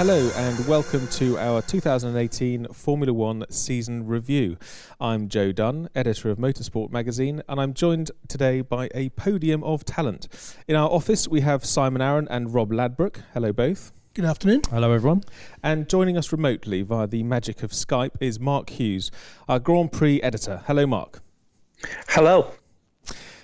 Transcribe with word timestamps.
Hello 0.00 0.30
and 0.34 0.66
welcome 0.66 1.06
to 1.08 1.36
our 1.36 1.60
2018 1.60 2.68
Formula 2.68 3.12
One 3.12 3.44
season 3.50 4.06
review. 4.06 4.56
I'm 4.98 5.28
Joe 5.28 5.52
Dunn, 5.52 5.90
editor 5.94 6.30
of 6.30 6.38
Motorsport 6.38 6.90
magazine, 6.90 7.42
and 7.46 7.60
I'm 7.60 7.74
joined 7.74 8.10
today 8.26 8.62
by 8.62 8.88
a 8.94 9.10
podium 9.10 9.62
of 9.62 9.84
talent. 9.84 10.26
In 10.66 10.74
our 10.74 10.88
office, 10.88 11.28
we 11.28 11.42
have 11.42 11.66
Simon 11.66 12.00
Arron 12.00 12.28
and 12.30 12.54
Rob 12.54 12.72
Ladbrook. 12.72 13.20
Hello, 13.34 13.52
both. 13.52 13.92
Good 14.14 14.24
afternoon. 14.24 14.62
Hello, 14.70 14.90
everyone. 14.90 15.22
And 15.62 15.86
joining 15.86 16.16
us 16.16 16.32
remotely 16.32 16.80
via 16.80 17.06
the 17.06 17.22
magic 17.22 17.62
of 17.62 17.72
Skype 17.72 18.12
is 18.20 18.40
Mark 18.40 18.70
Hughes, 18.70 19.10
our 19.50 19.58
Grand 19.58 19.92
Prix 19.92 20.22
editor. 20.22 20.62
Hello, 20.66 20.86
Mark. 20.86 21.20
Hello. 22.08 22.54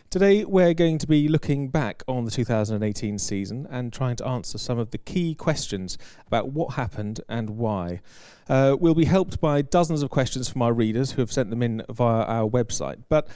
Today, 0.08 0.44
we're 0.44 0.72
going 0.72 0.98
to 0.98 1.06
be 1.08 1.26
looking 1.26 1.68
back 1.68 2.04
on 2.06 2.24
the 2.24 2.30
2018 2.30 3.18
season 3.18 3.66
and 3.68 3.92
trying 3.92 4.14
to 4.16 4.26
answer 4.26 4.56
some 4.56 4.78
of 4.78 4.92
the 4.92 4.98
key 4.98 5.34
questions 5.34 5.98
about 6.28 6.50
what 6.52 6.74
happened 6.74 7.20
and 7.28 7.50
why. 7.50 8.00
Uh, 8.48 8.76
we'll 8.78 8.94
be 8.94 9.06
helped 9.06 9.40
by 9.40 9.62
dozens 9.62 10.04
of 10.04 10.10
questions 10.10 10.48
from 10.48 10.62
our 10.62 10.72
readers 10.72 11.10
who 11.10 11.22
have 11.22 11.32
sent 11.32 11.50
them 11.50 11.60
in 11.60 11.82
via 11.90 12.22
our 12.22 12.48
website. 12.48 13.02
But 13.08 13.26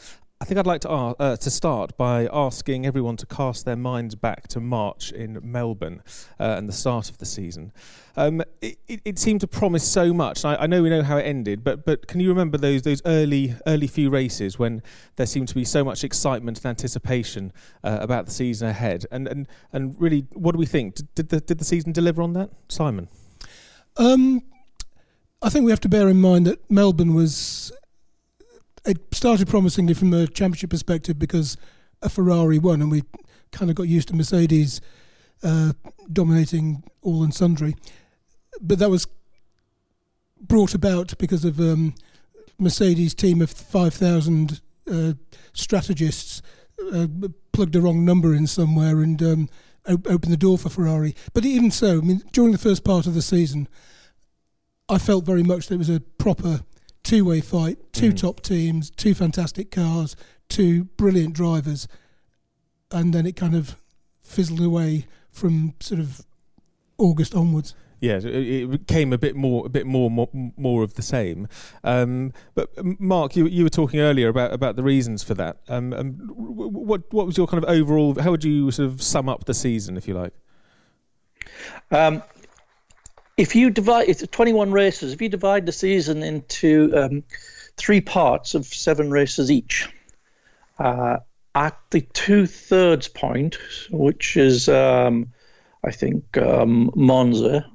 I 0.43 0.47
think 0.47 0.59
I'd 0.59 0.67
like 0.67 0.81
to, 0.83 0.89
uh, 0.89 1.37
to 1.37 1.51
start 1.51 1.99
by 1.99 2.27
asking 2.33 2.87
everyone 2.87 3.19
to 3.19 3.27
cast 3.27 3.67
their 3.67 3.77
minds 3.77 4.15
back 4.15 4.49
to 4.49 4.61
March 4.61 5.13
in 5.13 5.39
Melbourne 5.43 6.03
uh, 6.41 6.55
and 6.57 6.67
the 6.67 6.73
start 6.73 7.11
of 7.11 7.19
the 7.19 7.27
season. 7.27 7.73
Um, 8.17 8.43
it, 8.63 8.79
it, 8.89 9.19
seemed 9.19 9.43
to 9.43 9.47
promise 9.47 9.87
so 9.87 10.15
much. 10.15 10.47
I, 10.47 10.57
I, 10.57 10.67
know 10.67 10.83
we 10.83 10.89
know 10.89 11.03
how 11.03 11.19
it 11.19 11.25
ended, 11.25 11.63
but 11.63 11.85
but 11.85 12.07
can 12.07 12.21
you 12.21 12.31
remember 12.31 12.57
those 12.57 12.81
those 12.83 13.03
early 13.05 13.55
early 13.67 13.87
few 13.87 14.09
races 14.09 14.59
when 14.59 14.83
there 15.17 15.27
seemed 15.27 15.49
to 15.49 15.55
be 15.55 15.65
so 15.65 15.85
much 15.85 16.05
excitement 16.05 16.57
and 16.59 16.67
anticipation 16.67 17.53
uh, 17.85 17.99
about 18.01 18.25
the 18.25 18.33
season 18.33 18.69
ahead? 18.69 19.05
And 19.11 19.29
and 19.29 19.47
and 19.75 19.95
really, 20.01 20.27
what 20.33 20.53
do 20.53 20.59
we 20.59 20.67
think? 20.67 20.95
Did, 20.95 21.15
did 21.15 21.29
the 21.29 21.41
did 21.41 21.59
the 21.59 21.67
season 21.67 21.93
deliver 21.93 22.23
on 22.23 22.33
that, 22.33 22.51
Simon? 22.69 23.09
Um, 23.99 24.43
I 25.43 25.51
think 25.51 25.67
we 25.67 25.71
have 25.71 25.81
to 25.81 25.89
bear 25.89 26.09
in 26.09 26.21
mind 26.21 26.47
that 26.47 26.71
Melbourne 26.71 27.15
was 27.15 27.73
it 28.87 28.99
started 29.13 29.49
promisingly 29.49 29.95
from 29.95 30.13
a 30.13 30.27
championship 30.27 30.71
perspective 30.71 31.19
because 31.19 31.57
a 32.03 32.09
Ferrari 32.09 32.59
won, 32.59 32.81
and 32.81 32.91
we 32.91 33.03
kind 33.53 33.71
of 33.71 33.77
got 33.77 33.89
used 33.89 34.09
to 34.09 34.15
Mercedes 34.15 34.81
uh, 35.43 35.73
dominating 36.13 36.83
all 37.03 37.23
and 37.23 37.35
sundry. 37.35 37.77
But 38.61 38.79
that 38.79 38.91
was 38.91 39.07
brought 40.41 40.75
about 40.75 41.17
because 41.19 41.45
of 41.45 41.61
um, 41.61 41.95
Mercedes' 42.59 43.15
team 43.15 43.41
of 43.43 43.51
5,000 43.51 44.61
uh, 44.91 45.13
strategists 45.53 46.43
uh, 46.93 47.07
plugged 47.53 47.75
the 47.75 47.81
wrong 47.81 48.05
number 48.05 48.35
in 48.35 48.47
somewhere 48.47 49.01
and 49.01 49.23
um, 49.23 49.49
op- 49.89 50.07
opened 50.07 50.33
the 50.33 50.37
door 50.37 50.59
for 50.59 50.71
Ferrari. 50.71 51.15
But 51.33 51.45
even 51.45 51.71
so, 51.71 51.99
I 51.99 52.01
mean, 52.01 52.23
during 52.33 52.53
the 52.53 52.59
first 52.59 52.85
part 52.85 53.07
of 53.07 53.15
the 53.15 53.23
season, 53.23 53.69
I 54.89 54.99
felt 54.99 55.25
very 55.25 55.43
much 55.43 55.69
that 55.69 55.75
it 55.75 55.79
was 55.79 55.91
a 55.91 56.01
proper 56.01 56.63
two 57.03 57.25
way 57.25 57.41
fight, 57.41 57.93
two 57.93 58.13
mm. 58.13 58.21
top 58.21 58.41
teams, 58.41 58.91
two 58.91 59.15
fantastic 59.15 59.71
cars, 59.71 60.17
two 60.49 60.85
brilliant 60.85 61.35
drivers, 61.35 61.89
and 62.91 63.13
then 63.13 63.27
it 63.27 63.37
kind 63.37 63.55
of 63.55 63.77
fizzled 64.23 64.61
away 64.61 65.07
from 65.31 65.75
sort 65.81 66.01
of 66.01 66.25
August 66.99 67.35
onwards. 67.35 67.75
Yeah, 68.01 68.19
it 68.23 68.71
became 68.71 69.13
a 69.13 69.19
bit 69.19 69.37
more, 69.37 69.67
a 69.67 69.69
bit 69.69 69.87
more, 69.87 70.11
more, 70.11 70.31
more 70.33 70.83
of 70.83 70.95
the 70.95 71.03
same. 71.03 71.49
Um, 71.85 72.33
but 72.55 72.71
Mark, 72.99 73.37
you, 73.37 73.47
you 73.47 73.63
were 73.63 73.71
talking 73.71 74.01
earlier 74.01 74.29
about, 74.29 74.55
about 74.55 74.77
the 74.77 74.83
reasons 74.83 75.23
for 75.23 75.35
that. 75.35 75.59
Um, 75.69 75.93
um, 75.93 76.13
what 76.35 77.03
what 77.13 77.27
was 77.27 77.37
your 77.37 77.47
kind 77.47 77.63
of 77.63 77.69
overall? 77.69 78.19
How 78.19 78.31
would 78.31 78.43
you 78.43 78.71
sort 78.71 78.89
of 78.89 79.03
sum 79.03 79.29
up 79.29 79.45
the 79.45 79.53
season, 79.53 79.99
if 79.99 80.09
you 80.09 80.15
like? 80.15 80.33
Um, 81.91 82.23
if 83.41 83.55
you 83.55 83.71
divide 83.71 84.09
it's 84.09 84.27
21 84.27 84.71
races 84.73 85.13
if 85.13 85.23
you 85.23 85.29
divide 85.29 85.67
the 85.67 85.73
season 85.73 86.23
into 86.23 86.93
um, 86.97 87.25
three 87.77 88.01
parts 88.01 88.55
of 88.55 88.67
seven 88.67 89.11
races 89.11 89.51
each 89.51 89.89
uh, 90.79 91.19
at 91.55 91.79
the 91.91 92.01
two-thirds 92.01 93.09
point 93.09 93.59
which 93.91 94.37
is 94.37 94.69
um, 94.69 95.33
i 95.85 95.91
think 95.91 96.37
um, 96.39 96.91
monza 96.95 97.67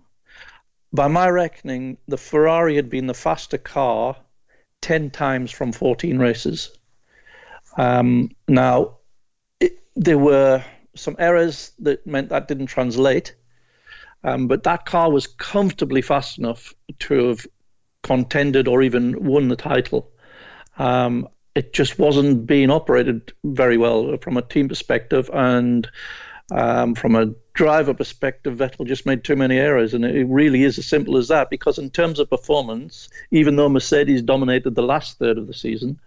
by 0.94 1.08
my 1.08 1.28
reckoning 1.28 1.98
the 2.08 2.18
ferrari 2.18 2.76
had 2.76 2.90
been 2.90 3.08
the 3.08 3.14
faster 3.14 3.58
car 3.58 4.16
10 4.86 5.10
times 5.10 5.50
from 5.50 5.72
14 5.72 6.20
races. 6.20 6.70
Um, 7.76 8.30
now 8.48 8.98
it, 9.60 9.80
there 9.96 10.20
were 10.20 10.64
some 10.96 11.16
errors 11.18 11.72
that 11.80 12.06
meant 12.06 12.30
that 12.30 12.48
didn't 12.48 12.68
translate 12.68 13.34
um, 14.24 14.48
but 14.48 14.64
that 14.64 14.86
car 14.86 15.12
was 15.12 15.28
comfortably 15.28 16.02
fast 16.02 16.38
enough 16.38 16.74
to 17.00 17.28
have 17.28 17.46
contended 18.04 18.68
or 18.68 18.82
even 18.82 19.24
won 19.24 19.48
the 19.48 19.56
title. 19.56 20.12
Um, 20.78 21.28
it 21.56 21.74
just 21.74 21.98
wasn't 21.98 22.46
being 22.46 22.70
operated 22.70 23.34
very 23.44 23.78
well 23.78 24.18
from 24.18 24.38
a 24.38 24.42
team 24.42 24.68
perspective 24.68 25.30
and 25.34 25.90
um, 26.52 26.94
from 26.94 27.16
a 27.16 27.34
driver 27.54 27.94
perspective, 27.94 28.58
Vettel 28.58 28.86
just 28.86 29.06
made 29.06 29.24
too 29.24 29.36
many 29.36 29.58
errors, 29.58 29.94
and 29.94 30.06
it 30.06 30.26
really 30.26 30.64
is 30.64 30.78
as 30.78 30.86
simple 30.86 31.18
as 31.18 31.30
that. 31.30 31.50
Because 31.50 31.80
in 31.80 31.90
terms 31.90 32.20
of 32.20 32.30
performance, 32.30 33.10
even 33.32 33.56
though 33.56 33.70
Mercedes 33.70 34.22
dominated 34.22 34.76
the 34.76 34.84
last 34.84 35.18
third 35.18 35.38
of 35.38 35.48
the 35.48 35.54
season, 35.54 36.00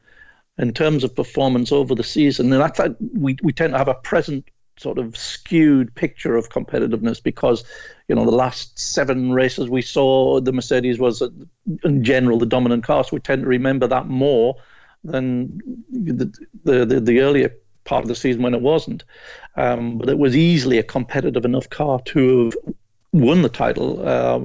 in 0.56 0.72
terms 0.72 1.02
of 1.04 1.16
performance 1.16 1.72
over 1.72 1.94
the 1.94 2.04
season, 2.04 2.52
and 2.52 2.62
that's 2.62 2.80
we 3.14 3.36
we 3.42 3.52
tend 3.52 3.72
to 3.72 3.78
have 3.78 3.88
a 3.88 3.94
present 3.94 4.48
sort 4.76 4.98
of 4.98 5.16
skewed 5.16 5.92
picture 5.96 6.36
of 6.36 6.50
competitiveness 6.50 7.20
because 7.20 7.64
you 8.08 8.14
know 8.14 8.24
the 8.24 8.30
last 8.30 8.78
seven 8.78 9.32
races 9.32 9.68
we 9.68 9.82
saw 9.82 10.40
the 10.40 10.52
Mercedes 10.52 10.98
was 10.98 11.22
in 11.84 12.02
general 12.02 12.38
the 12.38 12.46
dominant 12.46 12.84
car 12.84 13.04
so 13.04 13.10
we 13.12 13.20
tend 13.20 13.42
to 13.42 13.48
remember 13.48 13.86
that 13.86 14.06
more 14.08 14.56
than 15.04 15.60
the 15.90 16.32
the, 16.64 16.84
the, 16.84 17.00
the 17.00 17.20
earlier 17.20 17.54
part 17.88 18.04
of 18.04 18.08
the 18.08 18.14
season 18.14 18.42
when 18.42 18.54
it 18.54 18.60
wasn't. 18.60 19.02
Um, 19.56 19.98
but 19.98 20.08
it 20.08 20.18
was 20.18 20.36
easily 20.36 20.78
a 20.78 20.82
competitive 20.84 21.44
enough 21.44 21.68
car 21.70 22.00
to 22.06 22.44
have 22.44 22.74
won 23.12 23.40
the 23.42 23.48
title, 23.48 24.06
uh, 24.06 24.40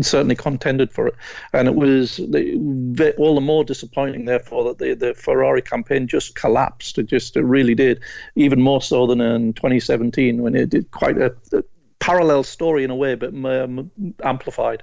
certainly 0.00 0.36
contended 0.36 0.92
for 0.92 1.08
it, 1.08 1.14
and 1.52 1.66
it 1.66 1.74
was 1.74 2.16
the, 2.16 3.14
all 3.18 3.34
the 3.34 3.40
more 3.40 3.64
disappointing, 3.64 4.24
therefore, 4.24 4.64
that 4.64 4.78
the, 4.78 4.94
the 4.94 5.14
Ferrari 5.14 5.60
campaign 5.60 6.06
just 6.06 6.36
collapsed. 6.36 6.96
It 6.98 7.06
just 7.06 7.36
it 7.36 7.42
really 7.42 7.74
did, 7.74 8.00
even 8.36 8.62
more 8.62 8.80
so 8.80 9.06
than 9.06 9.20
in 9.20 9.52
2017 9.52 10.40
when 10.40 10.54
it 10.54 10.70
did 10.70 10.90
quite 10.92 11.18
a, 11.18 11.34
a 11.52 11.64
parallel 12.08 12.42
story 12.42 12.84
in 12.84 12.90
a 12.90 12.96
way, 12.96 13.14
but 13.14 13.34
um, 13.34 13.90
amplified. 14.24 14.82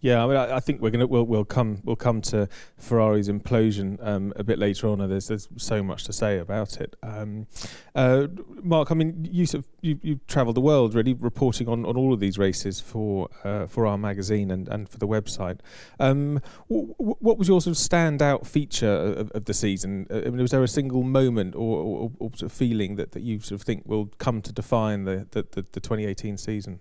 Yeah, 0.00 0.22
I 0.22 0.26
mean, 0.26 0.36
I, 0.36 0.56
I 0.56 0.60
think 0.60 0.82
we're 0.82 0.90
gonna 0.90 1.06
we'll, 1.06 1.24
we'll 1.24 1.44
come 1.44 1.80
we'll 1.82 1.96
come 1.96 2.20
to 2.22 2.48
Ferrari's 2.76 3.28
implosion 3.28 3.98
um, 4.06 4.32
a 4.36 4.44
bit 4.44 4.58
later 4.58 4.88
on. 4.88 5.00
And 5.00 5.10
there's 5.10 5.28
there's 5.28 5.48
so 5.56 5.82
much 5.82 6.04
to 6.04 6.12
say 6.12 6.38
about 6.38 6.80
it. 6.80 6.96
Um, 7.02 7.46
uh, 7.94 8.26
Mark, 8.62 8.90
I 8.90 8.94
mean, 8.94 9.26
you 9.30 9.46
sort 9.46 9.64
of, 9.64 9.70
you 9.80 9.98
you 10.02 10.20
travelled 10.28 10.56
the 10.56 10.60
world 10.60 10.94
really 10.94 11.14
reporting 11.14 11.66
on, 11.66 11.86
on 11.86 11.96
all 11.96 12.12
of 12.12 12.20
these 12.20 12.36
races 12.36 12.78
for 12.78 13.28
uh, 13.42 13.66
for 13.66 13.86
our 13.86 13.96
magazine 13.96 14.50
and, 14.50 14.68
and 14.68 14.88
for 14.88 14.98
the 14.98 15.08
website. 15.08 15.60
Um, 15.98 16.42
w- 16.68 16.94
what 16.98 17.38
was 17.38 17.48
your 17.48 17.62
sort 17.62 17.76
of 17.76 17.82
standout 17.82 18.46
feature 18.46 18.86
of, 18.86 19.30
of 19.30 19.46
the 19.46 19.54
season? 19.54 20.06
Uh, 20.10 20.18
I 20.18 20.24
mean, 20.24 20.42
was 20.42 20.50
there 20.50 20.62
a 20.62 20.68
single 20.68 21.04
moment 21.04 21.54
or, 21.54 21.78
or, 21.78 22.12
or 22.18 22.30
sort 22.30 22.42
of 22.42 22.52
feeling 22.52 22.96
that, 22.96 23.12
that 23.12 23.22
you 23.22 23.40
sort 23.40 23.60
of 23.60 23.66
think 23.66 23.84
will 23.86 24.06
come 24.18 24.42
to 24.42 24.52
define 24.52 25.04
the, 25.04 25.26
the, 25.30 25.46
the, 25.52 25.62
the 25.72 25.80
2018 25.80 26.36
season? 26.36 26.80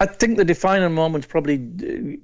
I 0.00 0.06
think 0.06 0.36
the 0.36 0.44
defining 0.44 0.92
moment 0.92 1.24
is 1.24 1.30
probably 1.30 1.56
the, 1.56 2.18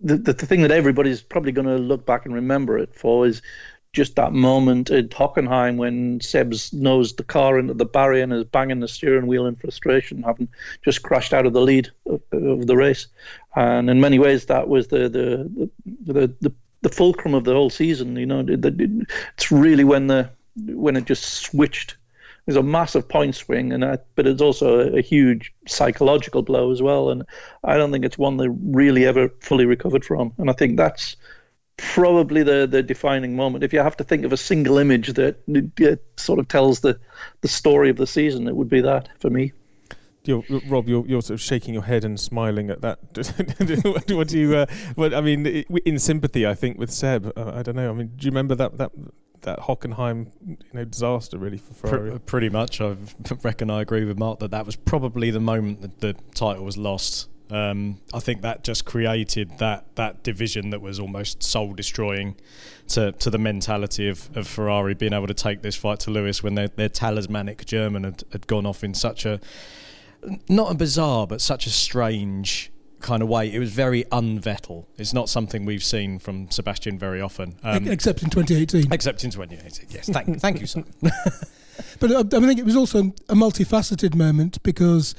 the, 0.00 0.16
the 0.16 0.46
thing 0.46 0.62
that 0.62 0.70
everybody's 0.70 1.22
probably 1.22 1.52
going 1.52 1.66
to 1.66 1.78
look 1.78 2.04
back 2.04 2.24
and 2.24 2.34
remember 2.34 2.78
it 2.78 2.94
for 2.94 3.26
is 3.26 3.40
just 3.94 4.16
that 4.16 4.32
moment 4.32 4.90
at 4.90 5.10
Hockenheim 5.10 5.76
when 5.76 6.20
Seb's 6.20 6.72
nosed 6.72 7.16
the 7.16 7.24
car 7.24 7.58
into 7.58 7.74
the 7.74 7.84
barrier 7.84 8.24
and 8.24 8.32
is 8.32 8.44
banging 8.44 8.80
the 8.80 8.88
steering 8.88 9.26
wheel 9.26 9.46
in 9.46 9.54
frustration, 9.54 10.22
having 10.22 10.48
just 10.84 11.02
crashed 11.02 11.32
out 11.32 11.46
of 11.46 11.52
the 11.52 11.60
lead 11.60 11.90
of, 12.06 12.20
of 12.32 12.66
the 12.66 12.76
race. 12.76 13.06
And 13.54 13.88
in 13.88 14.00
many 14.00 14.18
ways, 14.18 14.46
that 14.46 14.68
was 14.68 14.88
the 14.88 15.08
the 15.08 15.70
the, 15.86 16.26
the, 16.40 16.52
the 16.82 16.88
fulcrum 16.88 17.34
of 17.34 17.44
the 17.44 17.54
whole 17.54 17.70
season. 17.70 18.16
You 18.16 18.26
know, 18.26 18.44
it's 18.48 19.52
really 19.52 19.84
when 19.84 20.08
the 20.08 20.30
when 20.56 20.96
it 20.96 21.04
just 21.04 21.24
switched. 21.24 21.96
There's 22.46 22.56
a 22.56 22.62
massive 22.62 23.08
point 23.08 23.34
swing, 23.34 23.72
and 23.72 23.84
I, 23.84 23.98
but 24.14 24.26
it's 24.26 24.42
also 24.42 24.80
a, 24.80 24.98
a, 24.98 25.00
huge 25.00 25.54
psychological 25.66 26.42
blow 26.42 26.72
as 26.72 26.82
well. 26.82 27.10
And 27.10 27.24
I 27.62 27.76
don't 27.76 27.90
think 27.90 28.04
it's 28.04 28.18
one 28.18 28.36
they 28.36 28.48
really 28.48 29.06
ever 29.06 29.30
fully 29.40 29.64
recovered 29.64 30.04
from. 30.04 30.34
And 30.36 30.50
I 30.50 30.52
think 30.52 30.76
that's 30.76 31.16
probably 31.76 32.42
the 32.42 32.66
the 32.66 32.82
defining 32.82 33.34
moment. 33.36 33.64
If 33.64 33.72
you 33.72 33.80
have 33.80 33.96
to 33.96 34.04
think 34.04 34.24
of 34.24 34.32
a 34.32 34.36
single 34.36 34.78
image 34.78 35.14
that 35.14 35.36
uh, 35.82 35.96
sort 36.20 36.38
of 36.38 36.48
tells 36.48 36.80
the 36.80 37.00
the 37.40 37.48
story 37.48 37.90
of 37.90 37.96
the 37.96 38.06
season, 38.06 38.46
it 38.46 38.56
would 38.56 38.68
be 38.68 38.82
that 38.82 39.08
for 39.20 39.30
me. 39.30 39.52
You're, 40.26 40.42
Rob, 40.68 40.88
you're, 40.88 41.06
you're 41.06 41.20
sort 41.20 41.34
of 41.34 41.42
shaking 41.42 41.74
your 41.74 41.82
head 41.82 42.02
and 42.02 42.18
smiling 42.18 42.70
at 42.70 42.80
that. 42.80 42.98
what, 43.84 44.10
what, 44.10 44.28
do 44.28 44.38
you? 44.38 44.56
Uh, 44.56 44.66
what 44.94 45.12
I 45.12 45.20
mean, 45.20 45.46
in 45.46 45.98
sympathy, 45.98 46.46
I 46.46 46.54
think 46.54 46.78
with 46.78 46.90
Seb. 46.90 47.30
Uh, 47.36 47.52
I 47.54 47.62
don't 47.62 47.76
know. 47.76 47.90
I 47.90 47.92
mean, 47.92 48.12
do 48.16 48.24
you 48.24 48.30
remember 48.30 48.54
that 48.54 48.78
that 48.78 48.90
that 49.44 49.60
Hockenheim, 49.60 50.26
you 50.46 50.56
know, 50.72 50.84
disaster 50.84 51.38
really 51.38 51.58
for 51.58 51.74
Ferrari? 51.74 52.18
pretty 52.18 52.50
much, 52.50 52.80
I 52.80 52.96
reckon 53.42 53.70
I 53.70 53.80
agree 53.80 54.04
with 54.04 54.18
Mark 54.18 54.40
that 54.40 54.50
that 54.50 54.66
was 54.66 54.76
probably 54.76 55.30
the 55.30 55.40
moment 55.40 55.80
that 55.82 56.00
the 56.00 56.14
title 56.34 56.64
was 56.64 56.76
lost 56.76 57.28
um, 57.50 58.00
I 58.12 58.20
think 58.20 58.40
that 58.42 58.64
just 58.64 58.84
created 58.84 59.58
that 59.58 59.96
that 59.96 60.22
division 60.22 60.70
that 60.70 60.80
was 60.80 60.98
almost 60.98 61.42
soul 61.42 61.74
destroying 61.74 62.36
to, 62.88 63.12
to 63.12 63.30
the 63.30 63.38
mentality 63.38 64.08
of, 64.08 64.34
of 64.36 64.48
Ferrari 64.48 64.94
being 64.94 65.12
able 65.12 65.26
to 65.26 65.34
take 65.34 65.62
this 65.62 65.76
fight 65.76 66.00
to 66.00 66.10
Lewis 66.10 66.42
when 66.42 66.54
their, 66.54 66.68
their 66.68 66.88
talismanic 66.88 67.66
German 67.66 68.04
had, 68.04 68.24
had 68.32 68.46
gone 68.46 68.64
off 68.64 68.82
in 68.82 68.94
such 68.94 69.26
a 69.26 69.40
not 70.48 70.72
a 70.72 70.74
bizarre 70.74 71.26
but 71.26 71.42
such 71.42 71.66
a 71.66 71.70
strange 71.70 72.72
kind 73.04 73.22
of 73.22 73.28
way. 73.28 73.52
It 73.52 73.58
was 73.58 73.70
very 73.70 74.04
unvettel. 74.04 74.86
It's 74.96 75.12
not 75.12 75.28
something 75.28 75.64
we've 75.64 75.84
seen 75.84 76.18
from 76.18 76.50
Sebastian 76.50 76.98
very 76.98 77.20
often. 77.20 77.56
Um, 77.62 77.86
except 77.86 78.22
in 78.22 78.30
2018. 78.30 78.92
Except 78.92 79.22
in 79.22 79.30
2018, 79.30 79.90
yes. 79.90 80.08
Thank, 80.08 80.40
thank 80.40 80.60
you, 80.60 80.66
sir. 80.66 80.82
but 82.00 82.10
uh, 82.10 82.24
I 82.32 82.40
think 82.40 82.58
it 82.58 82.64
was 82.64 82.76
also 82.76 83.12
a 83.28 83.34
multifaceted 83.34 84.14
moment 84.14 84.60
because, 84.62 85.14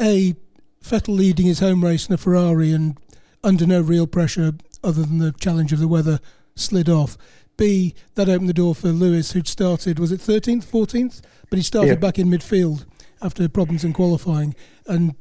A, 0.00 0.34
Vettel 0.82 1.16
leading 1.16 1.46
his 1.46 1.60
home 1.60 1.84
race 1.84 2.08
in 2.08 2.14
a 2.14 2.18
Ferrari 2.18 2.72
and 2.72 2.98
under 3.44 3.66
no 3.66 3.80
real 3.80 4.06
pressure 4.06 4.52
other 4.82 5.02
than 5.02 5.18
the 5.18 5.32
challenge 5.32 5.72
of 5.72 5.78
the 5.78 5.88
weather 5.88 6.18
slid 6.54 6.88
off. 6.88 7.18
B, 7.56 7.94
that 8.14 8.28
opened 8.28 8.48
the 8.48 8.54
door 8.54 8.74
for 8.74 8.88
Lewis, 8.88 9.32
who'd 9.32 9.48
started, 9.48 9.98
was 9.98 10.12
it 10.12 10.20
13th, 10.20 10.64
14th? 10.64 11.20
But 11.50 11.58
he 11.58 11.62
started 11.62 11.88
yeah. 11.88 11.94
back 11.96 12.18
in 12.18 12.28
midfield 12.28 12.86
after 13.22 13.48
problems 13.48 13.84
in 13.84 13.92
qualifying. 13.92 14.54
And 14.86 15.14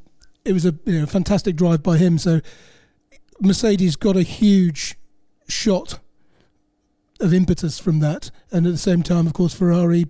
it 0.45 0.53
was 0.53 0.65
a 0.65 0.75
you 0.85 1.01
know, 1.01 1.05
fantastic 1.05 1.55
drive 1.55 1.83
by 1.83 1.97
him. 1.97 2.17
So 2.17 2.39
Mercedes 3.41 3.95
got 3.95 4.15
a 4.15 4.21
huge 4.21 4.95
shot 5.47 5.99
of 7.19 7.33
impetus 7.33 7.79
from 7.79 7.99
that. 7.99 8.31
And 8.51 8.65
at 8.65 8.71
the 8.71 8.77
same 8.77 9.03
time, 9.03 9.27
of 9.27 9.33
course, 9.33 9.53
Ferrari 9.53 10.05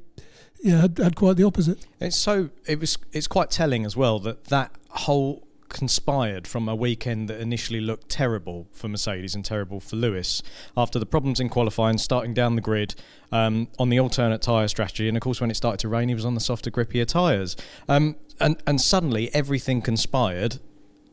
yeah, 0.61 0.81
had, 0.81 0.97
had 0.97 1.15
quite 1.15 1.37
the 1.37 1.43
opposite. 1.43 1.85
It's 1.99 2.15
so 2.15 2.49
it 2.65 2.79
was. 2.79 2.97
It's 3.11 3.27
quite 3.27 3.51
telling 3.51 3.85
as 3.85 3.95
well 3.95 4.19
that 4.19 4.45
that 4.45 4.71
whole 4.89 5.44
conspired 5.69 6.47
from 6.47 6.69
a 6.69 6.75
weekend 6.75 7.29
that 7.29 7.39
initially 7.39 7.81
looked 7.81 8.09
terrible 8.09 8.67
for 8.71 8.87
Mercedes 8.87 9.35
and 9.35 9.43
terrible 9.43 9.79
for 9.79 9.95
Lewis 9.95 10.41
after 10.77 10.99
the 10.99 11.05
problems 11.05 11.39
in 11.39 11.49
qualifying, 11.49 11.97
starting 11.97 12.33
down 12.33 12.55
the 12.55 12.61
grid 12.61 12.95
um, 13.31 13.67
on 13.79 13.89
the 13.89 13.99
alternate 13.99 14.41
tyre 14.41 14.67
strategy. 14.67 15.07
And 15.07 15.17
of 15.17 15.21
course, 15.21 15.41
when 15.41 15.51
it 15.51 15.55
started 15.55 15.79
to 15.79 15.89
rain, 15.89 16.09
he 16.09 16.15
was 16.15 16.25
on 16.25 16.33
the 16.33 16.39
softer, 16.39 16.71
grippier 16.71 17.05
tyres. 17.05 17.55
Um, 17.89 18.15
and, 18.39 18.57
and 18.67 18.79
suddenly 18.79 19.33
everything 19.33 19.81
conspired. 19.81 20.59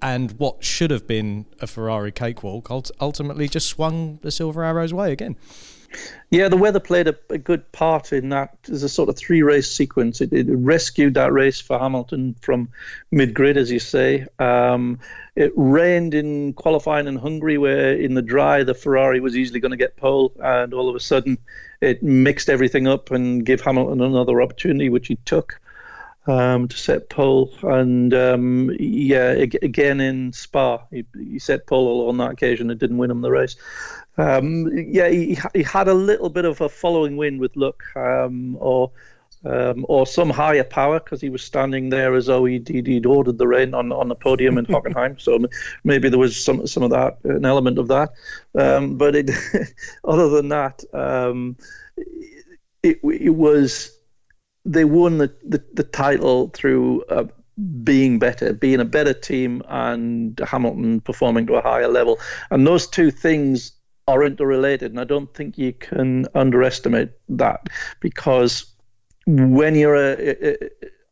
And 0.00 0.32
what 0.32 0.64
should 0.64 0.90
have 0.90 1.06
been 1.06 1.46
a 1.60 1.66
Ferrari 1.66 2.10
cakewalk 2.10 2.70
ultimately 3.00 3.48
just 3.48 3.68
swung 3.68 4.18
the 4.22 4.32
Silver 4.32 4.64
Arrows 4.64 4.92
way 4.92 5.12
again. 5.12 5.36
Yeah, 6.30 6.48
the 6.48 6.56
weather 6.56 6.80
played 6.80 7.08
a, 7.08 7.16
a, 7.28 7.38
good 7.38 7.70
part 7.72 8.12
in 8.12 8.30
that. 8.30 8.56
As 8.70 8.82
a 8.82 8.88
sort 8.88 9.08
of 9.08 9.16
three 9.16 9.42
race 9.42 9.70
sequence. 9.70 10.20
It, 10.20 10.32
it, 10.32 10.46
rescued 10.48 11.14
that 11.14 11.32
race 11.32 11.60
for 11.60 11.78
Hamilton 11.78 12.34
from 12.40 12.70
mid 13.10 13.34
grid, 13.34 13.56
as 13.56 13.70
you 13.70 13.78
say. 13.78 14.26
Um, 14.38 14.98
it 15.36 15.52
rained 15.56 16.14
in 16.14 16.54
qualifying 16.54 17.06
in 17.06 17.16
Hungary, 17.16 17.58
where 17.58 17.92
in 17.94 18.14
the 18.14 18.22
dry, 18.22 18.62
the 18.62 18.74
Ferrari 18.74 19.20
was 19.20 19.36
easily 19.36 19.60
going 19.60 19.72
to 19.72 19.76
get 19.76 19.96
pole. 19.96 20.32
And 20.42 20.72
all 20.72 20.88
of 20.88 20.96
a 20.96 21.00
sudden, 21.00 21.38
it 21.80 22.02
mixed 22.02 22.48
everything 22.48 22.86
up 22.86 23.10
and 23.10 23.44
gave 23.44 23.60
Hamilton 23.60 24.00
another 24.00 24.40
opportunity, 24.40 24.88
which 24.88 25.08
he 25.08 25.16
took 25.16 25.60
um, 26.26 26.68
to 26.68 26.76
set 26.76 27.08
pole. 27.08 27.52
And 27.62 28.14
um, 28.14 28.70
yeah, 28.78 29.30
again 29.30 30.00
in 30.00 30.32
Spa, 30.32 30.82
he, 30.90 31.04
he 31.14 31.38
set 31.38 31.66
pole 31.66 32.08
on 32.08 32.18
that 32.18 32.32
occasion 32.32 32.70
and 32.70 32.78
didn't 32.78 32.98
win 32.98 33.10
him 33.10 33.20
the 33.20 33.30
race. 33.30 33.56
Um, 34.18 34.70
yeah, 34.74 35.08
he, 35.08 35.38
he 35.54 35.62
had 35.62 35.88
a 35.88 35.94
little 35.94 36.28
bit 36.28 36.44
of 36.44 36.60
a 36.60 36.68
following 36.68 37.16
wind 37.16 37.40
with 37.40 37.56
luck, 37.56 37.82
um, 37.96 38.56
or 38.60 38.92
um, 39.44 39.84
or 39.88 40.06
some 40.06 40.30
higher 40.30 40.64
power 40.64 41.00
because 41.00 41.20
he 41.20 41.28
was 41.28 41.42
standing 41.42 41.88
there 41.88 42.14
as 42.14 42.26
though 42.26 42.44
he'd, 42.44 42.68
he'd, 42.68 43.06
ordered 43.06 43.38
the 43.38 43.46
rain 43.48 43.74
on, 43.74 43.90
on 43.90 44.08
the 44.08 44.14
podium 44.14 44.56
in 44.56 44.66
Hockenheim. 44.68 45.20
so 45.20 45.38
maybe 45.82 46.08
there 46.08 46.18
was 46.18 46.42
some 46.42 46.66
some 46.66 46.82
of 46.82 46.90
that, 46.90 47.18
an 47.24 47.44
element 47.44 47.78
of 47.78 47.88
that. 47.88 48.10
Um, 48.54 48.96
but 48.96 49.16
it, 49.16 49.30
other 50.04 50.28
than 50.28 50.48
that, 50.48 50.84
um, 50.94 51.56
it, 52.82 53.00
it 53.02 53.34
was 53.34 53.96
they 54.64 54.84
won 54.84 55.18
the, 55.18 55.34
the, 55.44 55.64
the 55.72 55.82
title 55.82 56.48
through 56.50 57.02
uh, 57.04 57.24
being 57.82 58.18
better, 58.18 58.52
being 58.52 58.80
a 58.80 58.84
better 58.84 59.12
team, 59.12 59.62
and 59.68 60.40
Hamilton 60.46 61.00
performing 61.00 61.46
to 61.48 61.54
a 61.54 61.62
higher 61.62 61.88
level. 61.88 62.18
And 62.50 62.66
those 62.66 62.86
two 62.86 63.10
things 63.10 63.72
are 64.08 64.24
interrelated, 64.24 64.90
and 64.90 65.00
I 65.00 65.04
don't 65.04 65.32
think 65.32 65.58
you 65.58 65.72
can 65.72 66.26
underestimate 66.34 67.10
that 67.30 67.68
because 68.00 68.66
when 69.26 69.74
you're 69.74 69.94
a, 69.94 70.16
a, 70.18 70.52
a, 70.52 70.56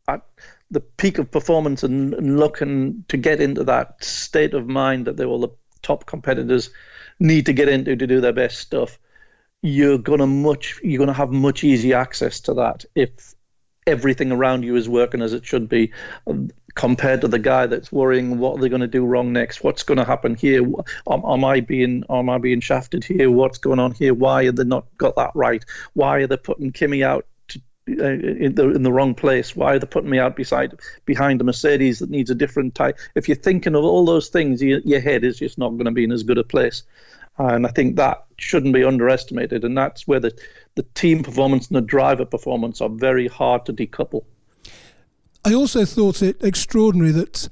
at 0.07 0.25
the 0.69 0.81
peak 0.81 1.17
of 1.17 1.31
performance 1.31 1.83
and, 1.83 2.13
and 2.13 2.39
looking 2.39 3.05
to 3.07 3.17
get 3.17 3.39
into 3.39 3.63
that 3.63 4.03
state 4.03 4.53
of 4.53 4.67
mind 4.67 5.05
that 5.05 5.17
they 5.17 5.25
all 5.25 5.39
the 5.39 5.49
top 5.81 6.05
competitors 6.05 6.69
need 7.19 7.45
to 7.45 7.53
get 7.53 7.69
into 7.69 7.95
to 7.95 8.07
do 8.07 8.19
their 8.19 8.33
best 8.33 8.57
stuff, 8.57 8.99
you're 9.61 9.97
gonna 9.97 10.27
much 10.27 10.79
you're 10.83 10.99
gonna 10.99 11.13
have 11.13 11.31
much 11.31 11.63
easier 11.63 11.95
access 11.95 12.39
to 12.41 12.53
that 12.55 12.83
if 12.95 13.35
everything 13.87 14.31
around 14.31 14.63
you 14.63 14.75
is 14.75 14.87
working 14.87 15.21
as 15.21 15.33
it 15.33 15.45
should 15.45 15.67
be 15.67 15.91
compared 16.75 17.21
to 17.21 17.27
the 17.27 17.39
guy 17.39 17.65
that's 17.65 17.91
worrying 17.91 18.37
what 18.37 18.57
are 18.57 18.61
they 18.61 18.69
going 18.69 18.81
to 18.81 18.87
do 18.87 19.05
wrong 19.05 19.33
next 19.33 19.63
what's 19.63 19.83
going 19.83 19.97
to 19.97 20.05
happen 20.05 20.35
here 20.35 20.63
am, 21.09 21.23
am, 21.25 21.43
i 21.43 21.59
being 21.59 22.03
am 22.09 22.29
i 22.29 22.37
being 22.37 22.59
shafted 22.59 23.03
here 23.03 23.29
what's 23.29 23.57
going 23.57 23.79
on 23.79 23.91
here 23.91 24.13
why 24.13 24.45
have 24.45 24.55
they 24.55 24.63
not 24.63 24.85
got 24.97 25.15
that 25.15 25.31
right 25.35 25.65
why 25.93 26.19
are 26.19 26.27
they 26.27 26.37
putting 26.37 26.71
Kimi 26.71 27.03
out 27.03 27.25
to, 27.49 27.61
uh, 27.89 28.05
in, 28.05 28.55
the, 28.55 28.69
in 28.69 28.83
the 28.83 28.91
wrong 28.91 29.13
place 29.13 29.55
why 29.55 29.73
are 29.73 29.79
they 29.79 29.87
putting 29.87 30.09
me 30.09 30.19
out 30.19 30.35
beside 30.35 30.79
behind 31.05 31.41
a 31.41 31.43
mercedes 31.43 31.99
that 31.99 32.09
needs 32.09 32.29
a 32.29 32.35
different 32.35 32.75
type? 32.75 32.97
If 33.15 33.27
you're 33.27 33.35
thinking 33.35 33.75
of 33.75 33.83
all 33.83 34.05
those 34.05 34.29
things 34.29 34.61
you, 34.61 34.81
your 34.85 35.01
head 35.01 35.23
is 35.23 35.39
just 35.39 35.57
not 35.57 35.69
going 35.71 35.85
to 35.85 35.91
be 35.91 36.03
in 36.03 36.11
as 36.11 36.23
good 36.23 36.37
a 36.37 36.43
place. 36.43 36.83
And 37.37 37.65
i 37.65 37.69
think 37.69 37.95
that 37.95 38.25
shouldn't 38.37 38.73
be 38.73 38.83
underestimated 38.83 39.63
and 39.63 39.77
that's 39.77 40.07
where 40.07 40.19
the, 40.19 40.37
the 40.75 40.83
team 40.93 41.23
performance 41.23 41.67
and 41.67 41.75
the 41.75 41.81
driver 41.81 42.25
performance 42.25 42.81
are 42.81 42.89
very 42.89 43.27
hard 43.27 43.65
to 43.65 43.73
decouple 43.73 44.25
I 45.43 45.53
also 45.53 45.85
thought 45.85 46.21
it 46.21 46.43
extraordinary 46.43 47.11
that 47.11 47.49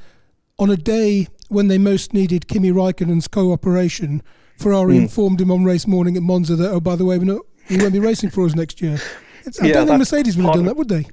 on 0.58 0.70
a 0.70 0.78
day 0.78 1.28
when 1.48 1.68
they 1.68 1.78
most 1.78 2.14
needed 2.14 2.48
Kimi 2.48 2.72
Raikkonen's 2.72 3.28
cooperation, 3.28 4.22
Ferrari 4.58 4.96
mm. 4.96 5.04
informed 5.04 5.42
him 5.42 5.52
on 5.52 5.64
race 5.64 5.88
morning 5.88 6.16
at 6.16 6.24
Monza 6.24 6.56
that, 6.56 6.72
oh, 6.72 6.80
by 6.80 6.96
the 6.96 7.06
way, 7.06 7.18
we're 7.18 7.26
not, 7.26 7.42
he 7.68 7.78
won't 7.78 7.94
be 7.94 8.00
racing 8.00 8.30
for 8.30 8.46
us 8.46 8.56
next 8.56 8.82
year. 8.82 9.00
It's, 9.46 9.60
I 9.62 9.68
yeah, 9.68 9.74
don't 9.76 9.88
think 9.88 10.00
Mercedes 10.00 10.36
would 10.36 10.46
have 10.48 10.56
done 10.56 10.66
that, 10.66 10.76
would 10.76 10.90
they? 10.90 11.06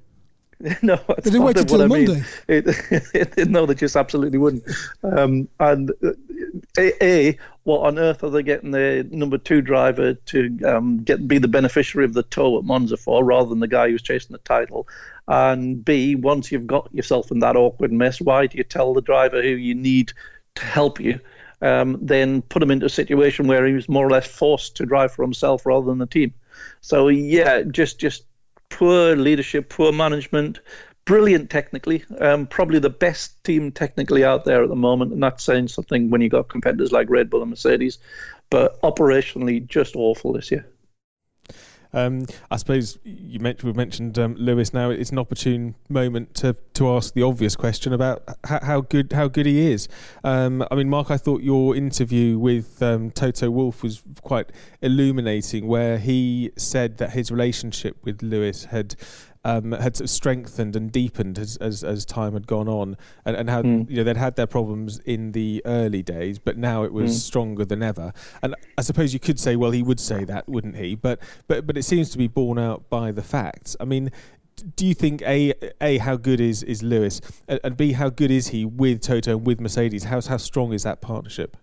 No, 0.83 0.97
they 0.97 1.31
didn't 1.31 1.45
wait 1.45 1.57
until 1.59 1.87
Monday. 1.87 2.25
It, 2.49 2.65
it, 3.39 3.49
no, 3.49 3.67
they 3.67 3.75
just 3.75 3.95
absolutely 3.95 4.39
wouldn't. 4.39 4.65
Um, 5.05 5.49
and 5.61 5.93
uh, 6.03 6.13
a, 6.77 7.05
a, 7.05 7.39
what 7.67 7.81
on 7.81 7.99
earth 7.99 8.23
are 8.23 8.31
they 8.31 8.45
getting 8.45 8.71
their 8.71 9.03
number 9.03 9.39
two 9.39 9.61
driver 9.61 10.15
to 10.15 10.59
um, 10.65 10.99
get 10.99 11.27
be 11.27 11.39
the 11.39 11.49
beneficiary 11.49 12.05
of 12.05 12.15
the 12.15 12.23
tow 12.23 12.59
at 12.59 12.65
Monza 12.65 12.97
for, 12.97 13.25
rather 13.25 13.49
than 13.49 13.59
the 13.59 13.67
guy 13.67 13.91
who's 13.91 14.03
chasing 14.03 14.33
the 14.33 14.39
title? 14.39 14.87
And 15.27 15.85
B, 15.85 16.15
once 16.15 16.53
you've 16.53 16.69
got 16.69 16.95
yourself 16.95 17.33
in 17.33 17.41
that 17.41 17.57
awkward 17.57 17.91
mess, 17.91 18.21
why 18.21 18.47
do 18.47 18.57
you 18.57 18.63
tell 18.63 18.95
the 18.95 19.01
driver 19.01 19.43
who 19.43 19.49
you 19.49 19.75
need 19.75 20.13
to 20.55 20.65
help 20.65 21.01
you? 21.01 21.19
Um, 21.61 21.99
then 22.01 22.41
put 22.41 22.63
him 22.63 22.71
into 22.71 22.87
a 22.87 22.91
situation 22.91 23.49
where 23.49 23.67
he 23.67 23.73
was 23.73 23.89
more 23.89 24.07
or 24.07 24.11
less 24.11 24.29
forced 24.29 24.77
to 24.77 24.87
drive 24.87 25.11
for 25.11 25.25
himself 25.25 25.67
rather 25.67 25.87
than 25.87 25.99
the 25.99 26.07
team. 26.07 26.35
So 26.83 27.09
yeah, 27.09 27.63
just 27.63 27.99
just 27.99 28.27
poor 28.69 29.17
leadership, 29.17 29.71
poor 29.71 29.91
management, 29.91 30.61
brilliant 31.07 31.49
technically, 31.49 32.05
um, 32.21 32.47
probably 32.47 32.79
the 32.79 32.91
best 32.91 33.43
team 33.45 33.73
technically 33.73 34.25
out 34.25 34.45
there 34.45 34.63
at 34.63 34.69
the 34.69 34.77
moment, 34.77 35.13
and 35.13 35.23
that's 35.23 35.43
saying 35.43 35.69
something 35.69 36.11
when 36.11 36.21
you 36.21 36.29
got 36.29 36.49
competitors 36.49 36.93
like 36.93 37.09
Red 37.09 37.31
Bull 37.31 37.41
and 37.41 37.51
Mercedes, 37.51 37.99
but 38.51 38.79
operationally 38.83 39.67
just 39.67 39.97
awful 39.97 40.35
this 40.35 40.51
year. 40.51 40.67
Um, 41.93 42.27
I 42.51 42.57
suppose 42.57 42.99
you 43.05 43.41
mentioned 43.41 43.65
we've 43.65 43.77
mentioned 43.77 44.19
um, 44.19 44.35
Lewis. 44.35 44.75
Now 44.75 44.91
it's 44.91 45.11
an 45.11 45.19
opportune 45.19 45.77
moment 45.89 46.35
to, 46.35 46.55
to 46.75 46.91
ask 46.91 47.15
the 47.15 47.23
obvious 47.23 47.57
question 47.57 47.95
about 47.95 48.23
how, 48.45 48.61
how 48.63 48.81
good 48.83 49.13
how 49.13 49.29
good 49.29 49.47
he 49.47 49.73
is. 49.73 49.89
Um, 50.23 50.67
I 50.71 50.75
mean, 50.75 50.91
Mark, 50.91 51.11
I 51.11 51.17
thought 51.17 51.43
your 51.43 51.75
interview 51.75 52.39
with 52.39 52.83
um, 52.83 53.13
Toto 53.13 53.51
Wolff 53.51 53.83
was 53.83 54.03
quite 54.21 54.53
illuminating, 54.83 55.69
where 55.69 55.97
he 55.97 56.51
said 56.57 56.99
that 56.99 57.13
his 57.13 57.31
relationship 57.31 57.97
with 58.05 58.21
Lewis 58.23 58.67
had 58.67 58.97
um, 59.47 59.71
had 59.71 59.97
sort 59.97 60.07
of 60.07 60.11
strengthened 60.11 60.75
and 60.75 60.91
deepened 60.91 61.39
as, 61.39 61.57
as, 61.59 61.85
as 61.85 62.05
time 62.05 62.33
had 62.33 62.49
gone 62.49 62.69
on, 62.69 62.97
and, 63.25 63.37
and 63.37 63.49
how 63.49 63.63
mm. 63.63 63.89
you 63.89 63.97
know 63.97 64.03
they'd 64.03 64.17
had 64.17 64.35
their 64.35 64.49
problems 64.49 64.99
in 65.01 65.33
the 65.33 65.63
early 65.65 66.03
days, 66.03 66.41
but 66.41 66.59
now 66.59 66.83
it 66.83 66.93
was 66.93 67.13
mm. 67.13 67.21
stronger 67.21 67.65
than 67.65 67.81
ever. 67.81 68.13
And 68.43 68.57
I 68.77 68.83
suppose 68.83 69.15
you 69.15 69.21
could 69.21 69.39
say, 69.39 69.55
well, 69.55 69.71
he 69.71 69.85
would 69.85 70.01
say 70.01 70.25
that, 70.25 70.49
wouldn't 70.49 70.77
he? 70.77 70.97
But 70.97 71.21
but 71.47 71.65
but 71.65 71.77
it 71.77 71.85
seems 71.85 72.11
to 72.11 72.19
be 72.19 72.27
borne 72.27 72.59
out 72.59 72.91
by 72.91 73.13
the 73.13 73.23
facts. 73.23 73.77
I 73.79 73.85
mean. 73.85 74.11
Do 74.75 74.87
you 74.87 74.95
think 74.95 75.21
a 75.21 75.53
a 75.83 75.99
how 75.99 76.17
good 76.17 76.41
is, 76.41 76.63
is 76.63 76.83
Lewis 76.83 77.21
and 77.47 77.77
b 77.77 77.93
how 77.93 78.09
good 78.09 78.31
is 78.31 78.49
he 78.49 78.65
with 78.65 79.03
Toto 79.03 79.37
and 79.37 79.47
with 79.47 79.61
Mercedes? 79.61 80.05
How 80.05 80.23
how 80.23 80.39
strong 80.39 80.73
is 80.73 80.83
that 80.83 81.03
partnership? 81.03 81.59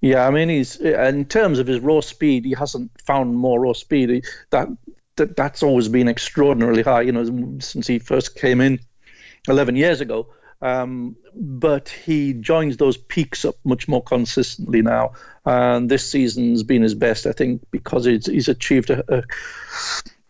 Yeah, 0.00 0.26
I 0.26 0.30
mean, 0.30 0.48
he's 0.48 0.76
in 0.76 1.24
terms 1.26 1.58
of 1.58 1.66
his 1.66 1.80
raw 1.80 2.00
speed, 2.00 2.44
he 2.44 2.54
hasn't 2.58 2.90
found 3.00 3.36
more 3.36 3.60
raw 3.60 3.72
speed. 3.72 4.24
that 4.50 4.68
that 5.16 5.36
that's 5.36 5.62
always 5.62 5.88
been 5.88 6.08
extraordinarily 6.08 6.82
high. 6.82 7.02
You 7.02 7.12
know, 7.12 7.58
since 7.60 7.86
he 7.86 7.98
first 7.98 8.36
came 8.36 8.60
in 8.60 8.80
11 9.48 9.76
years 9.76 10.00
ago. 10.00 10.28
Um, 10.62 11.16
but 11.34 11.90
he 11.90 12.32
joins 12.32 12.78
those 12.78 12.96
peaks 12.96 13.44
up 13.44 13.56
much 13.64 13.86
more 13.86 14.02
consistently 14.02 14.80
now. 14.80 15.12
And 15.44 15.90
this 15.90 16.10
season's 16.10 16.62
been 16.62 16.82
his 16.82 16.94
best, 16.94 17.26
I 17.26 17.32
think, 17.32 17.62
because 17.70 18.06
he's, 18.06 18.26
he's 18.26 18.48
achieved 18.48 18.88
a, 18.90 19.04
a, 19.14 19.22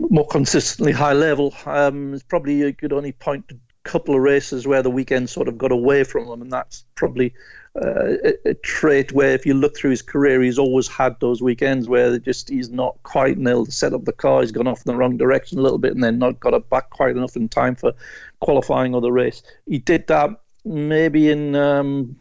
more 0.00 0.26
consistently 0.26 0.92
high 0.92 1.12
level. 1.12 1.54
Um, 1.66 2.14
it's 2.14 2.24
probably 2.24 2.56
you 2.56 2.72
could 2.72 2.92
only 2.92 3.12
point 3.12 3.44
a 3.50 3.56
couple 3.84 4.14
of 4.14 4.22
races 4.22 4.66
where 4.66 4.82
the 4.82 4.90
weekend 4.90 5.30
sort 5.30 5.46
of 5.46 5.56
got 5.56 5.70
away 5.70 6.02
from 6.02 6.26
him, 6.26 6.42
and 6.42 6.50
that's 6.50 6.84
probably 6.96 7.34
a, 7.76 8.54
trait 8.62 9.12
where 9.12 9.34
if 9.34 9.44
you 9.44 9.54
look 9.54 9.76
through 9.76 9.90
his 9.90 10.02
career, 10.02 10.40
he's 10.40 10.58
always 10.58 10.88
had 10.88 11.18
those 11.20 11.42
weekends 11.42 11.88
where 11.88 12.18
just 12.18 12.48
he's 12.48 12.70
not 12.70 13.02
quite 13.02 13.38
nailed 13.38 13.66
to 13.66 13.72
set 13.72 13.92
up 13.92 14.04
the 14.04 14.12
car. 14.12 14.42
He's 14.42 14.52
gone 14.52 14.66
off 14.66 14.82
in 14.86 14.92
the 14.92 14.96
wrong 14.96 15.16
direction 15.16 15.58
a 15.58 15.62
little 15.62 15.78
bit 15.78 15.92
and 15.92 16.02
then 16.02 16.18
not 16.18 16.40
got 16.40 16.54
it 16.54 16.70
back 16.70 16.90
quite 16.90 17.16
enough 17.16 17.36
in 17.36 17.48
time 17.48 17.74
for 17.74 17.92
qualifying 18.40 18.94
or 18.94 19.00
the 19.00 19.12
race. 19.12 19.42
He 19.66 19.78
did 19.78 20.06
that 20.06 20.30
maybe 20.64 21.30
in 21.30 21.56
um, 21.56 22.16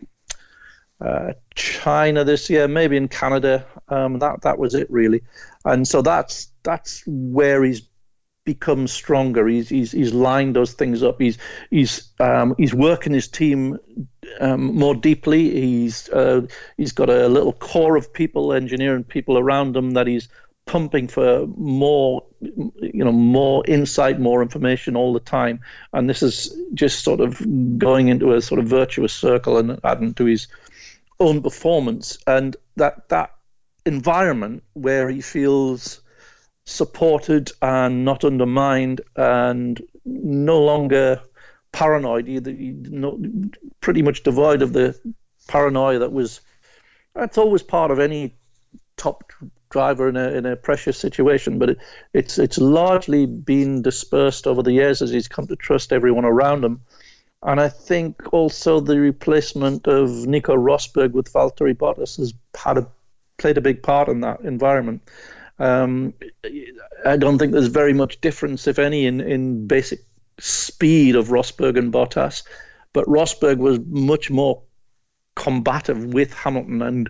uh, 0.99 1.33
China 1.55 2.23
this 2.23 2.49
year, 2.49 2.67
maybe 2.67 2.97
in 2.97 3.07
Canada. 3.07 3.65
Um, 3.89 4.19
that 4.19 4.41
that 4.41 4.57
was 4.57 4.73
it 4.73 4.89
really, 4.89 5.21
and 5.65 5.87
so 5.87 6.01
that's 6.01 6.47
that's 6.63 7.03
where 7.05 7.63
he's 7.63 7.81
become 8.45 8.87
stronger. 8.87 9.47
He's 9.47 9.69
he's 9.69 9.91
he's 9.91 10.13
lined 10.13 10.55
those 10.55 10.73
things 10.73 11.03
up. 11.03 11.19
He's 11.19 11.37
he's 11.69 12.09
um, 12.19 12.55
he's 12.57 12.73
working 12.73 13.13
his 13.13 13.27
team 13.27 13.79
um, 14.39 14.75
more 14.75 14.95
deeply. 14.95 15.49
He's 15.49 16.09
uh, 16.09 16.47
he's 16.77 16.91
got 16.91 17.09
a 17.09 17.27
little 17.27 17.53
core 17.53 17.95
of 17.95 18.13
people, 18.13 18.53
engineering 18.53 19.03
people 19.03 19.37
around 19.37 19.75
him 19.75 19.91
that 19.91 20.07
he's 20.07 20.29
pumping 20.65 21.07
for 21.07 21.45
more 21.57 22.23
you 22.39 23.03
know 23.03 23.11
more 23.11 23.63
insight 23.67 24.17
more 24.17 24.41
information 24.41 24.95
all 24.95 25.11
the 25.11 25.19
time 25.19 25.59
and 25.91 26.09
this 26.09 26.23
is 26.23 26.57
just 26.73 27.03
sort 27.03 27.19
of 27.19 27.37
going 27.77 28.07
into 28.07 28.33
a 28.33 28.41
sort 28.41 28.61
of 28.61 28.67
virtuous 28.67 29.11
circle 29.11 29.57
and 29.57 29.77
adding 29.83 30.13
to 30.13 30.23
his 30.23 30.47
own 31.19 31.41
performance 31.41 32.17
and 32.27 32.55
that 32.77 33.09
that 33.09 33.31
environment 33.85 34.63
where 34.71 35.09
he 35.09 35.19
feels 35.19 35.99
supported 36.65 37.51
and 37.61 38.05
not 38.05 38.23
undermined 38.23 39.01
and 39.15 39.81
no 40.05 40.61
longer 40.63 41.21
paranoid, 41.71 42.27
you, 42.27 43.51
pretty 43.81 44.01
much 44.01 44.23
devoid 44.23 44.61
of 44.61 44.73
the 44.73 44.97
paranoia 45.47 45.99
that 45.99 46.13
was. 46.13 46.41
That's 47.15 47.37
always 47.37 47.61
part 47.61 47.91
of 47.91 47.99
any 47.99 48.35
top 48.97 49.31
driver 49.69 50.07
in 50.07 50.15
a 50.15 50.29
in 50.29 50.45
a 50.45 50.55
precious 50.55 50.97
situation, 50.97 51.59
but 51.59 51.71
it, 51.71 51.77
it's 52.13 52.39
it's 52.39 52.57
largely 52.57 53.25
been 53.25 53.81
dispersed 53.81 54.47
over 54.47 54.63
the 54.63 54.71
years 54.71 55.01
as 55.01 55.11
he's 55.11 55.27
come 55.27 55.47
to 55.47 55.55
trust 55.55 55.91
everyone 55.91 56.25
around 56.25 56.63
him. 56.63 56.81
And 57.41 57.59
I 57.59 57.67
think 57.67 58.31
also 58.31 58.79
the 58.79 58.99
replacement 58.99 59.87
of 59.87 60.09
Nico 60.25 60.55
Rosberg 60.55 61.11
with 61.11 61.33
Valtteri 61.33 61.75
Bottas 61.75 62.17
has 62.17 62.33
had 62.55 62.77
a 62.77 62.87
played 63.37 63.57
a 63.57 63.61
big 63.61 63.83
part 63.83 64.07
in 64.07 64.21
that 64.21 64.41
environment. 64.41 65.01
Um, 65.59 66.13
I 67.05 67.17
don't 67.17 67.37
think 67.37 67.51
there's 67.51 67.67
very 67.67 67.93
much 67.93 68.21
difference, 68.21 68.67
if 68.67 68.79
any, 68.79 69.05
in, 69.05 69.21
in 69.21 69.67
basic 69.67 69.99
speed 70.39 71.15
of 71.15 71.27
Rosberg 71.27 71.77
and 71.77 71.93
Bottas, 71.93 72.43
but 72.91 73.05
Rosberg 73.05 73.57
was 73.57 73.79
much 73.85 74.29
more 74.31 74.61
combative 75.35 76.13
with 76.13 76.33
Hamilton 76.33 76.81
and 76.81 77.09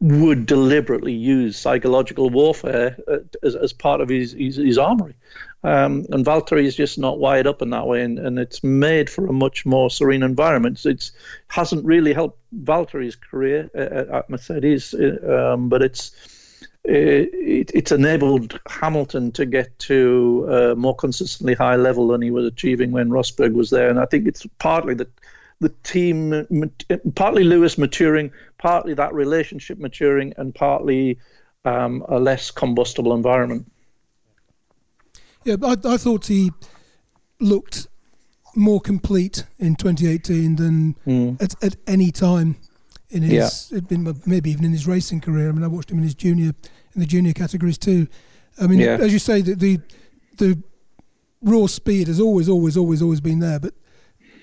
would 0.00 0.46
deliberately 0.46 1.12
use 1.12 1.56
psychological 1.56 2.28
warfare 2.28 2.96
uh, 3.06 3.18
as, 3.42 3.54
as 3.54 3.72
part 3.72 4.00
of 4.00 4.08
his, 4.08 4.32
his, 4.32 4.56
his 4.56 4.76
armory. 4.76 5.14
Um, 5.62 6.06
and 6.10 6.26
Valtteri 6.26 6.64
is 6.64 6.74
just 6.74 6.98
not 6.98 7.20
wired 7.20 7.46
up 7.46 7.62
in 7.62 7.70
that 7.70 7.86
way, 7.86 8.02
and, 8.02 8.18
and 8.18 8.36
it's 8.36 8.64
made 8.64 9.08
for 9.08 9.26
a 9.28 9.32
much 9.32 9.64
more 9.64 9.90
serene 9.90 10.24
environment. 10.24 10.84
It 10.84 11.12
hasn't 11.46 11.84
really 11.84 12.12
helped 12.12 12.40
Valtteri's 12.52 13.14
career 13.14 13.70
uh, 13.76 14.16
at 14.18 14.28
Mercedes, 14.28 14.92
uh, 14.92 15.52
um, 15.54 15.68
but 15.68 15.82
it's 15.82 16.10
it, 16.84 17.70
it's 17.74 17.92
enabled 17.92 18.58
Hamilton 18.68 19.32
to 19.32 19.46
get 19.46 19.78
to 19.80 20.46
a 20.48 20.76
more 20.76 20.94
consistently 20.94 21.54
high 21.54 21.76
level 21.76 22.08
than 22.08 22.22
he 22.22 22.30
was 22.30 22.46
achieving 22.46 22.90
when 22.90 23.08
Rosberg 23.08 23.54
was 23.54 23.70
there. 23.70 23.88
And 23.88 23.98
I 23.98 24.06
think 24.06 24.26
it's 24.26 24.46
partly 24.58 24.94
that 24.94 25.08
the 25.60 25.68
team, 25.84 26.70
partly 27.14 27.44
Lewis 27.44 27.78
maturing, 27.78 28.32
partly 28.58 28.94
that 28.94 29.14
relationship 29.14 29.78
maturing, 29.78 30.34
and 30.36 30.54
partly 30.54 31.18
um, 31.64 32.04
a 32.08 32.18
less 32.18 32.50
combustible 32.50 33.14
environment. 33.14 33.70
Yeah, 35.44 35.56
I, 35.62 35.76
I 35.84 35.96
thought 35.96 36.26
he 36.26 36.50
looked 37.40 37.86
more 38.54 38.80
complete 38.80 39.44
in 39.58 39.76
2018 39.76 40.56
than 40.56 40.94
mm. 41.06 41.42
at, 41.42 41.54
at 41.62 41.76
any 41.86 42.10
time 42.10 42.56
in 43.12 43.22
his 43.22 43.70
yeah. 43.70 43.80
been 43.80 44.20
maybe 44.26 44.50
even 44.50 44.64
in 44.64 44.72
his 44.72 44.86
racing 44.86 45.20
career. 45.20 45.48
I 45.48 45.52
mean, 45.52 45.62
I 45.62 45.68
watched 45.68 45.90
him 45.90 45.98
in 45.98 46.04
his 46.04 46.14
junior 46.14 46.52
in 46.94 47.00
the 47.00 47.06
junior 47.06 47.32
categories 47.32 47.78
too. 47.78 48.08
I 48.60 48.66
mean, 48.66 48.80
yeah. 48.80 48.96
as 48.98 49.12
you 49.12 49.18
say, 49.18 49.40
the, 49.42 49.54
the 49.54 49.80
the 50.38 50.62
raw 51.42 51.66
speed 51.66 52.08
has 52.08 52.20
always, 52.20 52.48
always, 52.48 52.76
always, 52.76 53.02
always 53.02 53.20
been 53.20 53.38
there. 53.38 53.60
But 53.60 53.74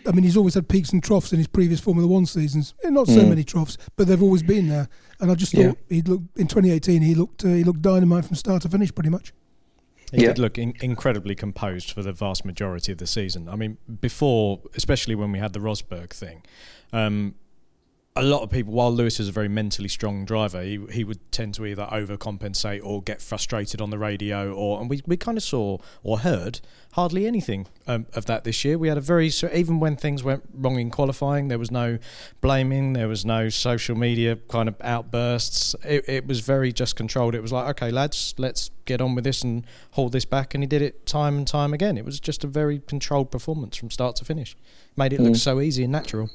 I 0.07 0.11
mean, 0.11 0.23
he's 0.23 0.37
always 0.37 0.53
had 0.53 0.69
peaks 0.69 0.91
and 0.91 1.03
troughs 1.03 1.33
in 1.33 1.39
his 1.39 1.47
previous 1.47 1.79
Formula 1.79 2.07
One 2.07 2.25
seasons. 2.25 2.73
Not 2.83 3.07
so 3.07 3.21
mm. 3.21 3.29
many 3.29 3.43
troughs, 3.43 3.77
but 3.95 4.07
they've 4.07 4.23
always 4.23 4.43
been 4.43 4.69
there. 4.69 4.87
And 5.19 5.31
I 5.31 5.35
just 5.35 5.53
thought 5.53 5.61
yeah. 5.61 5.73
he 5.89 6.01
looked 6.01 6.37
in 6.37 6.47
2018. 6.47 7.01
He 7.01 7.15
looked 7.15 7.43
uh, 7.43 7.49
he 7.49 7.63
looked 7.63 7.81
dynamite 7.81 8.25
from 8.25 8.35
start 8.35 8.61
to 8.63 8.69
finish, 8.69 8.93
pretty 8.93 9.09
much. 9.09 9.33
He 10.11 10.21
yeah. 10.21 10.29
did 10.29 10.39
look 10.39 10.57
in- 10.57 10.73
incredibly 10.81 11.35
composed 11.35 11.91
for 11.91 12.01
the 12.01 12.11
vast 12.11 12.43
majority 12.43 12.91
of 12.91 12.97
the 12.97 13.05
season. 13.05 13.47
I 13.47 13.55
mean, 13.55 13.77
before, 14.01 14.61
especially 14.75 15.13
when 15.13 15.31
we 15.31 15.37
had 15.37 15.53
the 15.53 15.59
Rosberg 15.59 16.09
thing, 16.09 16.43
um, 16.91 17.35
a 18.15 18.23
lot 18.23 18.41
of 18.41 18.49
people, 18.49 18.73
while 18.73 18.91
Lewis 18.91 19.19
is 19.19 19.29
a 19.29 19.31
very 19.31 19.47
mentally 19.47 19.87
strong 19.87 20.25
driver, 20.25 20.61
he, 20.61 20.79
he 20.91 21.03
would 21.03 21.31
tend 21.31 21.53
to 21.55 21.65
either 21.65 21.87
overcompensate 21.91 22.83
or 22.83 23.01
get 23.01 23.21
frustrated 23.21 23.79
on 23.79 23.91
the 23.91 23.97
radio, 23.97 24.51
or 24.51 24.81
and 24.81 24.89
we, 24.89 25.01
we 25.05 25.15
kind 25.15 25.37
of 25.37 25.43
saw 25.43 25.77
or 26.03 26.19
heard 26.19 26.59
hardly 26.93 27.27
anything 27.27 27.67
um, 27.87 28.07
of 28.13 28.25
that 28.25 28.43
this 28.43 28.65
year. 28.65 28.77
We 28.77 28.87
had 28.87 28.97
a 28.97 29.01
very 29.01 29.29
so 29.29 29.49
even 29.53 29.79
when 29.79 29.95
things 29.95 30.23
went 30.23 30.43
wrong 30.53 30.79
in 30.79 30.89
qualifying, 30.89 31.47
there 31.47 31.59
was 31.59 31.71
no 31.71 31.99
blaming, 32.41 32.93
there 32.93 33.07
was 33.07 33.25
no 33.25 33.49
social 33.49 33.95
media 33.95 34.37
kind 34.49 34.67
of 34.67 34.75
outbursts. 34.81 35.75
It, 35.85 36.09
it 36.09 36.27
was 36.27 36.39
very 36.39 36.73
just 36.73 36.95
controlled. 36.95 37.35
It 37.35 37.41
was 37.41 37.51
like, 37.51 37.67
okay, 37.69 37.91
lads, 37.91 38.33
let's 38.37 38.71
get 38.85 39.01
on 39.01 39.13
with 39.13 39.23
this 39.23 39.43
and 39.43 39.65
hold 39.91 40.11
this 40.11 40.25
back, 40.25 40.55
and 40.55 40.63
he 40.63 40.67
did 40.67 40.81
it 40.81 41.05
time 41.05 41.37
and 41.37 41.47
time 41.47 41.73
again. 41.73 41.97
It 41.97 42.05
was 42.05 42.19
just 42.19 42.43
a 42.43 42.47
very 42.47 42.79
controlled 42.79 43.29
performance 43.29 43.77
from 43.77 43.91
start 43.91 44.15
to 44.17 44.25
finish. 44.25 44.57
Made 44.97 45.13
it 45.13 45.19
mm. 45.19 45.25
look 45.25 45.35
so 45.35 45.61
easy 45.61 45.83
and 45.83 45.91
natural. 45.91 46.31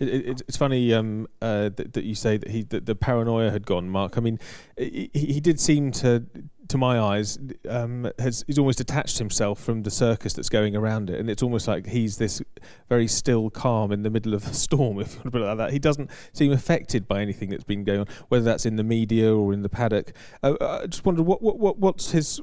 It, 0.00 0.08
it, 0.08 0.42
it's 0.48 0.56
funny 0.56 0.92
um, 0.94 1.28
uh, 1.42 1.68
that, 1.76 1.92
that, 1.92 2.04
you 2.04 2.14
say 2.14 2.38
that 2.38 2.50
he 2.50 2.62
that 2.64 2.86
the 2.86 2.94
paranoia 2.94 3.50
had 3.50 3.66
gone, 3.66 3.88
Mark. 3.88 4.16
I 4.16 4.20
mean, 4.20 4.38
he, 4.76 5.10
he 5.12 5.40
did 5.40 5.60
seem 5.60 5.92
to 5.92 6.24
to 6.70 6.78
my 6.78 6.98
eyes, 6.98 7.38
um, 7.68 8.10
has 8.18 8.44
he's 8.46 8.58
almost 8.58 8.78
detached 8.78 9.18
himself 9.18 9.60
from 9.60 9.82
the 9.82 9.90
circus 9.90 10.32
that's 10.32 10.48
going 10.48 10.74
around 10.74 11.10
it, 11.10 11.20
and 11.20 11.28
it's 11.28 11.42
almost 11.42 11.68
like 11.68 11.86
he's 11.86 12.16
this 12.16 12.42
very 12.88 13.06
still, 13.06 13.50
calm 13.50 13.92
in 13.92 14.02
the 14.02 14.10
middle 14.10 14.34
of 14.34 14.46
a 14.46 14.54
storm, 14.54 14.98
if 15.00 15.12
you 15.12 15.18
want 15.18 15.24
to 15.24 15.30
put 15.30 15.42
it 15.42 15.46
like 15.46 15.58
that. 15.58 15.72
He 15.72 15.78
doesn't 15.78 16.10
seem 16.32 16.52
affected 16.52 17.06
by 17.06 17.20
anything 17.20 17.50
that's 17.50 17.64
been 17.64 17.84
going 17.84 18.00
on, 18.00 18.06
whether 18.28 18.44
that's 18.44 18.66
in 18.66 18.76
the 18.76 18.84
media 18.84 19.34
or 19.34 19.52
in 19.52 19.62
the 19.62 19.68
paddock. 19.68 20.12
Uh, 20.42 20.54
I 20.60 20.86
just 20.86 21.04
wondered 21.04 21.26
what, 21.26 21.42
what, 21.42 21.58
what 21.58 21.78
what's 21.78 22.12
his 22.12 22.40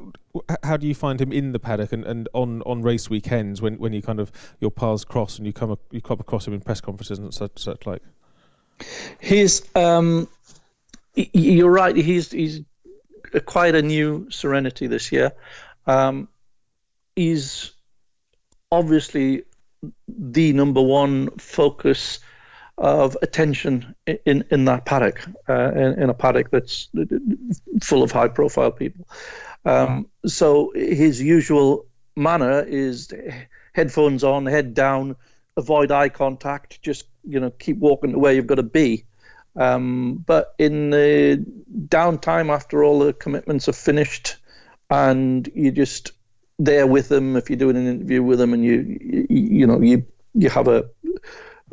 how 0.63 0.77
do 0.77 0.87
you 0.87 0.95
find 0.95 1.19
him 1.19 1.31
in 1.31 1.51
the 1.51 1.59
paddock 1.59 1.91
and, 1.91 2.05
and 2.05 2.29
on, 2.33 2.61
on 2.63 2.81
race 2.81 3.09
weekends 3.09 3.61
when, 3.61 3.75
when 3.75 3.93
you 3.93 4.01
kind 4.01 4.19
of 4.19 4.31
your 4.59 4.71
paths 4.71 5.03
cross 5.03 5.37
and 5.37 5.47
you 5.47 5.53
come 5.53 5.75
you 5.91 6.01
come 6.01 6.19
across 6.19 6.47
him 6.47 6.53
in 6.53 6.61
press 6.61 6.81
conferences 6.81 7.19
and 7.19 7.33
such, 7.33 7.57
such 7.57 7.85
like? 7.85 8.01
He's 9.19 9.63
um, 9.75 10.27
you're 11.15 11.71
right. 11.71 11.95
He's 11.95 12.31
he's 12.31 12.61
quite 13.45 13.75
a 13.75 13.81
new 13.81 14.29
serenity 14.29 14.87
this 14.87 15.11
year. 15.11 15.31
Um, 15.85 16.27
he's 17.15 17.71
obviously 18.71 19.43
the 20.07 20.53
number 20.53 20.81
one 20.81 21.29
focus 21.37 22.19
of 22.77 23.17
attention 23.21 23.95
in 24.25 24.45
in 24.51 24.65
that 24.65 24.85
paddock, 24.85 25.27
uh, 25.49 25.71
in, 25.71 26.03
in, 26.03 26.09
a 26.09 26.13
paddock 26.13 26.51
that's 26.51 26.89
full 27.81 28.03
of 28.03 28.11
high 28.11 28.27
profile 28.27 28.71
people. 28.71 29.07
Um, 29.65 30.07
so 30.25 30.71
his 30.75 31.21
usual 31.21 31.87
manner 32.15 32.61
is 32.61 33.11
headphones 33.73 34.23
on, 34.23 34.45
head 34.45 34.73
down, 34.73 35.15
avoid 35.55 35.91
eye 35.91 36.09
contact, 36.09 36.81
just 36.81 37.05
you 37.23 37.39
know 37.39 37.49
keep 37.49 37.77
walking 37.77 38.11
to 38.11 38.19
where 38.19 38.33
you've 38.33 38.47
got 38.47 38.55
to 38.55 38.63
be. 38.63 39.05
Um, 39.57 40.23
but 40.25 40.53
in 40.59 40.91
the 40.91 41.43
downtime 41.87 42.53
after 42.53 42.83
all 42.83 42.99
the 42.99 43.13
commitments 43.13 43.67
are 43.67 43.73
finished, 43.73 44.37
and 44.89 45.49
you're 45.53 45.71
just 45.71 46.11
there 46.59 46.87
with 46.87 47.09
them 47.09 47.35
if 47.35 47.49
you're 47.49 47.57
doing 47.57 47.77
an 47.77 47.87
interview 47.87 48.23
with 48.23 48.39
them 48.39 48.53
and 48.53 48.63
you 48.63 48.97
you, 48.99 49.27
you 49.29 49.67
know 49.67 49.79
you 49.79 50.05
you 50.33 50.49
have 50.49 50.67
a 50.67 50.89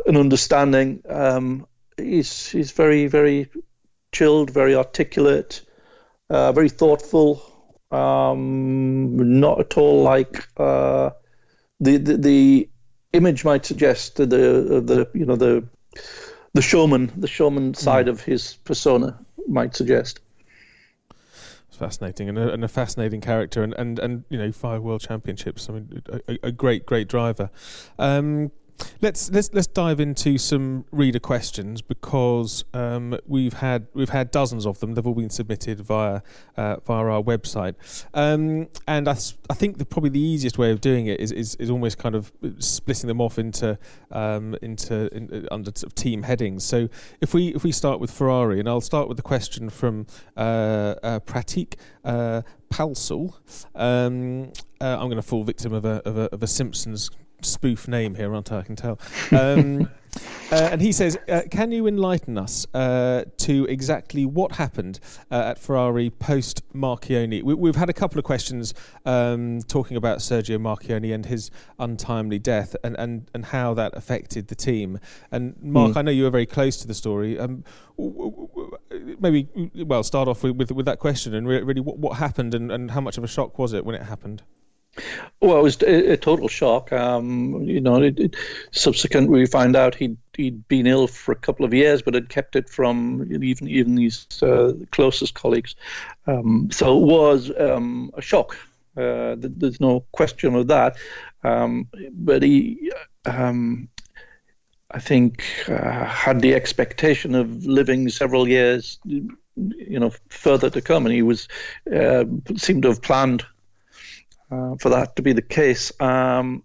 an 0.06 0.16
understanding 0.16 1.02
um, 1.08 1.66
he's 1.96 2.48
he's 2.48 2.72
very 2.72 3.06
very 3.06 3.48
chilled 4.12 4.50
very 4.50 4.74
articulate 4.74 5.62
uh, 6.30 6.52
very 6.52 6.68
thoughtful 6.68 7.42
um, 7.90 9.38
not 9.40 9.60
at 9.60 9.78
all 9.78 10.02
like 10.02 10.48
uh, 10.58 11.10
the, 11.80 11.96
the, 11.96 12.16
the 12.16 12.68
image 13.12 13.44
might 13.44 13.64
suggest 13.64 14.16
the 14.16 14.26
the 14.26 15.08
you 15.14 15.24
know 15.24 15.36
the 15.36 15.64
the 16.54 16.62
showman 16.62 17.12
the 17.16 17.28
showman 17.28 17.74
side 17.74 18.06
mm. 18.06 18.10
of 18.10 18.22
his 18.22 18.56
persona 18.64 19.18
might 19.46 19.76
suggest 19.76 20.20
fascinating 21.70 22.28
and 22.28 22.38
a, 22.38 22.52
and 22.52 22.64
a, 22.64 22.68
fascinating 22.68 23.20
character 23.20 23.62
and, 23.62 23.74
and, 23.74 23.98
and 23.98 24.24
you 24.28 24.38
know 24.38 24.52
five 24.52 24.82
world 24.82 25.00
championships. 25.00 25.68
I 25.68 25.72
mean, 25.72 26.02
a, 26.28 26.38
a 26.44 26.52
great 26.52 26.86
great 26.86 27.08
driver. 27.08 27.50
Um, 27.98 28.52
Let's 29.00 29.30
let's 29.30 29.52
let's 29.52 29.66
dive 29.66 30.00
into 30.00 30.38
some 30.38 30.84
reader 30.90 31.18
questions 31.18 31.82
because 31.82 32.64
um, 32.74 33.18
we've 33.26 33.52
had 33.52 33.86
we've 33.94 34.08
had 34.08 34.30
dozens 34.30 34.66
of 34.66 34.80
them. 34.80 34.94
They've 34.94 35.06
all 35.06 35.14
been 35.14 35.30
submitted 35.30 35.80
via 35.80 36.22
uh, 36.56 36.76
via 36.86 37.04
our 37.04 37.22
website, 37.22 37.74
um, 38.14 38.68
and 38.88 39.08
I, 39.08 39.16
I 39.50 39.54
think 39.54 39.78
the, 39.78 39.84
probably 39.84 40.10
the 40.10 40.20
easiest 40.20 40.58
way 40.58 40.70
of 40.70 40.80
doing 40.80 41.06
it 41.06 41.20
is, 41.20 41.32
is, 41.32 41.54
is 41.56 41.70
almost 41.70 41.98
kind 41.98 42.14
of 42.14 42.32
splitting 42.58 43.08
them 43.08 43.20
off 43.20 43.38
into 43.38 43.78
um, 44.10 44.56
into 44.62 45.14
in, 45.14 45.46
under 45.50 45.70
sort 45.74 45.84
of 45.84 45.94
team 45.94 46.22
headings. 46.22 46.64
So 46.64 46.88
if 47.20 47.34
we 47.34 47.48
if 47.48 47.62
we 47.62 47.72
start 47.72 48.00
with 48.00 48.10
Ferrari, 48.10 48.58
and 48.58 48.68
I'll 48.68 48.80
start 48.80 49.08
with 49.08 49.16
the 49.18 49.22
question 49.22 49.70
from 49.70 50.06
uh, 50.36 50.94
uh, 51.02 51.20
Pratik 51.20 51.74
uh, 52.04 52.42
Palsel. 52.70 53.34
Um, 53.74 54.52
uh, 54.80 54.98
I'm 54.98 55.06
going 55.06 55.16
to 55.16 55.22
fall 55.22 55.44
victim 55.44 55.72
of 55.72 55.84
a, 55.84 56.02
of 56.04 56.18
a, 56.18 56.34
of 56.34 56.42
a 56.42 56.46
Simpsons 56.46 57.08
spoof 57.44 57.88
name 57.88 58.14
here, 58.14 58.34
aren't 58.34 58.50
I? 58.52 58.58
I 58.58 58.62
can 58.62 58.76
tell. 58.76 58.98
Um, 59.32 59.88
uh, 60.52 60.68
and 60.72 60.80
he 60.80 60.92
says, 60.92 61.18
uh, 61.28 61.42
Can 61.50 61.72
you 61.72 61.86
enlighten 61.86 62.38
us 62.38 62.66
uh, 62.74 63.24
to 63.38 63.64
exactly 63.66 64.24
what 64.26 64.52
happened 64.52 65.00
uh, 65.30 65.50
at 65.50 65.58
Ferrari 65.58 66.10
post 66.10 66.62
Marchionne? 66.72 67.42
We, 67.42 67.68
have 67.68 67.76
had 67.76 67.90
a 67.90 67.92
couple 67.92 68.18
of 68.18 68.24
questions 68.24 68.74
um, 69.04 69.60
talking 69.62 69.96
about 69.96 70.18
Sergio 70.18 70.58
Marchionne 70.58 71.14
and 71.14 71.26
his 71.26 71.50
untimely 71.78 72.38
death 72.38 72.76
and, 72.84 72.96
and, 72.98 73.30
and 73.34 73.46
how 73.46 73.74
that 73.74 73.96
affected 73.96 74.48
the 74.48 74.54
team. 74.54 74.98
And 75.30 75.54
Mark, 75.60 75.92
mm. 75.92 75.96
I 75.96 76.02
know 76.02 76.10
you 76.10 76.24
were 76.24 76.30
very 76.30 76.46
close 76.46 76.76
to 76.78 76.86
the 76.86 76.94
story. 76.94 77.38
Um, 77.38 77.64
maybe, 79.18 79.48
well, 79.86 80.02
start 80.02 80.28
off 80.28 80.42
with, 80.42 80.56
with, 80.56 80.72
with 80.72 80.86
that 80.86 80.98
question 80.98 81.34
and 81.34 81.46
really 81.46 81.80
what, 81.80 81.98
what 81.98 82.18
happened 82.18 82.54
and, 82.54 82.70
and 82.70 82.90
how 82.90 83.00
much 83.00 83.18
of 83.18 83.24
a 83.24 83.28
shock 83.28 83.58
was 83.58 83.72
it 83.72 83.84
when 83.84 83.94
it 83.94 84.02
happened? 84.02 84.42
Well, 85.40 85.58
it 85.58 85.62
was 85.62 85.82
a, 85.82 86.12
a 86.12 86.16
total 86.16 86.48
shock. 86.48 86.92
Um, 86.92 87.62
you 87.64 87.80
know, 87.80 88.02
it, 88.02 88.18
it, 88.18 88.36
subsequent 88.70 89.30
we 89.30 89.46
found 89.46 89.76
out 89.76 89.94
he'd 89.94 90.16
he'd 90.36 90.66
been 90.68 90.86
ill 90.86 91.06
for 91.06 91.32
a 91.32 91.36
couple 91.36 91.66
of 91.66 91.74
years, 91.74 92.02
but 92.02 92.14
had 92.14 92.28
kept 92.28 92.56
it 92.56 92.68
from 92.68 93.28
even 93.42 93.68
even 93.68 93.96
his 93.96 94.26
uh, 94.42 94.72
closest 94.90 95.34
colleagues. 95.34 95.74
Um, 96.26 96.70
so 96.72 96.98
it 96.98 97.04
was 97.04 97.50
um, 97.58 98.10
a 98.14 98.22
shock. 98.22 98.56
Uh, 98.96 99.34
there's 99.38 99.80
no 99.80 100.04
question 100.12 100.54
of 100.54 100.68
that. 100.68 100.96
Um, 101.42 101.88
but 102.12 102.42
he, 102.42 102.90
um, 103.26 103.88
I 104.90 105.00
think, 105.00 105.44
uh, 105.68 106.04
had 106.04 106.40
the 106.40 106.54
expectation 106.54 107.34
of 107.34 107.66
living 107.66 108.08
several 108.08 108.48
years, 108.48 108.98
you 109.04 109.98
know, 110.00 110.12
further 110.28 110.70
to 110.70 110.80
come, 110.80 111.06
and 111.06 111.14
he 111.14 111.22
was 111.22 111.48
uh, 111.94 112.24
seemed 112.56 112.82
to 112.82 112.88
have 112.88 113.02
planned 113.02 113.44
uh, 114.50 114.74
for 114.80 114.90
that 114.90 115.16
to 115.16 115.22
be 115.22 115.32
the 115.32 115.42
case. 115.42 115.92
Um, 116.00 116.62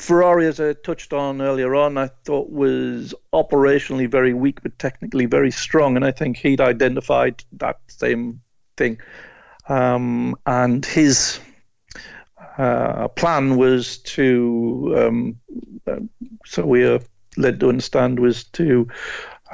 Ferrari, 0.00 0.46
as 0.46 0.60
I 0.60 0.72
touched 0.72 1.12
on 1.12 1.42
earlier 1.42 1.74
on, 1.74 1.98
I 1.98 2.08
thought 2.24 2.48
was 2.50 3.14
operationally 3.34 4.10
very 4.10 4.32
weak, 4.32 4.62
but 4.62 4.78
technically 4.78 5.26
very 5.26 5.50
strong, 5.50 5.96
and 5.96 6.04
I 6.04 6.10
think 6.10 6.38
he'd 6.38 6.60
identified 6.60 7.44
that 7.52 7.80
same 7.88 8.40
thing. 8.76 8.98
Um, 9.68 10.36
and 10.46 10.84
his 10.84 11.38
uh, 12.56 13.08
plan 13.08 13.56
was 13.56 13.98
to, 13.98 14.94
um, 14.96 15.40
uh, 15.86 16.00
so 16.46 16.64
we 16.64 16.84
are 16.84 17.00
led 17.36 17.60
to 17.60 17.68
understand, 17.68 18.18
was 18.18 18.44
to 18.44 18.88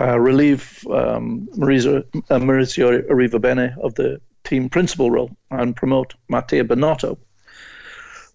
uh, 0.00 0.18
relieve 0.18 0.86
um, 0.90 1.48
Maurizio, 1.56 2.04
uh, 2.30 2.38
Maurizio 2.38 3.02
Arrivabene 3.08 3.76
of 3.78 3.94
the 3.94 4.20
team 4.46 4.68
principal 4.70 5.10
role 5.10 5.30
and 5.50 5.76
promote 5.76 6.14
Mattia 6.28 6.64
Binotto. 6.64 7.18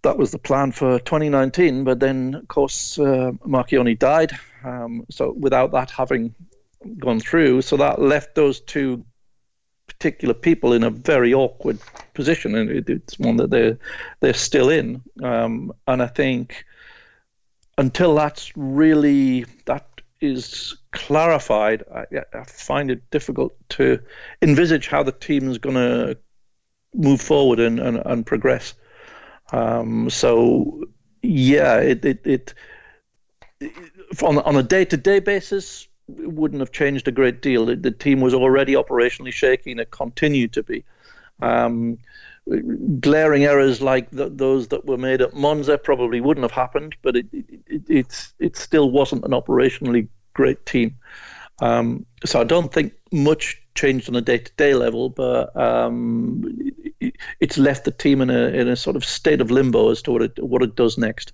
That 0.03 0.17
was 0.17 0.31
the 0.31 0.39
plan 0.39 0.71
for 0.71 0.99
2019, 0.99 1.83
but 1.83 1.99
then, 1.99 2.35
of 2.35 2.47
course, 2.47 2.99
uh, 2.99 3.31
Marchionne 3.45 3.97
died. 3.97 4.31
Um, 4.63 5.05
so 5.09 5.31
without 5.31 5.71
that 5.71 5.91
having 5.91 6.35
gone 6.97 7.19
through, 7.19 7.61
so 7.61 7.77
that 7.77 8.01
left 8.01 8.35
those 8.35 8.59
two 8.61 9.05
particular 9.87 10.33
people 10.33 10.73
in 10.73 10.83
a 10.83 10.89
very 10.89 11.33
awkward 11.33 11.79
position, 12.13 12.55
and 12.55 12.69
it, 12.69 12.89
it's 12.89 13.19
one 13.19 13.37
that 13.37 13.51
they're 13.51 13.77
they're 14.19 14.33
still 14.33 14.69
in. 14.69 15.03
Um, 15.21 15.71
and 15.87 16.01
I 16.01 16.07
think 16.07 16.65
until 17.77 18.15
that's 18.15 18.51
really 18.57 19.45
that 19.65 19.87
is 20.19 20.75
clarified, 20.91 21.83
I, 21.93 22.05
I 22.33 22.43
find 22.43 22.91
it 22.91 23.09
difficult 23.11 23.55
to 23.69 23.99
envisage 24.41 24.87
how 24.87 25.03
the 25.03 25.11
team 25.11 25.49
is 25.49 25.57
going 25.57 25.75
to 25.75 26.17
move 26.93 27.21
forward 27.21 27.59
and, 27.59 27.79
and, 27.79 28.01
and 28.05 28.25
progress. 28.25 28.73
Um, 29.51 30.09
so, 30.09 30.83
yeah, 31.21 31.77
it, 31.77 32.03
it, 32.05 32.25
it, 32.25 32.53
on, 34.21 34.39
on 34.39 34.55
a 34.55 34.63
day 34.63 34.85
to 34.85 34.97
day 34.97 35.19
basis, 35.19 35.87
it 36.09 36.31
wouldn't 36.31 36.59
have 36.59 36.71
changed 36.71 37.07
a 37.07 37.11
great 37.11 37.41
deal. 37.41 37.65
The, 37.65 37.75
the, 37.75 37.91
team 37.91 38.19
was 38.21 38.33
already 38.33 38.73
operationally 38.73 39.31
shaky 39.31 39.71
and 39.71 39.79
it 39.79 39.91
continued 39.91 40.53
to 40.53 40.63
be. 40.63 40.83
Um, 41.41 41.97
glaring 42.99 43.45
errors 43.45 43.81
like 43.81 44.09
the, 44.11 44.29
those 44.29 44.69
that 44.69 44.85
were 44.85 44.97
made 44.97 45.21
at 45.21 45.33
Monza 45.33 45.77
probably 45.77 46.21
wouldn't 46.21 46.43
have 46.43 46.51
happened, 46.51 46.95
but 47.01 47.15
it 47.15 47.27
it, 47.31 47.83
it, 47.87 48.33
it 48.39 48.57
still 48.57 48.89
wasn't 48.91 49.23
an 49.23 49.31
operationally 49.31 50.07
great 50.33 50.65
team. 50.65 50.95
Um, 51.61 52.05
so 52.25 52.41
I 52.41 52.43
don't 52.43 52.73
think 52.73 52.93
much 53.11 53.61
changed 53.75 54.09
on 54.09 54.15
a 54.15 54.21
day-to-day 54.21 54.73
level, 54.73 55.09
but 55.09 55.55
um, 55.55 56.43
it's 57.39 57.57
left 57.57 57.85
the 57.85 57.91
team 57.91 58.21
in 58.21 58.29
a 58.29 58.47
in 58.47 58.67
a 58.67 58.75
sort 58.75 58.95
of 58.95 59.05
state 59.05 59.41
of 59.41 59.51
limbo 59.51 59.91
as 59.91 60.01
to 60.03 60.11
what 60.11 60.21
it 60.21 60.43
what 60.43 60.61
it 60.63 60.75
does 60.75 60.97
next. 60.97 61.33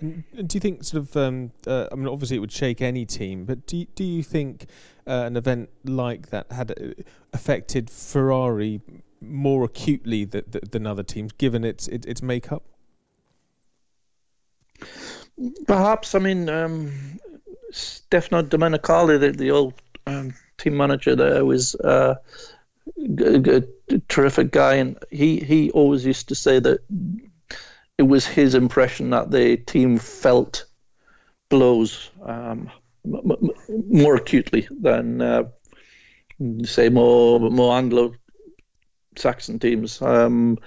And 0.00 0.24
do 0.46 0.56
you 0.56 0.60
think 0.60 0.84
sort 0.84 1.02
of? 1.02 1.16
Um, 1.16 1.52
uh, 1.66 1.88
I 1.90 1.94
mean, 1.96 2.08
obviously 2.08 2.36
it 2.36 2.40
would 2.40 2.52
shake 2.52 2.80
any 2.80 3.04
team, 3.04 3.44
but 3.44 3.66
do 3.66 3.78
you, 3.78 3.86
do 3.94 4.04
you 4.04 4.22
think 4.22 4.66
uh, 5.06 5.24
an 5.26 5.36
event 5.36 5.70
like 5.84 6.30
that 6.30 6.52
had 6.52 6.70
uh, 6.70 7.02
affected 7.32 7.90
Ferrari 7.90 8.80
more 9.20 9.64
acutely 9.64 10.24
than, 10.24 10.44
than 10.70 10.86
other 10.86 11.02
teams, 11.02 11.32
given 11.32 11.64
its 11.64 11.88
its, 11.88 12.06
its 12.06 12.22
makeup? 12.22 12.62
Perhaps. 15.66 16.14
I 16.14 16.20
mean, 16.20 16.48
um, 16.48 17.18
Stefano 17.70 18.42
Domenicali, 18.42 19.20
the, 19.20 19.32
the 19.32 19.50
old 19.50 19.74
um, 20.06 20.34
team 20.56 20.76
manager 20.76 21.14
there, 21.14 21.44
was 21.44 21.74
uh, 21.74 22.14
a, 22.98 23.56
a, 23.56 23.62
a 23.90 23.98
terrific 24.08 24.50
guy, 24.50 24.74
and 24.76 24.98
he 25.10 25.40
he 25.40 25.70
always 25.70 26.04
used 26.04 26.28
to 26.28 26.34
say 26.34 26.58
that 26.58 26.80
it 27.98 28.02
was 28.02 28.26
his 28.26 28.54
impression 28.54 29.10
that 29.10 29.30
the 29.30 29.56
team 29.56 29.98
felt 29.98 30.64
blows 31.48 32.10
um, 32.22 32.70
m- 33.04 33.32
m- 33.32 33.50
more 33.88 34.16
acutely 34.16 34.68
than 34.70 35.20
uh, 35.20 35.44
say 36.64 36.88
more 36.88 37.38
more 37.40 37.76
Anglo 37.76 38.14
Saxon 39.16 39.58
teams. 39.58 40.00
Um, 40.00 40.58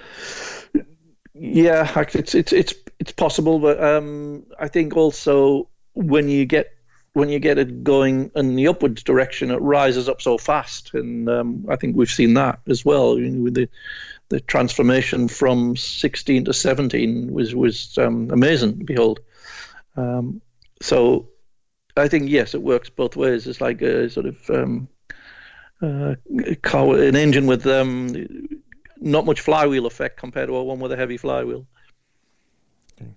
yeah, 1.34 1.92
it's 2.14 2.36
it's 2.36 2.54
it's 2.54 2.74
it's 3.00 3.12
possible, 3.14 3.60
but 3.60 3.84
um, 3.84 4.46
I 4.60 4.68
think 4.68 4.96
also 4.96 5.70
when 5.94 6.30
you 6.30 6.46
get 6.46 6.68
when 7.13 7.30
you 7.30 7.39
get 7.39 7.58
it 7.58 7.84
going 7.84 8.32
in 8.36 8.56
the 8.56 8.67
upwards 8.67 9.04
direction, 9.04 9.52
it 9.52 9.62
rises 9.62 10.08
up 10.08 10.21
so 10.21 10.38
fast, 10.38 10.93
and 10.93 11.30
um, 11.30 11.65
I 11.67 11.76
think 11.76 11.95
we've 11.95 12.10
seen 12.10 12.34
that 12.36 12.60
as 12.67 12.86
well 12.86 13.15
with 13.15 13.54
the 13.54 13.69
the 14.30 14.39
transformation 14.39 15.28
from 15.28 15.76
16 15.76 16.45
to 16.45 16.54
17 16.54 17.34
was 17.34 17.54
was 17.54 17.97
um, 17.97 18.30
amazing. 18.32 18.86
Behold, 18.86 19.19
um, 19.97 20.41
so 20.82 21.28
I 21.97 22.08
think 22.08 22.30
yes, 22.30 22.54
it 22.54 22.62
works 22.62 22.89
both 22.89 23.17
ways. 23.17 23.45
It's 23.45 23.60
like 23.60 23.82
a 23.82 24.10
sort 24.10 24.28
of 24.28 24.50
um, 24.50 24.88
uh, 25.82 26.15
car, 26.62 26.95
an 26.95 27.17
engine 27.17 27.45
with 27.45 27.67
um, 27.67 28.47
not 28.97 29.26
much 29.26 29.41
flywheel 29.41 29.86
effect 29.86 30.17
compared 30.17 30.47
to 30.47 30.56
a 30.56 30.63
one 30.63 30.80
with 30.80 30.93
a 30.93 30.97
heavy 30.97 31.17
flywheel. 31.17 31.67
Okay. 33.02 33.12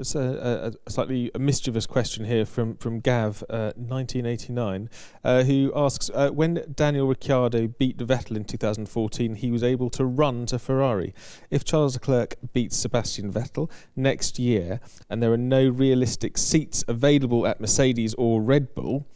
It's 0.00 0.14
a, 0.14 0.72
a, 0.86 0.90
slightly 0.90 1.30
mischievous 1.38 1.86
question 1.86 2.24
here 2.24 2.46
from 2.46 2.76
from 2.76 3.00
Gav, 3.00 3.44
uh, 3.50 3.72
1989, 3.76 4.88
uh, 5.22 5.42
who 5.42 5.70
asks: 5.76 6.10
uh, 6.14 6.30
When 6.30 6.64
Daniel 6.74 7.06
Ricciardo 7.06 7.68
beat 7.68 7.98
Vettel 7.98 8.36
in 8.36 8.44
2014, 8.44 9.34
he 9.34 9.50
was 9.50 9.62
able 9.62 9.90
to 9.90 10.06
run 10.06 10.46
to 10.46 10.58
Ferrari. 10.58 11.14
If 11.50 11.64
Charles 11.64 11.94
Leclerc 11.94 12.36
beats 12.54 12.78
Sebastian 12.78 13.30
Vettel 13.30 13.70
next 13.94 14.38
year, 14.38 14.80
and 15.10 15.22
there 15.22 15.32
are 15.34 15.36
no 15.36 15.68
realistic 15.68 16.38
seats 16.38 16.82
available 16.88 17.46
at 17.46 17.60
Mercedes 17.60 18.14
or 18.14 18.40
Red 18.40 18.74
Bull. 18.74 19.06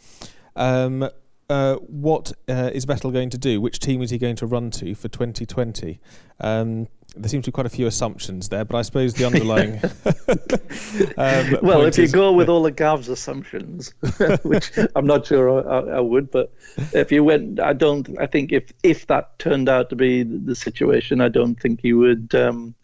Um, 0.54 1.08
uh, 1.48 1.76
what 1.76 2.32
uh, 2.48 2.70
is 2.72 2.86
Vettel 2.86 3.12
going 3.12 3.30
to 3.30 3.38
do? 3.38 3.60
Which 3.60 3.78
team 3.78 4.02
is 4.02 4.10
he 4.10 4.18
going 4.18 4.36
to 4.36 4.46
run 4.46 4.70
to 4.72 4.94
for 4.94 5.08
2020? 5.08 6.00
Um, 6.40 6.88
there 7.16 7.28
seems 7.28 7.44
to 7.44 7.50
be 7.50 7.52
quite 7.52 7.66
a 7.66 7.70
few 7.70 7.86
assumptions 7.86 8.48
there, 8.48 8.64
but 8.64 8.76
I 8.76 8.82
suppose 8.82 9.14
the 9.14 9.24
underlying. 9.26 9.74
um, 11.18 11.58
well, 11.62 11.82
if 11.82 11.96
you 11.98 12.08
go 12.08 12.32
with 12.32 12.48
all 12.48 12.62
the 12.62 12.72
Gav's 12.72 13.08
assumptions, 13.08 13.94
which 14.42 14.70
I'm 14.96 15.06
not 15.06 15.26
sure 15.26 15.68
I, 15.68 15.98
I, 15.98 16.00
would, 16.00 16.30
but 16.30 16.52
if 16.92 17.12
you 17.12 17.22
went, 17.22 17.60
I 17.60 17.72
don't. 17.72 18.08
I 18.18 18.26
think 18.26 18.52
if 18.52 18.72
if 18.82 19.06
that 19.06 19.38
turned 19.38 19.68
out 19.68 19.90
to 19.90 19.96
be 19.96 20.22
the 20.22 20.56
situation, 20.56 21.20
I 21.20 21.28
don't 21.28 21.60
think 21.60 21.80
he 21.80 21.92
would 21.92 22.34
um, 22.34 22.74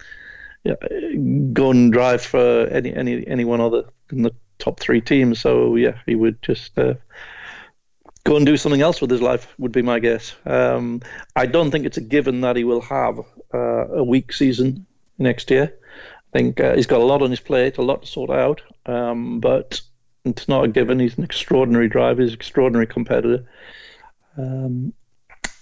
yeah, 0.65 0.75
go 1.53 1.71
and 1.71 1.93
drive 1.93 2.23
for 2.23 2.67
any 2.69 2.95
any 2.95 3.27
anyone 3.27 3.61
other 3.61 3.85
than 4.09 4.23
the 4.23 4.35
top 4.59 4.79
three 4.79 5.01
teams. 5.01 5.41
So 5.41 5.77
yeah, 5.77 5.99
he 6.07 6.15
would 6.15 6.41
just. 6.43 6.79
Uh, 6.79 6.95
go 8.25 8.37
and 8.37 8.47
do 8.47 8.57
something 8.57 8.81
else 8.81 9.01
with 9.01 9.11
his 9.11 9.23
life 9.23 9.53
would 9.59 9.73
be 9.73 9.83
my 9.83 9.99
guess. 9.99 10.35
Um, 10.45 11.03
I 11.35 11.47
don't 11.47 11.71
think 11.71 11.87
it's 11.87 11.97
a 11.97 12.03
given 12.03 12.43
that 12.43 12.57
he 12.57 12.65
will 12.65 12.83
have 12.83 13.19
uh, 13.53 13.89
a 13.89 14.05
weak 14.05 14.33
season 14.33 14.87
next 15.19 15.51
year. 15.51 15.75
I 16.33 16.39
think 16.39 16.61
uh, 16.61 16.75
he's 16.75 16.87
got 16.87 17.01
a 17.01 17.05
lot 17.05 17.23
on 17.23 17.31
his 17.31 17.41
plate, 17.41 17.79
a 17.79 17.83
lot 17.83 18.03
to 18.03 18.09
sort 18.09 18.31
out, 18.31 18.63
um, 18.87 19.41
but 19.41 19.81
it's 20.25 20.49
not 20.49 20.65
a 20.65 20.69
given. 20.69 21.01
He's 21.01 21.19
an 21.19 21.25
extraordinary 21.25 21.89
driver, 21.89 22.23
he's 22.23 22.33
an 22.33 22.37
extraordinary 22.37 22.87
competitor. 22.87 23.47
Um, 24.37 24.93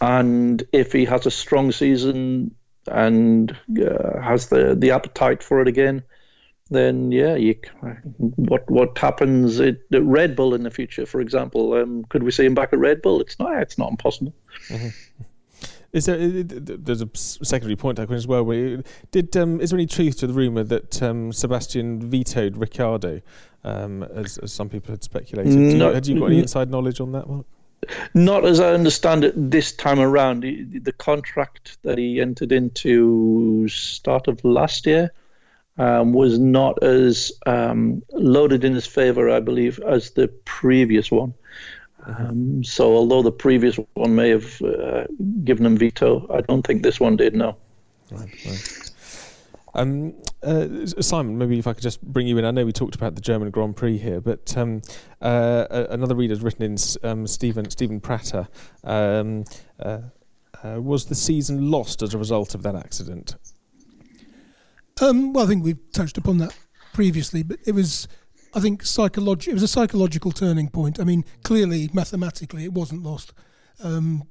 and 0.00 0.62
if 0.72 0.92
he 0.92 1.04
has 1.06 1.26
a 1.26 1.30
strong 1.30 1.72
season 1.72 2.54
and 2.86 3.50
uh, 3.52 4.20
has 4.20 4.48
the, 4.48 4.74
the 4.74 4.92
appetite 4.92 5.42
for 5.42 5.60
it 5.60 5.68
again, 5.68 6.02
then 6.70 7.12
yeah, 7.12 7.34
you, 7.34 7.54
what 8.18 8.68
what 8.70 8.96
happens 8.98 9.60
at, 9.60 9.78
at, 9.92 10.04
Red 10.04 10.36
Bull 10.36 10.54
in 10.54 10.62
the 10.62 10.70
future, 10.70 11.06
for 11.06 11.20
example? 11.20 11.74
Um, 11.74 12.04
could 12.04 12.22
we 12.22 12.30
see 12.30 12.44
him 12.44 12.54
back 12.54 12.72
at 12.72 12.78
Red 12.78 13.02
Bull? 13.02 13.20
It's 13.20 13.38
not. 13.38 13.60
It's 13.62 13.78
not 13.78 13.90
impossible. 13.90 14.34
Mm-hmm. 14.68 14.88
Is 15.92 16.04
there? 16.04 16.18
There's 16.18 17.00
a 17.00 17.08
secondary 17.14 17.76
point 17.76 17.96
that 17.96 18.10
as 18.10 18.26
well. 18.26 18.44
Where 18.44 18.82
did 19.10 19.34
um, 19.36 19.60
is 19.60 19.70
there 19.70 19.78
any 19.78 19.86
truth 19.86 20.18
to 20.18 20.26
the 20.26 20.34
rumor 20.34 20.62
that 20.64 21.02
um, 21.02 21.32
Sebastian 21.32 22.10
vetoed 22.10 22.58
Ricciardo, 22.58 23.22
um, 23.64 24.02
as, 24.02 24.36
as, 24.38 24.52
some 24.52 24.68
people 24.68 24.92
had 24.92 25.02
speculated? 25.02 25.54
No, 25.54 25.88
you, 25.88 25.94
had 25.94 26.06
you 26.06 26.20
got 26.20 26.26
any 26.26 26.40
inside 26.40 26.70
knowledge 26.70 27.00
on 27.00 27.12
that, 27.12 27.26
Mark? 27.26 27.46
Not 28.12 28.44
as 28.44 28.60
I 28.60 28.74
understand 28.74 29.24
it 29.24 29.32
this 29.50 29.72
time 29.72 29.98
around. 29.98 30.42
The 30.42 30.92
contract 30.92 31.78
that 31.82 31.96
he 31.96 32.20
entered 32.20 32.52
into 32.52 33.66
start 33.68 34.28
of 34.28 34.44
last 34.44 34.84
year 34.84 35.10
um, 35.78 36.12
was 36.12 36.38
not 36.38 36.82
as 36.82 37.32
um, 37.46 38.02
loaded 38.12 38.64
in 38.64 38.74
his 38.74 38.86
favor, 38.86 39.30
I 39.30 39.40
believe, 39.40 39.78
as 39.80 40.10
the 40.10 40.28
previous 40.44 41.10
one. 41.10 41.34
Um, 42.06 42.64
so, 42.64 42.94
although 42.94 43.22
the 43.22 43.32
previous 43.32 43.78
one 43.94 44.14
may 44.14 44.30
have 44.30 44.62
uh, 44.62 45.04
given 45.44 45.66
him 45.66 45.76
veto, 45.76 46.26
I 46.32 46.40
don't 46.40 46.66
think 46.66 46.82
this 46.82 47.00
one 47.00 47.16
did. 47.16 47.34
No. 47.34 47.56
Right, 48.10 48.28
right. 48.46 48.90
Um, 49.74 50.14
uh, 50.42 50.86
Simon, 51.00 51.36
maybe 51.38 51.58
if 51.58 51.66
I 51.66 51.72
could 51.72 51.82
just 51.82 52.02
bring 52.02 52.26
you 52.26 52.38
in. 52.38 52.44
I 52.44 52.50
know 52.50 52.64
we 52.64 52.72
talked 52.72 52.94
about 52.94 53.14
the 53.14 53.20
German 53.20 53.50
Grand 53.50 53.76
Prix 53.76 53.98
here, 53.98 54.20
but 54.20 54.56
um, 54.56 54.82
uh, 55.20 55.86
another 55.90 56.14
reader 56.14 56.32
has 56.32 56.42
written 56.42 56.62
in 56.62 56.76
um, 57.02 57.26
Stephen 57.26 57.68
Stephen 57.70 58.00
Pratter. 58.00 58.48
Um, 58.84 59.44
uh, 59.78 59.98
uh, 60.64 60.80
was 60.80 61.06
the 61.06 61.14
season 61.14 61.70
lost 61.70 62.02
as 62.02 62.14
a 62.14 62.18
result 62.18 62.54
of 62.54 62.62
that 62.62 62.74
accident? 62.74 63.36
Um, 65.00 65.32
well, 65.32 65.44
I 65.44 65.48
think 65.48 65.64
we've 65.64 65.92
touched 65.92 66.18
upon 66.18 66.38
that 66.38 66.56
previously, 66.92 67.42
but 67.42 67.58
it 67.66 67.72
was, 67.72 68.08
I 68.54 68.60
think, 68.60 68.84
psychological. 68.84 69.52
It 69.52 69.54
was 69.54 69.62
a 69.62 69.68
psychological 69.68 70.32
turning 70.32 70.68
point. 70.68 70.98
I 71.00 71.04
mean, 71.04 71.24
clearly, 71.44 71.90
mathematically, 71.92 72.64
it 72.64 72.72
wasn't 72.72 73.02
lost. 73.02 73.32
Um, 73.82 74.24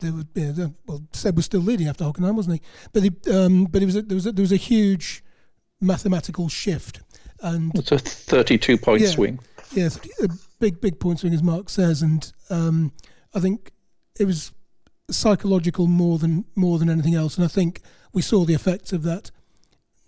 there 0.00 0.12
yeah, 0.34 0.68
well, 0.86 1.02
Seb 1.12 1.36
was 1.36 1.44
still 1.44 1.60
leading 1.60 1.88
after 1.88 2.04
Hockenheim, 2.04 2.34
wasn't 2.34 2.60
he? 2.60 2.62
But 2.92 3.02
he, 3.02 3.32
um, 3.32 3.64
but 3.64 3.82
it 3.82 3.86
was 3.86 3.96
a, 3.96 4.02
there 4.02 4.14
was 4.14 4.26
a, 4.26 4.32
there 4.32 4.42
was 4.42 4.52
a 4.52 4.56
huge 4.56 5.24
mathematical 5.80 6.48
shift, 6.48 7.00
and 7.40 7.72
it's 7.74 7.92
a 7.92 7.98
thirty-two 7.98 8.76
point 8.78 9.02
yeah, 9.02 9.08
swing. 9.08 9.40
Yes, 9.72 9.98
a 10.22 10.28
big 10.58 10.80
big 10.80 10.98
point 11.00 11.20
swing, 11.20 11.32
as 11.32 11.42
Mark 11.42 11.68
says, 11.68 12.02
and 12.02 12.32
um, 12.50 12.92
I 13.34 13.40
think 13.40 13.72
it 14.18 14.26
was 14.26 14.52
psychological 15.10 15.86
more 15.86 16.18
than 16.18 16.44
more 16.54 16.78
than 16.78 16.90
anything 16.90 17.14
else, 17.14 17.36
and 17.36 17.44
I 17.44 17.48
think 17.48 17.80
we 18.12 18.22
saw 18.22 18.44
the 18.44 18.54
effects 18.54 18.92
of 18.92 19.02
that 19.04 19.30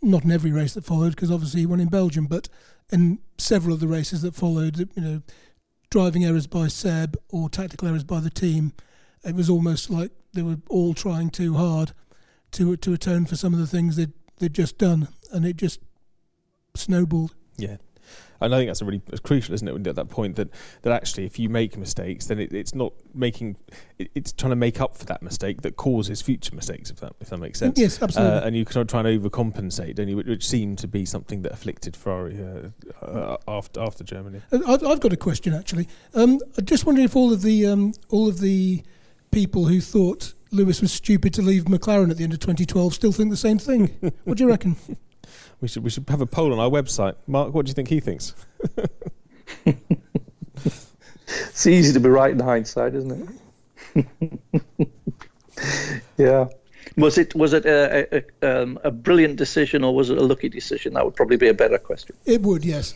not 0.02 0.24
in 0.24 0.30
every 0.30 0.52
race 0.52 0.74
that 0.74 0.84
followed, 0.84 1.10
because 1.10 1.30
obviously 1.30 1.60
he 1.60 1.66
won 1.66 1.80
in 1.80 1.88
Belgium, 1.88 2.26
but 2.26 2.48
in 2.92 3.18
several 3.38 3.74
of 3.74 3.80
the 3.80 3.88
races 3.88 4.22
that 4.22 4.34
followed, 4.34 4.78
you 4.94 5.02
know, 5.02 5.22
driving 5.90 6.24
errors 6.24 6.46
by 6.46 6.68
Seb 6.68 7.16
or 7.28 7.48
tactical 7.48 7.88
errors 7.88 8.04
by 8.04 8.20
the 8.20 8.30
team, 8.30 8.72
it 9.24 9.34
was 9.34 9.50
almost 9.50 9.90
like 9.90 10.12
they 10.32 10.42
were 10.42 10.58
all 10.68 10.94
trying 10.94 11.30
too 11.30 11.54
hard 11.54 11.92
to 12.52 12.76
to 12.76 12.92
atone 12.92 13.26
for 13.26 13.36
some 13.36 13.52
of 13.52 13.58
the 13.58 13.66
things 13.66 13.96
they'd 13.96 14.12
they'd 14.38 14.54
just 14.54 14.78
done, 14.78 15.08
and 15.32 15.44
it 15.44 15.56
just 15.56 15.80
snowballed. 16.74 17.34
Yeah, 17.56 17.76
and 18.40 18.54
I 18.54 18.58
think 18.58 18.68
that's 18.68 18.82
a 18.82 18.84
really 18.84 19.02
it's 19.08 19.20
crucial, 19.20 19.54
isn't 19.54 19.68
it? 19.68 19.86
At 19.86 19.96
that 19.96 20.08
point, 20.08 20.36
that 20.36 20.48
that 20.82 20.92
actually, 20.92 21.26
if 21.26 21.38
you 21.38 21.48
make 21.48 21.76
mistakes, 21.76 22.26
then 22.26 22.38
it, 22.38 22.52
it's 22.52 22.74
not 22.74 22.92
making 23.14 23.56
it, 23.98 24.10
it's 24.14 24.32
trying 24.32 24.50
to 24.50 24.56
make 24.56 24.80
up 24.80 24.96
for 24.96 25.04
that 25.06 25.22
mistake 25.22 25.62
that 25.62 25.76
causes 25.76 26.22
future 26.22 26.54
mistakes. 26.54 26.90
If 26.90 27.00
that 27.00 27.14
if 27.20 27.30
that 27.30 27.38
makes 27.38 27.58
sense. 27.58 27.78
Yes, 27.78 28.00
absolutely. 28.02 28.38
Uh, 28.38 28.46
and 28.46 28.56
you 28.56 28.64
can 28.64 28.86
try 28.86 29.00
and 29.00 29.22
overcompensate, 29.22 29.94
don't 29.94 30.08
you? 30.08 30.16
Which, 30.16 30.26
which 30.26 30.46
seemed 30.46 30.78
to 30.78 30.88
be 30.88 31.04
something 31.04 31.42
that 31.42 31.52
afflicted 31.52 31.96
Ferrari 31.96 32.38
uh, 32.42 33.04
uh, 33.04 33.36
after 33.48 33.80
after 33.80 34.04
Germany. 34.04 34.40
Uh, 34.52 34.60
I've, 34.66 34.84
I've 34.84 35.00
got 35.00 35.12
a 35.12 35.16
question 35.16 35.54
actually. 35.54 35.88
Um, 36.14 36.40
I 36.58 36.62
just 36.62 36.86
wondering 36.86 37.04
if 37.04 37.16
all 37.16 37.32
of 37.32 37.42
the 37.42 37.66
um, 37.66 37.92
all 38.08 38.28
of 38.28 38.40
the 38.40 38.82
people 39.30 39.66
who 39.66 39.80
thought 39.80 40.32
Lewis 40.50 40.80
was 40.80 40.92
stupid 40.92 41.34
to 41.34 41.42
leave 41.42 41.64
McLaren 41.64 42.10
at 42.10 42.16
the 42.16 42.24
end 42.24 42.32
of 42.32 42.40
2012 42.40 42.94
still 42.94 43.12
think 43.12 43.30
the 43.30 43.36
same 43.36 43.58
thing. 43.58 43.88
what 44.24 44.38
do 44.38 44.44
you 44.44 44.48
reckon? 44.48 44.76
We 45.66 45.68
should 45.68 45.82
we 45.82 45.90
should 45.90 46.08
have 46.10 46.20
a 46.20 46.26
poll 46.26 46.52
on 46.52 46.60
our 46.60 46.70
website. 46.70 47.16
Mark, 47.26 47.52
what 47.52 47.66
do 47.66 47.70
you 47.70 47.74
think 47.74 47.88
he 47.88 47.98
thinks? 47.98 48.36
it's 51.26 51.66
easy 51.66 51.92
to 51.92 51.98
be 51.98 52.08
right 52.08 52.30
in 52.30 52.38
hindsight, 52.38 52.94
isn't 52.94 53.36
it? 53.96 54.06
yeah. 56.16 56.46
Was 56.96 57.18
it 57.18 57.34
was 57.34 57.52
it 57.52 57.66
a, 57.66 58.22
a, 58.42 58.62
um, 58.62 58.78
a, 58.84 58.92
brilliant 58.92 59.34
decision 59.34 59.82
or 59.82 59.92
was 59.92 60.08
it 60.08 60.18
a 60.18 60.20
lucky 60.20 60.48
decision? 60.48 60.94
That 60.94 61.04
would 61.04 61.16
probably 61.16 61.36
be 61.36 61.48
a 61.48 61.54
better 61.54 61.78
question. 61.78 62.14
It 62.24 62.42
would, 62.42 62.64
yes. 62.64 62.94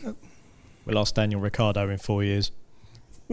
We'll 0.87 1.01
ask 1.01 1.17
Daniel 1.17 1.41
Ricciardo 1.41 1.91
in 1.91 1.99
four 1.99 2.23
years. 2.23 2.53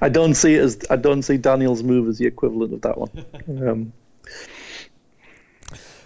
I 0.00 0.08
don't 0.08 0.32
see 0.32 0.54
it 0.54 0.62
as 0.62 0.78
I 0.88 0.96
don't 0.96 1.20
see 1.20 1.36
Daniel's 1.36 1.82
move 1.82 2.08
as 2.08 2.16
the 2.16 2.24
equivalent 2.24 2.72
of 2.72 2.80
that 2.80 2.96
one. 2.96 3.10
Um, 3.68 3.92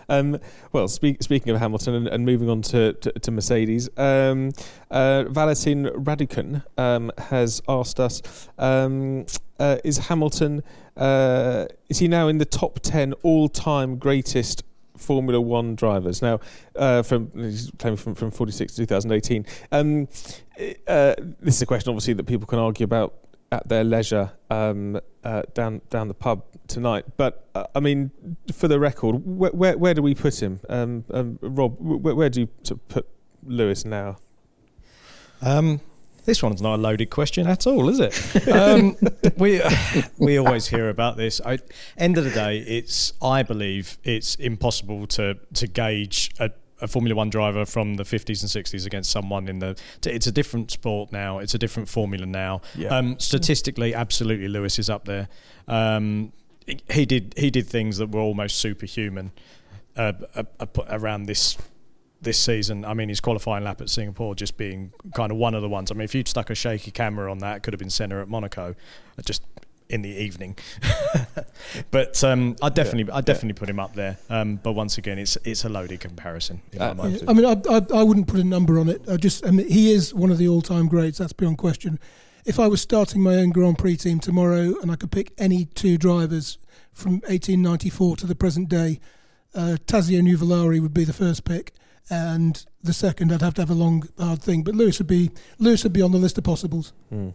um, 0.09 0.38
well, 0.73 0.88
speak, 0.88 1.23
speaking 1.23 1.53
of 1.53 1.61
Hamilton 1.61 1.94
and, 1.94 2.09
and 2.09 2.25
moving 2.25 2.49
on 2.49 2.62
to, 2.62 2.92
to, 2.94 3.12
to 3.12 3.31
Mercedes, 3.31 3.88
um, 3.97 4.51
uh, 4.90 5.25
Valentin 5.25 5.87
Raducan 5.87 6.64
um, 6.77 7.12
has 7.18 7.62
asked 7.68 8.01
us 8.01 8.49
um, 8.59 9.27
uh, 9.59 9.77
Is 9.85 9.99
Hamilton, 9.99 10.62
uh, 10.97 11.66
is 11.88 11.99
he 11.99 12.09
now 12.09 12.29
in 12.29 12.38
the 12.38 12.44
top 12.44 12.81
10 12.81 13.12
all 13.23 13.49
time 13.49 13.99
greatest 13.99 14.64
Formula 14.97 15.40
One 15.40 15.75
drivers. 15.75 16.23
Now, 16.23 16.40
uh, 16.77 17.03
from 17.03 17.31
claiming 17.79 17.97
from, 17.97 18.14
from 18.14 18.31
46 18.31 18.75
to 18.75 18.87
2018. 18.87 19.47
Um, 19.73 20.09
uh, 20.88 21.14
this 21.40 21.57
is 21.57 21.62
a 21.62 21.66
question, 21.66 21.90
obviously, 21.90 22.14
that 22.14 22.25
people 22.25 22.47
can 22.47 22.59
argue 22.59 22.85
about 22.85 23.14
at 23.51 23.69
their 23.69 23.85
leisure 23.85 24.33
um, 24.51 25.01
uh, 25.25 25.43
down 25.55 25.81
down 25.91 26.09
the 26.09 26.15
pub 26.15 26.45
tonight. 26.67 27.05
But 27.17 27.49
uh, 27.55 27.65
I 27.75 27.81
mean, 27.81 28.11
for 28.53 28.69
the 28.69 28.79
record, 28.79 29.17
wh- 29.17 29.55
where 29.55 29.77
where 29.79 29.95
do 29.95 30.03
we 30.03 30.15
put 30.15 30.43
him, 30.43 30.61
um, 30.69 31.05
um, 31.11 31.39
Rob? 31.43 31.79
Wh- 31.79 32.17
where 32.17 32.29
do 32.31 32.41
you 32.41 32.47
put 32.89 33.07
Lewis 33.45 33.85
now? 33.85 34.17
Um, 35.41 35.81
this 36.25 36.43
one's 36.43 36.61
not 36.61 36.75
a 36.75 36.83
loaded 36.83 37.09
question 37.11 37.47
at 37.47 37.67
all, 37.67 37.89
is 37.89 38.01
it? 38.01 38.49
um, 38.49 38.97
we 39.39 39.63
we 40.19 40.37
always 40.37 40.67
hear 40.67 40.91
about 40.91 41.17
this. 41.17 41.41
I, 41.45 41.59
end 41.97 42.19
of 42.19 42.25
the 42.25 42.31
day, 42.31 42.59
it's 42.59 43.15
I 43.23 43.43
believe 43.43 43.99
it's 44.05 44.35
impossible 44.35 45.07
to 45.09 45.39
to 45.55 45.67
gauge 45.67 46.31
a, 46.39 46.51
a 46.81 46.88
Formula 46.88 47.14
One 47.14 47.31
driver 47.31 47.64
from 47.64 47.95
the 47.95 48.05
50s 48.05 48.43
and 48.43 48.67
60s 48.67 48.87
against 48.87 49.11
someone 49.11 49.49
in 49.49 49.59
the. 49.59 49.79
It's 50.05 50.27
a 50.27 50.33
different 50.33 50.71
sport 50.71 51.12
now. 51.12 51.38
It's 51.38 51.55
a 51.55 51.59
different 51.59 51.88
formula 51.88 52.27
now. 52.27 52.61
Yeah. 52.75 52.97
Um, 52.97 53.19
statistically, 53.19 53.95
absolutely, 53.95 54.49
Lewis 54.49 54.79
is 54.79 54.88
up 54.88 55.05
there. 55.05 55.29
Um, 55.67 56.33
he 56.91 57.07
did 57.07 57.35
he 57.37 57.51
did 57.51 57.67
things 57.67 57.99
that 57.99 58.11
were 58.11 58.21
almost 58.21 58.57
superhuman 58.57 59.33
uh, 59.97 60.12
uh, 60.35 60.45
uh, 60.61 60.67
around 60.91 61.25
this 61.25 61.57
this 62.21 62.38
season. 62.38 62.85
I 62.85 62.95
mean, 62.95 63.09
his 63.09 63.21
qualifying 63.21 63.64
lap 63.64 63.81
at 63.81 63.91
Singapore 63.91 64.35
just 64.35 64.57
being 64.57 64.93
kind 65.14 65.31
of 65.31 65.38
one 65.38 65.55
of 65.55 65.62
the 65.62 65.69
ones. 65.69 65.91
I 65.91 65.95
mean, 65.95 66.05
if 66.05 66.14
you'd 66.14 66.29
stuck 66.29 66.51
a 66.51 66.55
shaky 66.55 66.91
camera 66.91 67.31
on 67.31 67.38
that, 67.38 67.59
it 67.59 67.62
could 67.62 67.73
have 67.73 67.79
been 67.79 67.91
Senna 67.91 68.21
at 68.21 68.29
Monaco, 68.29 68.75
uh, 69.19 69.23
just 69.23 69.43
in 69.88 70.03
the 70.03 70.09
evening. 70.11 70.57
but 71.90 72.22
um, 72.24 72.57
I 72.62 72.68
definitely, 72.68 73.12
I 73.12 73.20
definitely 73.20 73.55
put 73.55 73.68
him 73.68 73.81
up 73.81 73.94
there. 73.94 74.18
Um, 74.29 74.57
but 74.57 74.72
once 74.72 74.98
again, 74.98 75.18
it's 75.18 75.37
it's 75.44 75.64
a 75.64 75.68
loaded 75.68 76.01
comparison. 76.01 76.61
In 76.72 76.83
Uh, 76.83 76.94
my 76.94 77.03
mind. 77.05 77.24
I 77.29 77.33
mean, 77.33 77.44
I, 77.44 77.57
I, 77.70 78.01
I 78.01 78.03
wouldn't 78.03 78.29
put 78.29 78.40
a 78.40 78.44
number 78.44 78.79
on 78.79 78.88
it. 78.88 79.03
I 79.09 79.16
just, 79.16 79.46
I 79.46 79.51
mean, 79.51 79.68
he 79.68 79.92
is 79.92 80.12
one 80.14 80.31
of 80.31 80.38
the 80.38 80.48
all-time 80.48 80.88
greats. 80.88 81.18
That's 81.18 81.33
beyond 81.33 81.59
question. 81.59 81.98
If 82.44 82.59
I 82.59 82.66
was 82.66 82.81
starting 82.81 83.22
my 83.22 83.35
own 83.37 83.51
Grand 83.51 83.79
Prix 83.79 83.96
team 83.96 84.20
tomorrow 84.20 84.74
and 84.81 84.90
I 84.90 84.96
could 84.96 85.11
pick 85.11 85.33
any 85.38 85.66
two 85.66 85.98
drivers 85.98 86.59
from 86.92 87.14
1894 87.27 88.16
to 88.16 88.27
the 88.27 88.35
present 88.35 88.68
day, 88.68 89.01
uh, 89.55 89.77
Tazio 89.87 90.20
Nuvolari 90.22 90.81
would 90.81 90.94
be 90.94 91.05
the 91.05 91.12
first 91.12 91.44
pick, 91.44 91.72
and 92.11 92.64
the 92.83 92.92
second 92.92 93.33
I'd 93.33 93.42
have 93.42 93.55
to 93.55 93.62
have 93.62 93.70
a 93.70 93.74
long, 93.74 94.09
hard 94.18 94.42
thing. 94.42 94.62
But 94.62 94.74
Lewis 94.74 94.98
would 94.98 95.07
be 95.07 95.31
Lewis 95.59 95.83
would 95.85 95.92
be 95.92 96.03
on 96.03 96.12
the 96.12 96.18
list 96.18 96.38
of 96.38 96.44
possibles. 96.44 96.92
Hmm. 97.11 97.31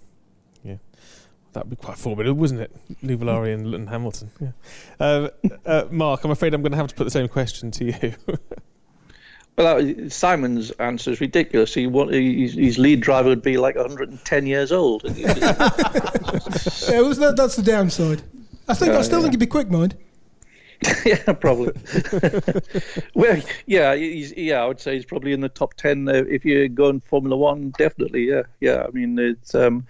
Yeah, 1.53 1.59
that'd 1.59 1.69
be 1.69 1.75
quite 1.75 1.97
formidable, 1.97 2.39
wouldn't 2.39 2.61
it? 2.61 2.71
Nuvolari 3.03 3.53
and, 3.53 3.73
and 3.73 3.89
Hamilton. 3.89 4.31
Yeah. 4.39 4.51
Uh, 4.99 5.29
uh, 5.65 5.85
Mark, 5.91 6.23
I'm 6.23 6.31
afraid 6.31 6.53
I'm 6.53 6.61
going 6.61 6.71
to 6.71 6.77
have 6.77 6.87
to 6.87 6.95
put 6.95 7.03
the 7.03 7.11
same 7.11 7.27
question 7.27 7.71
to 7.71 7.85
you. 7.85 8.13
Well, 9.55 9.77
uh, 9.77 10.09
Simon's 10.09 10.71
answer 10.71 11.11
is 11.11 11.21
ridiculous. 11.21 11.75
He 11.75 11.85
want, 11.85 12.11
his, 12.11 12.55
his 12.55 12.79
lead 12.79 13.01
driver 13.01 13.29
would 13.29 13.43
be 13.43 13.57
like 13.57 13.75
110 13.75 14.47
years 14.47 14.71
old. 14.71 15.03
yeah, 15.03 15.33
that, 15.33 17.33
that's 17.37 17.55
the 17.55 17.61
downside. 17.63 18.23
I 18.67 18.73
think 18.73 18.93
I 18.93 19.03
still 19.03 19.21
think 19.21 19.33
he'd 19.33 19.39
be 19.39 19.45
quick, 19.45 19.69
mind. 19.69 19.95
yeah, 21.05 21.33
probably. 21.33 21.71
well, 23.13 23.39
yeah, 23.67 23.93
he's, 23.93 24.35
yeah, 24.35 24.63
I 24.63 24.65
would 24.65 24.79
say 24.79 24.95
he's 24.95 25.05
probably 25.05 25.33
in 25.33 25.41
the 25.41 25.49
top 25.49 25.75
ten 25.75 26.09
uh, 26.09 26.23
if 26.27 26.43
you're 26.43 26.67
going 26.67 27.01
Formula 27.01 27.37
One. 27.37 27.75
Definitely, 27.77 28.27
yeah, 28.27 28.41
yeah. 28.59 28.87
I 28.87 28.89
mean, 28.89 29.19
it's 29.19 29.53
um, 29.53 29.85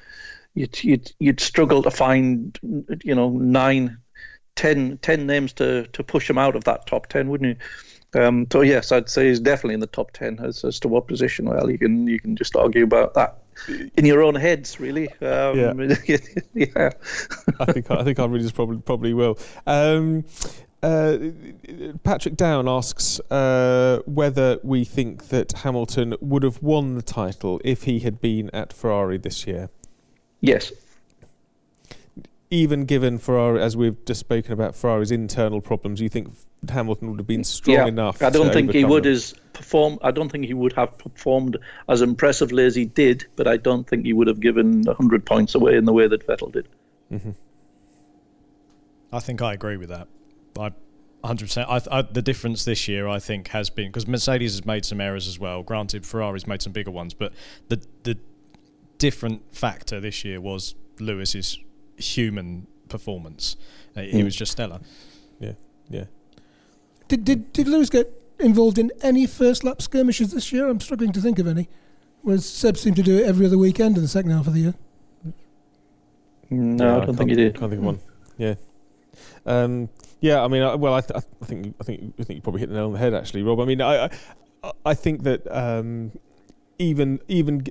you'd 0.56 0.84
you'd 0.84 1.12
you'd 1.20 1.40
struggle 1.40 1.84
to 1.84 1.92
find 1.92 2.58
you 3.04 3.16
know 3.16 3.30
nine, 3.30 3.98
ten, 4.56 4.98
ten 5.00 5.26
names 5.26 5.54
to 5.54 5.88
to 5.88 6.04
push 6.04 6.30
him 6.30 6.38
out 6.38 6.56
of 6.56 6.64
that 6.66 6.88
top 6.88 7.08
ten, 7.08 7.30
wouldn't 7.30 7.58
you? 7.58 8.22
Um, 8.22 8.48
so 8.52 8.62
yes, 8.62 8.92
I'd 8.92 9.10
say 9.10 9.30
he's 9.30 9.40
definitely 9.40 9.74
in 9.74 9.80
the 9.80 9.88
top 9.88 10.12
ten. 10.12 10.40
As, 10.40 10.64
as 10.64 10.80
to 10.82 10.88
what 10.88 11.08
position, 11.08 11.50
well, 11.50 11.70
you 11.70 11.78
can 11.78 12.08
you 12.08 12.20
can 12.20 12.36
just 12.36 12.56
argue 12.56 12.84
about 12.84 13.14
that 13.16 13.40
in 13.96 14.06
your 14.06 14.22
own 14.22 14.36
heads, 14.36 14.80
really. 14.80 15.10
Um, 15.22 15.58
yeah. 15.58 15.74
yeah. 16.54 16.90
I 17.60 17.72
think 17.72 17.90
I 17.90 18.04
think 18.04 18.20
I 18.20 18.26
really 18.26 18.44
just 18.44 18.56
probably 18.56 18.78
probably 18.78 19.14
will. 19.14 19.38
Um, 19.66 20.26
uh, 20.84 21.18
Patrick 22.04 22.36
Down 22.36 22.68
asks 22.68 23.20
uh, 23.32 24.02
whether 24.06 24.60
we 24.64 24.84
think 24.84 25.30
that 25.30 25.54
Hamilton 25.60 26.14
would 26.20 26.44
have 26.44 26.62
won 26.62 26.96
the 26.96 27.02
title 27.02 27.62
if 27.64 27.84
he 27.84 28.00
had 28.00 28.20
been 28.20 28.50
at 28.54 28.74
Ferrari 28.74 29.18
this 29.18 29.48
year. 29.48 29.70
Yes. 30.44 30.74
Even 32.52 32.84
given 32.84 33.18
Ferrari, 33.18 33.62
as 33.62 33.78
we've 33.78 34.04
just 34.06 34.20
spoken 34.20 34.52
about 34.52 34.76
Ferrari's 34.76 35.10
internal 35.10 35.62
problems, 35.62 36.02
you 36.02 36.10
think 36.10 36.36
Hamilton 36.70 37.10
would 37.10 37.20
have 37.20 37.26
been 37.26 37.46
strong 37.46 37.78
yeah, 37.78 37.86
enough? 37.86 38.22
I 38.22 38.30
don't 38.30 38.52
think 38.52 38.74
he 38.74 38.84
would 38.84 39.06
them? 39.06 39.14
as 39.14 39.34
perform. 39.54 39.98
I 40.02 40.12
don't 40.12 40.30
think 40.30 40.46
he 40.46 40.54
would 40.54 40.74
have 40.74 40.98
performed 40.98 41.58
as 41.88 42.02
impressively 42.02 42.66
as 42.66 42.76
he 42.76 42.86
did, 42.86 43.26
but 43.38 43.48
I 43.48 43.56
don't 43.56 43.88
think 43.88 44.06
he 44.06 44.12
would 44.12 44.28
have 44.28 44.42
given 44.42 44.86
hundred 44.86 45.26
points 45.26 45.56
away 45.56 45.78
in 45.78 45.86
the 45.86 45.94
way 45.94 46.08
that 46.08 46.28
Vettel 46.28 46.52
did. 46.52 46.68
Mm-hmm. 47.12 47.32
I 49.14 49.20
think 49.22 49.42
I 49.42 49.54
agree 49.54 49.78
with 49.78 49.90
that. 49.90 50.10
I 50.60 50.74
100%. 51.24 51.66
I, 51.70 52.00
I, 52.00 52.02
the 52.02 52.22
difference 52.22 52.66
this 52.66 52.90
year, 52.90 53.08
I 53.08 53.20
think, 53.20 53.48
has 53.50 53.70
been 53.70 53.88
because 53.88 54.08
Mercedes 54.08 54.52
has 54.52 54.66
made 54.66 54.84
some 54.84 55.00
errors 55.00 55.26
as 55.26 55.40
well. 55.40 55.64
Granted, 55.64 56.06
Ferrari's 56.06 56.46
made 56.46 56.62
some 56.62 56.74
bigger 56.74 56.92
ones, 56.92 57.14
but 57.14 57.32
the 57.70 57.82
the 58.04 58.18
different 59.08 59.42
factor 59.54 60.00
this 60.00 60.24
year 60.24 60.40
was 60.40 60.76
Lewis's 61.00 61.60
human 61.98 62.68
performance. 62.88 63.58
Uh, 63.98 64.02
he 64.02 64.22
Mm. 64.22 64.24
was 64.24 64.36
just 64.36 64.52
stellar. 64.54 64.80
Yeah, 65.40 65.54
yeah. 65.90 66.06
Did 67.10 67.26
did 67.26 67.52
did 67.52 67.68
Lewis 67.68 67.90
get 67.90 68.08
involved 68.40 68.78
in 68.78 68.92
any 69.02 69.26
first 69.28 69.64
lap 69.66 69.82
skirmishes 69.82 70.32
this 70.32 70.52
year? 70.54 70.70
I'm 70.70 70.80
struggling 70.80 71.12
to 71.12 71.22
think 71.22 71.38
of 71.40 71.48
any. 71.48 71.68
Whereas 72.22 72.46
Seb 72.46 72.78
seemed 72.78 72.96
to 72.96 73.04
do 73.04 73.18
it 73.18 73.26
every 73.26 73.46
other 73.46 73.58
weekend 73.58 73.98
in 73.98 74.02
the 74.04 74.08
second 74.08 74.32
half 74.32 74.48
of 74.48 74.54
the 74.54 74.62
year. 74.62 74.74
No, 76.50 76.86
Yeah, 76.86 76.92
I 76.96 76.98
don't 76.98 77.06
can't- 77.08 77.18
think 77.18 77.30
he 77.32 77.36
did. 77.36 77.56
Can't 77.60 77.70
think 77.72 77.80
of 77.82 77.86
one. 77.86 78.00
Yeah. 78.38 78.56
Um, 79.46 79.90
yeah, 80.22 80.42
I 80.44 80.48
mean, 80.48 80.62
I, 80.64 80.76
well, 80.76 80.94
I, 80.94 81.02
th- 81.02 81.20
I 81.42 81.46
think 81.46 81.76
I 81.82 81.84
think 81.84 82.14
I 82.20 82.24
think 82.24 82.38
you 82.38 82.42
probably 82.42 82.62
hit 82.62 82.70
the 82.70 82.76
nail 82.76 82.86
on 82.86 82.94
the 82.94 83.00
head, 83.00 83.14
actually, 83.14 83.44
Rob. 83.44 83.60
I 83.60 83.66
mean, 83.66 83.82
I 83.82 84.06
I, 84.64 84.72
I 84.86 84.94
think 84.94 85.24
that 85.24 85.42
um, 85.52 86.12
even 86.84 87.20
even 87.28 87.66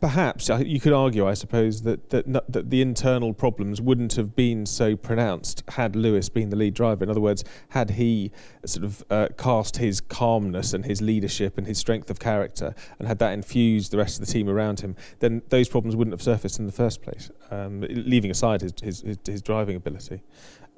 perhaps 0.00 0.48
you 0.48 0.80
could 0.80 0.92
argue, 0.92 1.26
I 1.26 1.34
suppose, 1.34 1.82
that 1.82 2.10
that 2.10 2.52
that 2.52 2.70
the 2.70 2.80
internal 2.80 3.34
problems 3.34 3.80
wouldn't 3.80 4.14
have 4.14 4.34
been 4.36 4.64
so 4.66 4.96
pronounced 4.96 5.64
had 5.68 5.96
Lewis 5.96 6.28
been 6.28 6.50
the 6.50 6.56
lead 6.56 6.74
driver. 6.74 7.04
In 7.04 7.10
other 7.10 7.20
words, 7.20 7.44
had 7.70 7.90
he 7.90 8.30
sort 8.64 8.84
of 8.84 9.04
uh, 9.10 9.28
cast 9.36 9.78
his 9.78 10.00
calmness 10.00 10.72
and 10.72 10.84
his 10.84 11.02
leadership 11.02 11.58
and 11.58 11.66
his 11.66 11.78
strength 11.78 12.10
of 12.10 12.18
character, 12.18 12.74
and 12.98 13.08
had 13.08 13.18
that 13.18 13.32
infused 13.32 13.90
the 13.90 13.98
rest 13.98 14.20
of 14.20 14.26
the 14.26 14.32
team 14.32 14.48
around 14.48 14.80
him, 14.80 14.96
then 15.18 15.42
those 15.48 15.68
problems 15.68 15.96
wouldn't 15.96 16.12
have 16.12 16.22
surfaced 16.22 16.58
in 16.58 16.66
the 16.66 16.72
first 16.72 17.02
place. 17.02 17.30
Um, 17.50 17.80
leaving 17.90 18.30
aside 18.30 18.62
his 18.62 18.72
his, 18.82 19.00
his, 19.02 19.18
his 19.26 19.42
driving 19.42 19.76
ability. 19.76 20.22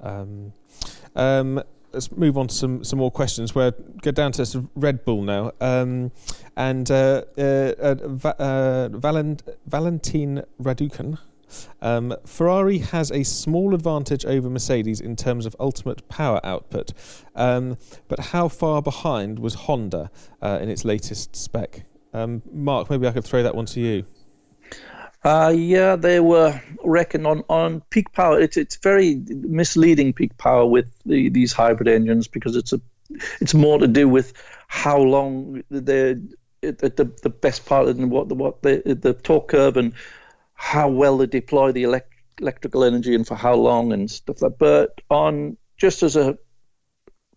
Um, 0.01 0.53
um, 1.15 1.63
let's 1.95 2.11
move 2.11 2.37
on 2.37 2.47
to 2.47 2.53
some, 2.53 2.83
some 2.83 2.99
more 2.99 3.09
questions. 3.09 3.55
We're 3.55 3.71
go 4.01 4.11
down 4.11 4.33
to 4.33 4.69
Red 4.75 5.05
Bull 5.05 5.23
now, 5.23 5.51
um, 5.61 6.11
and 6.55 6.91
uh, 6.91 7.23
uh, 7.37 7.41
uh, 7.41 7.95
Va- 8.07 8.41
uh, 8.41 8.89
Valent- 8.91 9.43
Valentin 9.65 10.43
Raducan. 10.61 11.17
Um, 11.81 12.13
Ferrari 12.25 12.79
has 12.79 13.11
a 13.11 13.23
small 13.23 13.73
advantage 13.73 14.25
over 14.25 14.49
Mercedes 14.49 14.99
in 14.99 15.15
terms 15.15 15.45
of 15.45 15.55
ultimate 15.59 16.07
power 16.09 16.41
output, 16.43 16.91
um, 17.35 17.77
but 18.09 18.19
how 18.19 18.49
far 18.49 18.81
behind 18.81 19.39
was 19.39 19.53
Honda 19.53 20.11
uh, 20.41 20.59
in 20.61 20.69
its 20.69 20.83
latest 20.83 21.35
spec? 21.35 21.85
Um, 22.13 22.41
Mark, 22.51 22.89
maybe 22.89 23.07
I 23.07 23.11
could 23.11 23.23
throw 23.23 23.41
that 23.43 23.55
one 23.55 23.65
to 23.67 23.79
you. 23.79 24.05
Uh, 25.25 25.49
yeah, 25.49 25.95
they 25.95 26.19
were 26.19 26.61
reckoned 26.83 27.25
on, 27.25 27.43
on 27.49 27.81
peak 27.89 28.13
power. 28.13 28.39
It's 28.39 28.57
it's 28.57 28.75
very 28.75 29.23
misleading 29.27 30.13
peak 30.13 30.37
power 30.37 30.67
with 30.67 30.85
the, 31.03 31.29
these 31.29 31.51
hybrid 31.51 31.87
engines 31.87 32.27
because 32.27 32.55
it's 32.55 32.73
a 32.73 32.81
it's 33.41 33.55
more 33.55 33.79
to 33.79 33.87
do 33.87 34.07
with 34.07 34.33
how 34.67 34.99
long 34.99 35.63
the 35.71 36.21
the, 36.61 37.11
the 37.23 37.29
best 37.29 37.65
part 37.65 37.87
and 37.87 38.11
what 38.11 38.29
the 38.29 38.35
what 38.35 38.61
the 38.61 38.83
the 39.01 39.15
torque 39.15 39.47
curve 39.47 39.77
and 39.77 39.93
how 40.53 40.89
well 40.89 41.17
they 41.17 41.25
deploy 41.25 41.71
the 41.71 41.83
elect, 41.83 42.13
electrical 42.39 42.83
energy 42.83 43.15
and 43.15 43.25
for 43.25 43.33
how 43.35 43.55
long 43.55 43.93
and 43.93 44.11
stuff 44.11 44.43
like. 44.43 44.59
But 44.59 45.01
on 45.09 45.57
just 45.75 46.03
as 46.03 46.15
a, 46.15 46.37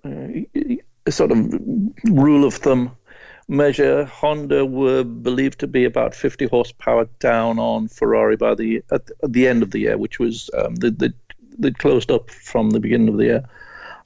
uh, 0.04 0.28
a 1.06 1.10
sort 1.10 1.32
of 1.32 1.54
rule 2.04 2.44
of 2.44 2.52
thumb 2.52 2.97
measure, 3.48 4.04
Honda 4.04 4.64
were 4.64 5.02
believed 5.02 5.58
to 5.60 5.66
be 5.66 5.84
about 5.84 6.14
50 6.14 6.46
horsepower 6.46 7.08
down 7.18 7.58
on 7.58 7.88
Ferrari 7.88 8.36
by 8.36 8.54
the 8.54 8.82
at, 8.92 9.10
the 9.22 9.48
end 9.48 9.62
of 9.62 9.70
the 9.70 9.80
year, 9.80 9.96
which 9.96 10.18
was 10.18 10.50
um, 10.56 10.74
the, 10.76 11.12
closed 11.78 12.10
up 12.10 12.30
from 12.30 12.70
the 12.70 12.80
beginning 12.80 13.08
of 13.08 13.16
the 13.16 13.24
year, 13.24 13.44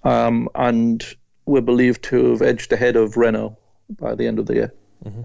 um, 0.05 0.49
and 0.55 1.05
were 1.45 1.61
believed 1.61 2.03
to 2.05 2.31
have 2.31 2.43
edged 2.43 2.73
ahead 2.73 2.97
of 2.97 3.17
Renault 3.17 3.59
by 3.91 4.15
the 4.15 4.27
end 4.27 4.39
of 4.39 4.47
the 4.47 4.55
year. 4.55 4.75
Mm-hmm. 5.05 5.23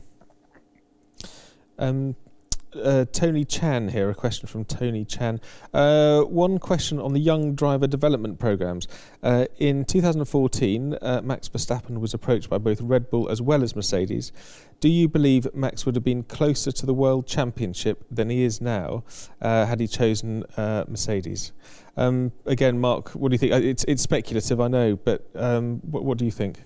Um, 1.80 2.16
uh, 2.76 3.06
Tony 3.12 3.46
Chan 3.46 3.90
here, 3.90 4.10
a 4.10 4.16
question 4.16 4.48
from 4.48 4.66
Tony 4.66 5.06
Chan. 5.06 5.40
Uh, 5.74 6.22
one 6.22 6.60
question 6.60 7.00
on 7.00 7.14
the 7.14 7.20
young 7.20 7.56
driver 7.56 7.88
development 7.88 8.40
programs. 8.40 8.88
Uh, 9.24 9.46
in 9.58 9.86
2014, 9.86 10.98
uh, 11.02 11.22
Max 11.24 11.50
Verstappen 11.50 12.00
was 12.00 12.14
approached 12.14 12.50
by 12.50 12.58
both 12.58 12.82
Red 12.82 13.10
Bull 13.10 13.30
as 13.30 13.42
well 13.42 13.64
as 13.64 13.76
Mercedes. 13.76 14.32
Do 14.80 14.90
you 14.90 15.08
believe 15.08 15.48
Max 15.54 15.86
would 15.86 15.96
have 15.96 16.04
been 16.04 16.24
closer 16.24 16.72
to 16.72 16.86
the 16.86 16.94
World 16.94 17.26
Championship 17.26 18.06
than 18.12 18.30
he 18.30 18.44
is 18.44 18.62
now 18.62 19.04
uh, 19.42 19.66
had 19.66 19.80
he 19.80 19.88
chosen 19.88 20.44
uh, 20.56 20.86
Mercedes? 20.88 21.52
Um, 21.96 22.32
again, 22.46 22.80
Mark, 22.80 23.10
what 23.12 23.30
do 23.30 23.34
you 23.34 23.40
think? 23.40 23.54
It's, 23.54 23.84
it's 23.86 24.04
speculative, 24.04 24.62
I 24.62 24.68
know, 24.68 24.96
but 24.96 25.28
um, 25.36 25.80
what, 25.80 26.06
what 26.06 26.18
do 26.20 26.26
you 26.26 26.32
think? 26.32 26.60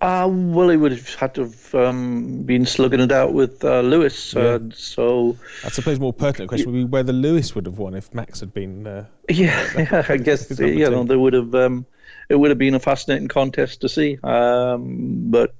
Uh, 0.00 0.28
well, 0.30 0.68
he 0.68 0.76
would 0.76 0.92
have 0.92 1.14
had 1.14 1.34
to 1.34 1.42
have 1.42 1.74
um, 1.74 2.42
been 2.42 2.66
slugging 2.66 3.00
it 3.00 3.10
out 3.12 3.32
with 3.32 3.64
uh, 3.64 3.80
Lewis. 3.80 4.36
Uh, 4.36 4.58
so 4.74 5.36
I 5.64 5.70
suppose 5.70 5.98
more 5.98 6.12
pertinent 6.12 6.48
question 6.48 6.70
would 6.70 6.78
be 6.78 6.84
whether 6.84 7.14
Lewis 7.14 7.54
would 7.54 7.64
have 7.64 7.78
won 7.78 7.94
if 7.94 8.12
Max 8.12 8.40
had 8.40 8.52
been. 8.52 8.86
Uh, 8.86 9.06
yeah, 9.30 9.66
yeah, 9.76 10.04
I 10.08 10.18
guess 10.18 10.58
you 10.58 10.90
know 10.90 11.04
there 11.04 11.18
would 11.18 11.32
have 11.32 11.54
um, 11.54 11.86
it 12.28 12.36
would 12.36 12.50
have 12.50 12.58
been 12.58 12.74
a 12.74 12.80
fascinating 12.80 13.28
contest 13.28 13.80
to 13.80 13.88
see. 13.88 14.18
Um, 14.22 15.30
but 15.30 15.54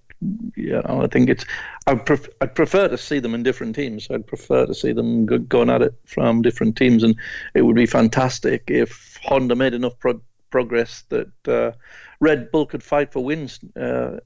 you 0.55 0.83
know, 0.83 1.03
I 1.03 1.07
think 1.07 1.29
it's 1.31 1.45
I 1.87 1.95
pref- 1.95 2.29
I'd 2.41 2.55
prefer 2.55 2.89
to 2.89 2.99
see 2.99 3.21
them 3.21 3.35
in 3.35 3.43
different 3.43 3.75
teams. 3.75 4.09
I'd 4.11 4.27
prefer 4.27 4.67
to 4.67 4.75
see 4.75 4.93
them 4.93 5.27
go- 5.27 5.39
going 5.39 5.71
at 5.71 5.83
it 5.83 5.95
from 6.05 6.43
different 6.43 6.77
teams, 6.77 7.03
and 7.03 7.17
it 7.55 7.63
would 7.63 7.77
be 7.77 7.87
fantastic 7.87 8.65
if 8.69 9.19
Honda 9.23 9.55
made 9.55 9.75
enough 9.75 9.99
pro- 9.99 10.21
progress 10.51 11.05
that 11.09 11.49
uh, 11.49 11.73
Red 12.21 12.51
Bull 12.51 12.67
could 12.67 12.83
fight 12.83 13.13
for 13.13 13.25
wins 13.25 13.61
uh, 13.81 14.19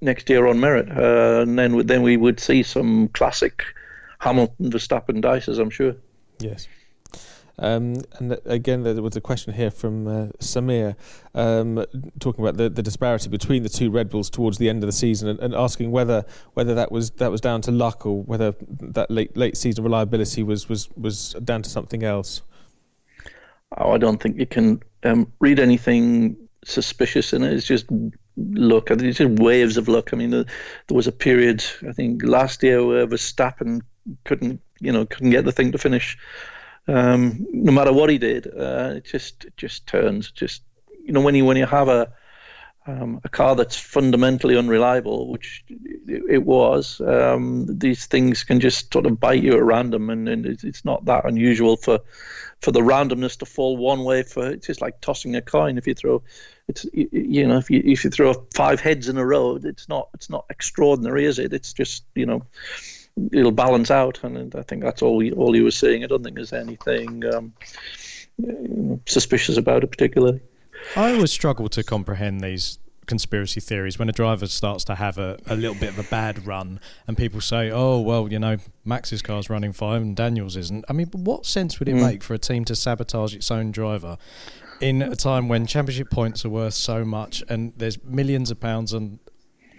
next 0.00 0.30
year 0.30 0.46
on 0.46 0.60
merit, 0.60 0.88
uh, 0.90 1.42
and 1.42 1.58
then 1.58 1.86
then 1.86 2.02
we 2.02 2.16
would 2.16 2.40
see 2.40 2.62
some 2.62 3.08
classic 3.08 3.64
Hamilton 4.18 4.70
Verstappen 4.70 5.20
dices. 5.20 5.58
I'm 5.58 5.70
sure. 5.70 5.94
Yes. 6.38 6.68
Um, 7.56 8.02
and 8.18 8.38
again, 8.44 8.82
there 8.82 9.00
was 9.00 9.14
a 9.14 9.20
question 9.20 9.52
here 9.52 9.70
from 9.70 10.08
uh, 10.08 10.26
Samir 10.40 10.96
um, 11.34 11.84
talking 12.18 12.44
about 12.44 12.56
the, 12.56 12.68
the 12.68 12.82
disparity 12.82 13.28
between 13.28 13.62
the 13.62 13.68
two 13.68 13.90
Red 13.90 14.10
Bulls 14.10 14.28
towards 14.28 14.58
the 14.58 14.68
end 14.68 14.82
of 14.82 14.88
the 14.88 14.92
season, 14.92 15.28
and, 15.28 15.38
and 15.38 15.54
asking 15.54 15.92
whether 15.92 16.24
whether 16.54 16.74
that 16.74 16.90
was 16.90 17.10
that 17.12 17.30
was 17.30 17.40
down 17.40 17.60
to 17.62 17.70
luck 17.70 18.04
or 18.06 18.22
whether 18.22 18.54
that 18.60 19.10
late 19.10 19.36
late 19.36 19.56
season 19.56 19.84
reliability 19.84 20.42
was 20.42 20.68
was, 20.68 20.88
was 20.96 21.34
down 21.44 21.62
to 21.62 21.70
something 21.70 22.02
else. 22.02 22.42
Oh, 23.76 23.92
I 23.92 23.98
don't 23.98 24.20
think 24.22 24.38
you 24.38 24.46
can 24.46 24.82
um, 25.02 25.32
read 25.40 25.58
anything 25.58 26.36
suspicious 26.64 27.32
in 27.32 27.42
it. 27.42 27.52
It's 27.52 27.66
just 27.66 27.86
luck. 28.36 28.90
I 28.90 28.94
think 28.94 29.08
it's 29.08 29.18
just 29.18 29.40
waves 29.40 29.76
of 29.76 29.88
luck. 29.88 30.12
I 30.12 30.16
mean, 30.16 30.30
there, 30.30 30.44
there 30.86 30.96
was 30.96 31.06
a 31.06 31.12
period 31.12 31.64
I 31.86 31.92
think 31.92 32.22
last 32.24 32.62
year 32.62 32.84
where 32.84 33.06
Verstappen 33.06 33.80
couldn't, 34.24 34.60
you 34.80 34.92
know, 34.92 35.06
couldn't 35.06 35.30
get 35.30 35.44
the 35.44 35.52
thing 35.52 35.72
to 35.72 35.78
finish. 35.78 36.18
Um, 36.86 37.46
no 37.50 37.72
matter 37.72 37.92
what 37.92 38.10
he 38.10 38.18
did, 38.18 38.46
uh, 38.46 38.94
it 38.96 39.04
just 39.04 39.46
it 39.46 39.56
just 39.56 39.86
turns. 39.86 40.30
Just 40.30 40.62
you 41.02 41.12
know, 41.12 41.20
when 41.20 41.34
you 41.34 41.44
when 41.44 41.56
you 41.56 41.66
have 41.66 41.88
a 41.88 42.12
um, 42.86 43.20
a 43.24 43.28
car 43.28 43.56
that's 43.56 43.78
fundamentally 43.78 44.56
unreliable, 44.56 45.30
which 45.30 45.64
it, 46.06 46.44
was, 46.44 47.00
um, 47.00 47.66
these 47.66 48.06
things 48.06 48.44
can 48.44 48.60
just 48.60 48.92
sort 48.92 49.06
of 49.06 49.18
bite 49.18 49.42
you 49.42 49.54
at 49.54 49.62
random, 49.62 50.10
and, 50.10 50.28
and 50.28 50.44
it's 50.44 50.84
not 50.84 51.06
that 51.06 51.24
unusual 51.24 51.76
for 51.76 52.00
for 52.64 52.72
the 52.72 52.80
randomness 52.80 53.38
to 53.38 53.44
fall 53.44 53.76
one 53.76 54.04
way. 54.04 54.22
For 54.22 54.50
it's 54.50 54.66
just 54.66 54.80
like 54.80 55.00
tossing 55.02 55.36
a 55.36 55.42
coin. 55.42 55.76
If 55.76 55.86
you 55.86 55.94
throw, 55.94 56.22
it's 56.66 56.86
you 56.94 57.46
know, 57.46 57.58
if 57.58 57.70
you 57.70 57.82
if 57.84 58.04
you 58.04 58.10
throw 58.10 58.32
five 58.54 58.80
heads 58.80 59.08
in 59.08 59.18
a 59.18 59.26
row, 59.26 59.58
it's 59.62 59.86
not 59.86 60.08
it's 60.14 60.30
not 60.30 60.46
extraordinary, 60.48 61.26
is 61.26 61.38
it? 61.38 61.52
It's 61.52 61.74
just 61.74 62.04
you 62.14 62.24
know, 62.24 62.42
it'll 63.32 63.52
balance 63.52 63.90
out, 63.90 64.24
and 64.24 64.54
I 64.54 64.62
think 64.62 64.82
that's 64.82 65.02
all 65.02 65.22
all 65.34 65.54
you 65.54 65.64
were 65.64 65.70
saying 65.70 66.04
I 66.04 66.06
don't 66.06 66.24
think 66.24 66.36
there's 66.36 66.54
anything 66.54 67.22
um, 67.26 67.52
suspicious 69.04 69.58
about 69.58 69.84
it 69.84 69.90
particularly. 69.90 70.40
I 70.96 71.12
always 71.12 71.32
struggle 71.32 71.68
to 71.68 71.82
comprehend 71.82 72.40
these 72.40 72.78
conspiracy 73.06 73.60
theories 73.60 73.98
when 73.98 74.08
a 74.08 74.12
driver 74.12 74.46
starts 74.46 74.84
to 74.84 74.94
have 74.94 75.18
a, 75.18 75.38
a 75.46 75.56
little 75.56 75.74
bit 75.74 75.90
of 75.90 75.98
a 75.98 76.02
bad 76.04 76.46
run 76.46 76.80
and 77.06 77.16
people 77.16 77.40
say, 77.40 77.70
oh, 77.70 78.00
well, 78.00 78.30
you 78.30 78.38
know, 78.38 78.56
Max's 78.84 79.22
car's 79.22 79.50
running 79.50 79.72
fine 79.72 80.02
and 80.02 80.16
Daniel's 80.16 80.56
isn't. 80.56 80.84
I 80.88 80.92
mean, 80.92 81.08
what 81.12 81.46
sense 81.46 81.78
would 81.78 81.88
it 81.88 81.94
mm. 81.94 82.02
make 82.02 82.22
for 82.22 82.34
a 82.34 82.38
team 82.38 82.64
to 82.66 82.76
sabotage 82.76 83.34
its 83.34 83.50
own 83.50 83.70
driver 83.72 84.16
in 84.80 85.02
a 85.02 85.16
time 85.16 85.48
when 85.48 85.66
championship 85.66 86.10
points 86.10 86.44
are 86.44 86.50
worth 86.50 86.74
so 86.74 87.04
much 87.04 87.42
and 87.48 87.72
there's 87.76 88.02
millions 88.04 88.50
of 88.50 88.60
pounds 88.60 88.92
on, 88.92 89.18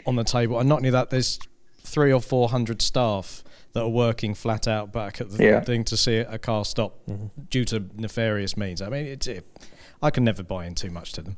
on 0.05 0.15
the 0.15 0.23
table? 0.23 0.59
And 0.59 0.69
not 0.69 0.77
only 0.77 0.89
that, 0.91 1.09
there's 1.09 1.39
three 1.83 2.11
or 2.11 2.21
four 2.21 2.49
hundred 2.49 2.81
staff 2.81 3.43
that 3.73 3.81
are 3.81 3.89
working 3.89 4.33
flat 4.33 4.67
out 4.67 4.91
back 4.91 5.19
at 5.19 5.29
the 5.29 5.43
Yeah. 5.43 5.59
thing 5.61 5.83
to 5.85 5.97
see 5.97 6.17
a 6.17 6.38
car 6.38 6.65
stop 6.65 6.97
mm-hmm. 7.07 7.27
due 7.49 7.65
to 7.65 7.83
nefarious 7.95 8.55
means. 8.55 8.81
I 8.81 8.89
mean, 8.89 9.05
it's 9.05 9.27
it, 9.27 9.45
I 10.01 10.09
can 10.11 10.23
never 10.23 10.43
buy 10.43 10.65
in 10.65 10.75
too 10.75 10.89
much 10.89 11.11
to 11.13 11.21
them. 11.21 11.38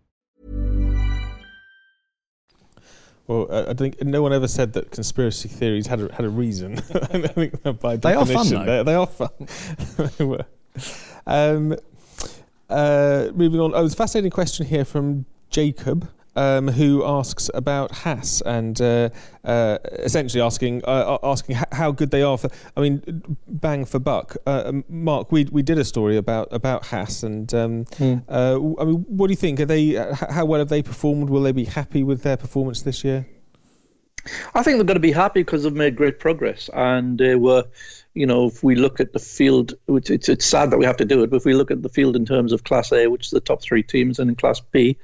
Well, 3.31 3.69
I 3.69 3.73
think 3.73 4.03
no 4.03 4.21
one 4.21 4.33
ever 4.33 4.47
said 4.47 4.73
that 4.73 4.91
conspiracy 4.91 5.47
theories 5.47 5.87
had 5.87 6.01
a, 6.01 6.13
had 6.13 6.25
a 6.25 6.29
reason. 6.29 6.77
I 6.93 7.27
think 7.27 7.63
that 7.63 7.79
by 7.79 7.95
They 7.95 8.13
are 8.13 8.25
fun, 8.25 8.49
though. 8.49 8.65
They, 8.65 8.83
they 8.83 8.95
are 8.95 9.07
fun. 9.07 9.29
They 10.17 10.25
were. 10.25 10.45
um, 11.25 11.77
uh, 12.69 13.27
moving 13.33 13.61
on, 13.61 13.73
oh, 13.73 13.79
there's 13.79 13.93
a 13.93 13.95
fascinating 13.95 14.31
question 14.31 14.65
here 14.65 14.83
from 14.83 15.25
Jacob. 15.49 16.09
Um, 16.33 16.69
who 16.69 17.03
asks 17.03 17.49
about 17.53 17.91
Haas 17.91 18.39
and 18.45 18.79
uh, 18.79 19.09
uh, 19.43 19.79
essentially 19.99 20.41
asking 20.41 20.81
uh, 20.85 21.17
asking 21.23 21.57
how 21.73 21.91
good 21.91 22.09
they 22.11 22.21
are 22.21 22.37
for 22.37 22.49
I 22.77 22.79
mean 22.79 23.21
bang 23.49 23.83
for 23.83 23.99
buck. 23.99 24.37
Uh, 24.47 24.63
um, 24.67 24.85
Mark, 24.87 25.33
we 25.33 25.43
we 25.51 25.61
did 25.61 25.77
a 25.77 25.83
story 25.83 26.15
about 26.15 26.47
about 26.51 26.85
Haas 26.85 27.23
and 27.23 27.53
um, 27.53 27.85
uh, 28.29 28.53
w- 28.53 28.77
I 28.79 28.85
mean, 28.85 29.05
what 29.09 29.27
do 29.27 29.33
you 29.33 29.37
think? 29.37 29.59
Are 29.59 29.65
they 29.65 29.97
uh, 29.97 30.15
how 30.15 30.45
well 30.45 30.59
have 30.59 30.69
they 30.69 30.81
performed? 30.81 31.29
Will 31.29 31.41
they 31.41 31.51
be 31.51 31.65
happy 31.65 32.01
with 32.01 32.23
their 32.23 32.37
performance 32.37 32.81
this 32.81 33.03
year? 33.03 33.27
I 34.53 34.63
think 34.63 34.77
they're 34.77 34.85
going 34.85 34.95
to 34.95 34.99
be 34.99 35.11
happy 35.11 35.41
because 35.41 35.63
they've 35.63 35.73
made 35.73 35.95
great 35.95 36.19
progress, 36.19 36.69
and 36.73 37.17
they 37.17 37.35
were, 37.35 37.65
you 38.13 38.25
know, 38.25 38.45
if 38.45 38.63
we 38.63 38.75
look 38.75 38.99
at 38.99 39.13
the 39.13 39.19
field, 39.19 39.73
which 39.87 40.09
it's 40.09 40.29
it's 40.29 40.45
sad 40.45 40.71
that 40.71 40.77
we 40.77 40.85
have 40.85 40.97
to 40.97 41.05
do 41.05 41.23
it, 41.23 41.29
but 41.29 41.37
if 41.37 41.45
we 41.45 41.53
look 41.53 41.71
at 41.71 41.81
the 41.81 41.89
field 41.89 42.15
in 42.15 42.25
terms 42.25 42.53
of 42.53 42.63
Class 42.63 42.91
A, 42.91 43.07
which 43.07 43.25
is 43.25 43.31
the 43.31 43.39
top 43.39 43.61
three 43.61 43.83
teams, 43.83 44.19
and 44.19 44.29
in 44.29 44.35
Class 44.35 44.59
B, 44.59 44.97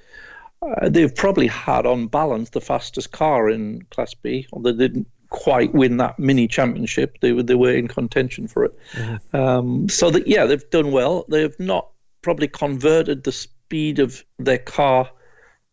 uh, 0.62 0.90
they've 0.90 1.16
probably 1.16 1.48
had 1.48 1.86
on 1.86 2.08
balance 2.08 2.50
the 2.50 2.62
fastest 2.62 3.12
car 3.12 3.50
in 3.50 3.84
Class 3.92 4.14
B, 4.14 4.48
although 4.52 4.72
they 4.72 4.88
didn't 4.88 5.08
quite 5.30 5.74
win 5.74 5.98
that 5.98 6.18
mini 6.18 6.48
championship. 6.48 7.18
They 7.22 7.32
were 7.32 7.44
they 7.44 7.56
were 7.56 7.74
in 7.74 7.88
contention 7.88 8.48
for 8.48 8.66
it. 8.66 8.74
Um, 9.34 9.90
so 9.90 10.10
that 10.12 10.28
yeah, 10.28 10.46
they've 10.46 10.70
done 10.70 10.92
well. 10.92 11.26
They've 11.30 11.58
not 11.60 11.90
probably 12.22 12.48
converted 12.48 13.24
the 13.24 13.32
speed 13.32 14.00
of 14.00 14.24
their 14.40 14.58
car 14.58 15.10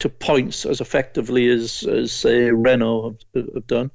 to 0.01 0.09
points 0.09 0.67
as 0.67 0.81
effectively 0.81 1.49
as 1.49 1.85
as 1.85 2.13
say 2.13 2.51
Renault 2.51 3.17
have, 3.35 3.47
have 3.55 3.67
done, 3.67 3.91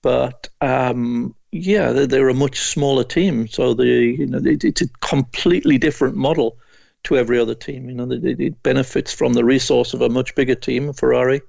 but 0.00 0.48
um, 0.60 1.34
yeah, 1.52 1.92
they're, 1.92 2.06
they're 2.06 2.28
a 2.28 2.34
much 2.34 2.60
smaller 2.60 3.04
team, 3.04 3.48
so 3.48 3.74
they 3.74 4.04
you 4.04 4.26
know 4.26 4.38
it, 4.38 4.64
it's 4.64 4.82
a 4.82 4.88
completely 5.00 5.76
different 5.76 6.16
model 6.16 6.56
to 7.04 7.16
every 7.16 7.38
other 7.38 7.54
team. 7.54 7.88
You 7.88 7.94
know, 7.94 8.10
it, 8.10 8.40
it 8.40 8.62
benefits 8.62 9.12
from 9.12 9.34
the 9.34 9.44
resource 9.44 9.94
of 9.94 10.02
a 10.02 10.08
much 10.08 10.34
bigger 10.34 10.54
team, 10.54 10.92
Ferrari, 10.92 11.40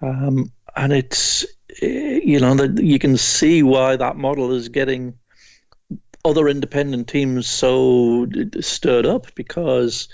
um, 0.00 0.52
and 0.76 0.92
it's 0.92 1.44
eh, 1.82 2.20
you 2.22 2.40
know 2.40 2.54
that 2.54 2.82
you 2.82 2.98
can 2.98 3.16
see 3.16 3.62
why 3.62 3.96
that 3.96 4.16
model 4.16 4.52
is 4.52 4.68
getting 4.68 5.14
other 6.24 6.48
independent 6.48 7.08
teams 7.08 7.46
so 7.46 8.26
stirred 8.60 9.04
up 9.04 9.26
because 9.34 10.08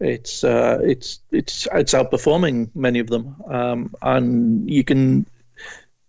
it's 0.00 0.44
uh, 0.44 0.78
it's 0.82 1.20
it's 1.32 1.66
it's 1.72 1.94
outperforming 1.94 2.70
many 2.74 3.00
of 3.00 3.08
them, 3.08 3.36
um, 3.48 3.94
and 4.02 4.70
you 4.70 4.84
can 4.84 5.26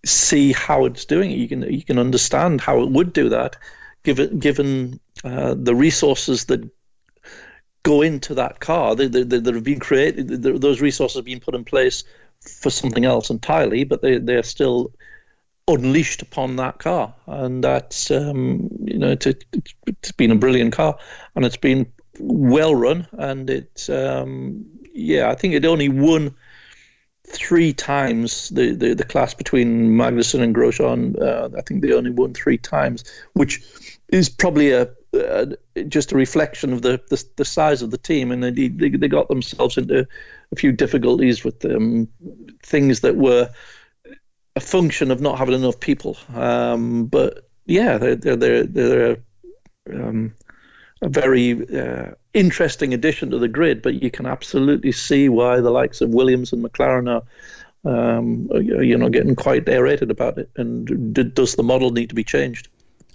see 0.06 0.54
how 0.54 0.86
it's 0.86 1.06
doing. 1.06 1.32
You 1.32 1.48
can 1.48 1.62
you 1.64 1.84
can 1.84 1.98
understand 1.98 2.62
how 2.62 2.82
it 2.82 2.90
would 2.90 3.14
do 3.14 3.30
that, 3.30 3.56
given 4.04 4.40
given 4.40 5.00
uh, 5.24 5.56
the 5.58 5.76
resources 5.76 6.46
that 6.46 6.70
go 7.90 8.04
into 8.04 8.36
that 8.36 8.60
car. 8.60 8.96
They, 8.96 9.08
they, 9.08 9.24
they, 9.24 9.52
have 9.52 9.64
been 9.64 9.80
created. 9.80 10.44
those 10.44 10.80
resources 10.80 11.16
have 11.16 11.26
been 11.26 11.40
put 11.40 11.56
in 11.56 11.66
place 11.66 12.04
for 12.42 12.70
something 12.70 13.04
else 13.04 13.32
entirely, 13.32 13.84
but 13.84 14.04
they 14.04 14.20
they're 14.20 14.44
still 14.44 14.94
unleashed 15.68 16.22
upon 16.22 16.58
that 16.58 16.78
car, 16.78 17.16
and 17.26 17.64
that's 17.64 18.12
um, 18.12 18.70
you 18.84 19.00
know 19.00 19.12
it's, 19.12 19.26
it's 19.26 20.12
been 20.12 20.32
a 20.32 20.36
brilliant 20.36 20.74
car, 20.74 21.00
and 21.36 21.46
it's 21.46 21.58
been 21.58 21.92
well 22.20 22.76
run, 22.76 23.08
and 23.14 23.50
it's 23.50 23.90
um, 23.90 24.66
yeah 24.94 25.32
I 25.32 25.36
think 25.36 25.56
it 25.56 25.66
only 25.66 25.90
won 25.90 26.36
three 27.26 27.74
times 27.74 28.50
the, 28.50 28.74
the, 28.74 28.94
the 28.94 29.04
class 29.04 29.34
between 29.34 29.90
Magnussen 29.98 30.42
and 30.42 30.56
Grosjean. 30.56 31.20
Uh, 31.20 31.50
I 31.58 31.62
think 31.62 31.82
they 31.82 31.94
only 31.94 32.12
won 32.12 32.34
three 32.36 32.58
times, 32.60 33.04
which 33.34 33.62
is 34.10 34.30
probably 34.30 34.72
a, 34.72 34.90
just 35.88 36.12
a 36.12 36.16
reflection 36.16 36.74
of 36.74 36.82
the, 36.82 37.02
the, 37.10 37.24
the 37.38 37.46
size 37.46 37.82
of 37.82 37.92
the 37.92 37.98
team, 37.98 38.32
and 38.32 38.44
they, 38.44 38.52
they 38.52 38.90
they 38.90 39.08
got 39.08 39.28
themselves 39.28 39.78
into 39.78 40.08
a 40.52 40.56
few 40.56 40.72
difficulties 40.72 41.44
with 41.44 41.64
um, 41.66 42.08
things 42.64 43.02
that 43.02 43.16
were 43.16 43.50
a 44.56 44.60
function 44.60 45.12
of 45.12 45.22
not 45.22 45.38
having 45.38 45.56
enough 45.56 45.80
people. 45.80 46.18
Um, 46.36 47.06
but 47.06 47.50
yeah, 47.66 47.98
they're 47.98 48.16
they're 48.16 48.36
they're, 48.36 48.64
they're 48.66 49.18
um, 49.92 50.34
a 51.02 51.10
very 51.10 51.68
uh, 51.78 52.12
interesting 52.34 52.94
addition 52.94 53.32
to 53.32 53.40
the 53.40 53.48
grid. 53.48 53.82
But 53.82 54.02
you 54.02 54.12
can 54.12 54.26
absolutely 54.26 54.92
see 54.92 55.30
why 55.30 55.60
the 55.60 55.72
likes 55.72 56.02
of 56.02 56.10
Williams 56.10 56.54
and 56.54 56.64
McLaren 56.64 57.10
are. 57.10 57.24
Um, 57.86 58.50
you 58.62 58.98
know, 58.98 59.08
getting 59.08 59.38
quite 59.38 59.70
aerated 59.70 60.12
about 60.12 60.38
it, 60.38 60.50
and 60.58 61.14
does 61.34 61.56
the 61.56 61.64
model 61.64 61.92
need 61.92 62.10
to 62.10 62.16
be 62.16 62.26
changed? 62.26 62.68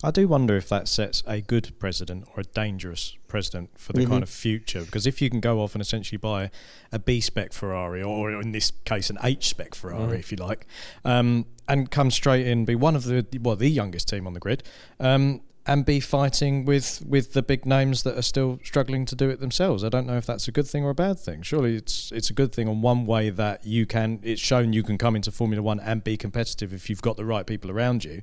I 0.05 0.11
do 0.11 0.29
wonder 0.29 0.55
if 0.57 0.69
that 0.69 0.87
sets 0.87 1.23
a 1.27 1.41
good 1.41 1.73
precedent 1.79 2.29
or 2.37 2.41
a 2.41 2.45
dangerous 2.45 3.17
precedent 3.27 3.71
for 3.79 3.95
the 3.95 4.03
mm-hmm. 4.03 4.11
kind 4.13 4.23
of 4.23 4.29
future. 4.29 4.85
Because 4.85 5.07
if 5.07 5.23
you 5.23 5.31
can 5.31 5.41
go 5.41 5.61
off 5.61 5.75
and 5.75 5.81
essentially 5.81 6.19
buy 6.19 6.51
a 6.93 6.99
B 6.99 7.23
spec 7.23 7.55
Ferrari, 7.55 8.03
or 8.03 8.31
in 8.31 8.53
this 8.53 8.71
case, 8.85 9.09
an 9.09 9.19
H 9.23 9.49
spec 9.49 9.75
Ferrari, 9.75 10.19
mm. 10.19 10.21
if 10.21 10.31
you 10.31 10.37
like, 10.37 10.67
um, 11.07 11.47
and 11.67 11.91
come 11.91 12.11
straight 12.11 12.47
in, 12.47 12.67
be 12.67 12.75
one 12.75 12.95
of 12.95 13.05
the 13.05 13.27
well, 13.41 13.57
the 13.57 13.71
youngest 13.71 14.09
team 14.09 14.27
on 14.27 14.35
the 14.35 14.41
grid, 14.41 14.63
um, 15.01 15.41
and 15.67 15.87
be 15.87 15.99
fighting 15.99 16.65
with 16.65 17.03
with 17.07 17.33
the 17.33 17.43
big 17.43 17.65
names 17.65 18.03
that 18.03 18.19
are 18.19 18.23
still 18.23 18.59
struggling 18.63 19.07
to 19.07 19.15
do 19.15 19.31
it 19.31 19.41
themselves. 19.41 19.83
I 19.83 19.89
don't 19.89 20.07
know 20.07 20.17
if 20.17 20.27
that's 20.27 20.47
a 20.47 20.53
good 20.53 20.67
thing 20.67 20.85
or 20.85 20.91
a 20.91 20.95
bad 20.95 21.19
thing. 21.19 21.43
Surely 21.43 21.77
it's 21.77 22.13
it's 22.13 22.29
a 22.29 22.35
good 22.35 22.53
thing 22.53 22.69
on 22.69 22.83
one 22.83 23.07
way 23.07 23.31
that 23.31 23.65
you 23.65 23.87
can 23.87 24.21
it's 24.23 24.43
shown 24.43 24.73
you 24.73 24.83
can 24.83 24.99
come 24.99 25.17
into 25.17 25.31
Formula 25.31 25.63
1 25.63 25.81
and 25.81 26.05
be 26.05 26.17
competitive 26.17 26.75
if 26.75 26.91
you've 26.91 27.01
got 27.01 27.17
the 27.17 27.25
right 27.25 27.47
people 27.47 27.71
around 27.71 28.05
you. 28.05 28.21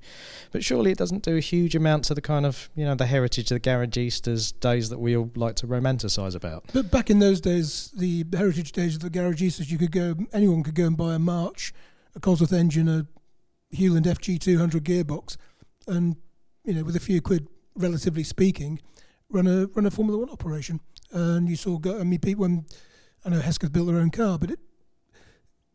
But 0.52 0.64
surely 0.64 0.92
it 0.92 0.98
doesn't 0.98 1.24
do 1.24 1.36
a 1.36 1.40
huge 1.40 1.76
amount 1.76 2.06
to 2.06 2.14
the 2.14 2.22
kind 2.22 2.46
of, 2.46 2.70
you 2.76 2.86
know, 2.86 2.96
the 2.96 3.08
heritage 3.08 3.52
of 3.52 3.62
the 3.62 3.70
garagistas 3.70 4.58
days 4.60 4.90
that 4.90 5.00
we 5.00 5.18
all 5.18 5.32
like 5.36 5.56
to 5.58 5.68
romanticize 5.68 6.36
about. 6.36 6.66
But 6.74 6.92
back 6.92 7.10
in 7.10 7.20
those 7.20 7.42
days, 7.42 7.92
the 7.96 8.26
heritage 8.34 8.72
days 8.72 8.96
of 8.96 9.02
the 9.02 9.10
garagistas, 9.10 9.72
you 9.72 9.80
could 9.80 9.92
go 9.92 10.16
anyone 10.32 10.62
could 10.62 10.76
go 10.76 10.86
and 10.86 10.96
buy 10.96 11.16
a 11.16 11.20
March, 11.20 11.74
a 12.16 12.20
Cosworth 12.20 12.54
engine, 12.54 12.88
a 12.88 13.08
Hewland 13.72 14.06
FG200 14.06 14.82
gearbox 14.82 15.38
and 15.88 16.18
you 16.64 16.74
know, 16.74 16.84
with 16.84 16.96
a 16.96 17.00
few 17.00 17.22
quid, 17.22 17.48
relatively 17.76 18.24
speaking, 18.24 18.80
run 19.30 19.48
a 19.48 19.68
run 19.68 19.86
a 19.86 19.92
Formula 19.92 20.20
One 20.20 20.30
operation. 20.30 20.80
And 21.12 21.50
you 21.50 21.56
saw, 21.56 21.80
I 21.86 22.04
mean, 22.04 22.20
people 22.20 22.44
when 22.44 22.66
I 23.26 23.30
know 23.30 23.40
Hesketh 23.40 23.72
built 23.72 23.88
their 23.88 23.98
own 23.98 24.12
car, 24.12 24.38
but 24.38 24.52
it, 24.52 24.60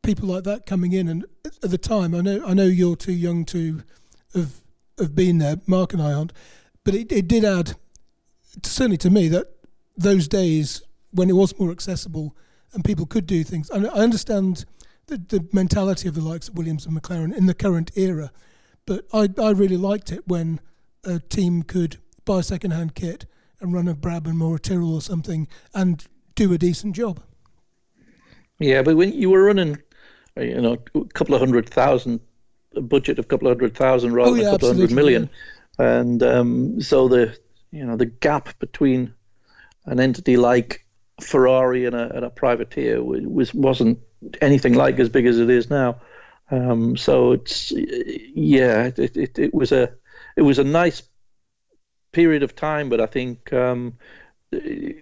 people 0.03 0.28
like 0.28 0.45
that 0.45 0.66
coming 0.66 0.93
in, 0.93 1.09
and 1.09 1.24
at 1.45 1.70
the 1.70 1.78
time, 1.78 2.14
I 2.14 2.20
know 2.20 2.45
I 2.47 2.55
know 2.55 2.64
you're 2.64 2.97
too 2.97 3.12
young 3.12 3.45
to 3.47 3.82
have 4.34 4.61
have 4.99 5.14
been 5.14 5.39
there. 5.39 5.57
Mark 5.66 5.93
and 5.93 6.01
I 6.01 6.12
aren't, 6.12 6.32
but 6.84 6.95
it, 6.95 7.12
it 7.12 7.28
did 7.28 7.45
add, 7.45 7.74
certainly 8.62 8.97
to 8.99 9.11
me, 9.11 9.28
that 9.28 9.47
those 9.97 10.28
days 10.28 10.82
when 11.12 11.30
it 11.30 11.34
was 11.34 11.59
more 11.59 11.70
accessible 11.70 12.37
and 12.72 12.84
people 12.84 13.07
could 13.07 13.26
do 13.26 13.43
things. 13.43 13.70
And 13.70 13.87
I 13.87 13.91
understand 13.91 14.64
the, 15.07 15.16
the 15.16 15.47
mentality 15.53 16.09
of 16.09 16.14
the 16.14 16.20
likes 16.20 16.49
of 16.49 16.57
Williams 16.59 16.84
and 16.84 17.01
McLaren 17.01 17.37
in 17.37 17.47
the 17.47 17.55
current 17.55 17.91
era, 17.97 18.30
but 18.87 19.07
I 19.12 19.28
I 19.39 19.51
really 19.51 19.76
liked 19.76 20.12
it 20.12 20.26
when 20.26 20.61
a 21.07 21.20
team 21.20 21.62
could 21.62 21.98
buy 22.24 22.40
a 22.40 22.42
second-hand 22.42 22.94
kit 22.94 23.26
and 23.61 23.72
run 23.72 23.88
a 23.88 23.94
Brabham 23.94 24.42
or 24.42 24.57
a 24.57 24.59
Tyrrell 24.59 24.94
or 24.94 25.00
something 25.00 25.48
and 25.74 26.04
do 26.34 26.52
a 26.52 26.59
decent 26.59 26.94
job. 26.94 27.20
Yeah, 28.59 28.82
but 28.82 28.96
when 28.96 29.12
you 29.12 29.30
were 29.30 29.44
running, 29.44 29.78
uh, 30.36 30.42
you 30.42 30.61
know, 30.61 30.78
a 30.94 31.04
couple 31.14 31.34
of 31.34 31.40
hundred 31.40 31.68
thousand, 31.68 32.20
a 32.74 32.80
budget 32.80 33.18
of 33.18 33.26
a 33.26 33.28
couple 33.28 33.48
of 33.48 33.57
hundred 33.57 33.74
thousand 33.74 34.12
rather 34.12 34.30
oh, 34.30 34.34
yeah, 34.34 34.44
than 34.44 34.48
a 34.48 34.52
couple 34.52 34.70
of 34.70 34.76
hundred 34.76 34.92
million, 34.92 35.30
yeah. 35.78 35.98
and 35.98 36.22
um, 36.22 36.80
so 36.80 37.09
the 37.09 37.36
you 37.70 37.84
know 37.84 37.96
the 37.96 38.07
gap 38.07 38.59
between 38.59 39.12
an 39.84 40.00
entity 40.00 40.36
like 40.36 40.86
Ferrari 41.20 41.84
and 41.84 41.94
a, 41.94 42.14
and 42.16 42.24
a 42.24 42.30
privateer 42.30 43.02
was 43.02 43.52
wasn't 43.52 43.98
anything 44.40 44.74
like 44.74 44.98
as 44.98 45.09
big 45.09 45.26
as 45.26 45.38
it 45.38 45.50
is 45.50 45.68
now. 45.68 46.00
Um, 46.50 46.96
so 46.96 47.32
it's 47.32 47.72
yeah, 47.72 48.90
it, 48.96 49.16
it, 49.16 49.38
it 49.38 49.54
was 49.54 49.72
a 49.72 49.92
it 50.37 50.43
was 50.43 50.59
a 50.59 50.64
nice 50.64 51.03
period 52.12 52.43
of 52.43 52.55
time, 52.55 52.89
but 52.89 53.01
I 53.01 53.07
think 53.07 53.53
um, 53.53 53.95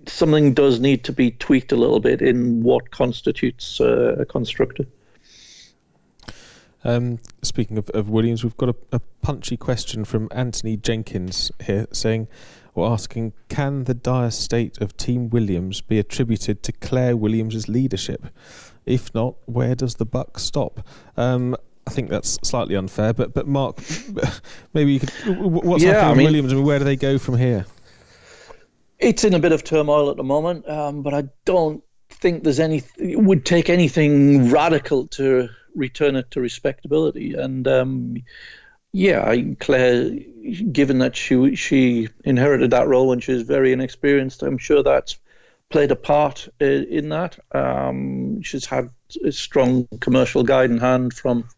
something 0.06 0.54
does 0.54 0.80
need 0.80 1.04
to 1.04 1.12
be 1.12 1.30
tweaked 1.32 1.72
a 1.72 1.76
little 1.76 2.00
bit 2.00 2.22
in 2.22 2.62
what 2.62 2.90
constitutes 2.90 3.80
uh, 3.80 4.16
a 4.18 4.24
constructor. 4.24 4.84
Um, 6.84 7.18
speaking 7.42 7.78
of, 7.78 7.88
of, 7.90 8.10
Williams, 8.10 8.44
we've 8.44 8.56
got 8.58 8.68
a, 8.68 8.76
a, 8.92 9.00
punchy 9.22 9.56
question 9.56 10.04
from 10.04 10.28
Anthony 10.30 10.76
Jenkins 10.76 11.50
here 11.64 11.86
saying, 11.92 12.28
or 12.74 12.90
asking, 12.90 13.32
can 13.48 13.84
the 13.84 13.94
dire 13.94 14.30
state 14.30 14.78
of 14.82 14.94
Team 14.98 15.30
Williams 15.30 15.80
be 15.80 15.98
attributed 15.98 16.62
to 16.64 16.72
Claire 16.72 17.16
Williams' 17.16 17.68
leadership? 17.68 18.26
If 18.84 19.14
not, 19.14 19.36
where 19.46 19.74
does 19.74 19.94
the 19.94 20.04
buck 20.04 20.38
stop? 20.38 20.86
Um, 21.16 21.56
I 21.86 21.90
think 21.90 22.08
that's 22.08 22.38
slightly 22.42 22.76
unfair, 22.76 23.12
but 23.12 23.34
but 23.34 23.46
Mark, 23.46 23.78
maybe 24.74 24.94
you 24.94 25.00
could. 25.00 25.10
What's 25.38 25.84
yeah, 25.84 25.92
happening 25.92 26.10
I 26.10 26.14
mean, 26.14 26.24
Williams? 26.26 26.54
Mean, 26.54 26.64
where 26.64 26.78
do 26.78 26.84
they 26.84 26.96
go 26.96 27.18
from 27.18 27.36
here? 27.36 27.66
It's 28.98 29.24
in 29.24 29.34
a 29.34 29.38
bit 29.38 29.52
of 29.52 29.64
turmoil 29.64 30.10
at 30.10 30.16
the 30.16 30.24
moment, 30.24 30.68
um, 30.68 31.02
but 31.02 31.12
I 31.12 31.24
don't 31.44 31.82
think 32.10 32.44
there's 32.44 32.60
any. 32.60 32.82
It 32.96 33.20
would 33.20 33.44
take 33.44 33.68
anything 33.68 34.50
radical 34.50 35.06
to 35.08 35.48
return 35.74 36.16
it 36.16 36.30
to 36.30 36.40
respectability. 36.40 37.34
And 37.34 37.66
um, 37.68 38.16
yeah, 38.92 39.34
Claire, 39.60 40.10
given 40.72 40.98
that 41.00 41.16
she 41.16 41.54
she 41.56 42.08
inherited 42.24 42.70
that 42.70 42.88
role 42.88 43.08
when 43.08 43.20
she 43.20 43.32
was 43.32 43.42
very 43.42 43.72
inexperienced, 43.72 44.42
I'm 44.42 44.58
sure 44.58 44.82
that's 44.82 45.18
played 45.70 45.90
a 45.90 45.96
part 45.96 46.48
in 46.60 47.08
that. 47.08 47.38
Um, 47.52 48.42
she's 48.42 48.66
had 48.66 48.90
a 49.24 49.32
strong 49.32 49.88
commercial 50.00 50.44
guide 50.44 50.70
in 50.70 50.78
hand 50.78 51.12
from 51.14 51.48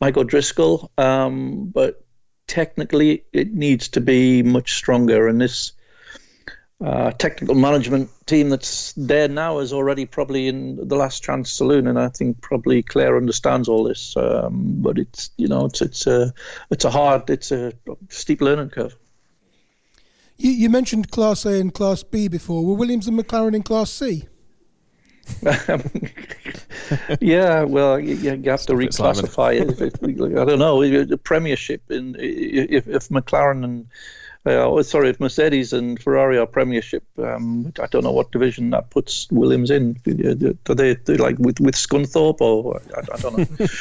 Mike 0.00 0.16
Driscoll, 0.26 0.90
um, 0.98 1.66
but 1.66 2.04
technically 2.46 3.24
it 3.32 3.52
needs 3.52 3.88
to 3.88 4.00
be 4.00 4.42
much 4.42 4.74
stronger. 4.74 5.28
And 5.28 5.40
this 5.40 5.72
uh, 6.84 7.12
technical 7.12 7.54
management 7.54 8.10
team 8.26 8.50
that's 8.50 8.92
there 8.94 9.28
now 9.28 9.58
is 9.60 9.72
already 9.72 10.06
probably 10.06 10.48
in 10.48 10.76
the 10.88 10.96
last 10.96 11.22
chance 11.22 11.52
saloon, 11.52 11.86
and 11.86 11.98
I 11.98 12.08
think 12.08 12.40
probably 12.40 12.82
Claire 12.82 13.16
understands 13.16 13.68
all 13.68 13.84
this. 13.84 14.16
Um, 14.16 14.82
but 14.82 14.98
it's 14.98 15.30
you 15.36 15.48
know 15.48 15.66
it's 15.66 15.80
it's 15.80 16.06
a 16.06 16.34
it's 16.70 16.84
a 16.84 16.90
hard 16.90 17.30
it's 17.30 17.52
a 17.52 17.72
steep 18.10 18.40
learning 18.40 18.70
curve. 18.70 18.96
You, 20.36 20.50
you 20.50 20.68
mentioned 20.68 21.10
Class 21.10 21.46
A 21.46 21.60
and 21.60 21.72
Class 21.72 22.02
B 22.02 22.28
before. 22.28 22.64
Were 22.64 22.74
Williams 22.74 23.06
and 23.06 23.18
McLaren 23.18 23.54
in 23.54 23.62
Class 23.62 23.90
C? 23.90 24.28
yeah, 27.20 27.62
well, 27.62 27.98
you, 27.98 28.14
you 28.14 28.50
have 28.50 28.62
to 28.62 28.74
reclassify 28.74 29.60
it. 29.60 29.70
If, 29.70 29.80
if, 29.80 30.02
I 30.02 30.44
don't 30.44 30.58
know 30.58 30.80
the 31.04 31.18
Premiership. 31.18 31.90
In 31.90 32.16
if, 32.18 32.86
if 32.88 33.08
McLaren 33.08 33.64
and 33.64 33.86
uh, 34.46 34.64
oh, 34.64 34.82
sorry, 34.82 35.08
if 35.08 35.20
Mercedes 35.20 35.72
and 35.72 36.00
Ferrari 36.00 36.36
are 36.36 36.46
Premiership, 36.46 37.02
um, 37.18 37.72
I 37.80 37.86
don't 37.86 38.04
know 38.04 38.12
what 38.12 38.30
division 38.30 38.70
that 38.70 38.90
puts 38.90 39.26
Williams 39.30 39.70
in. 39.70 39.94
Do 40.04 40.74
they, 40.74 40.94
do 40.94 41.14
like 41.14 41.38
with 41.38 41.60
with 41.60 41.74
Scunthorpe 41.74 42.40
or 42.40 42.80
I, 42.96 43.00
I 43.00 43.16
don't 43.16 43.38
know. 43.38 43.66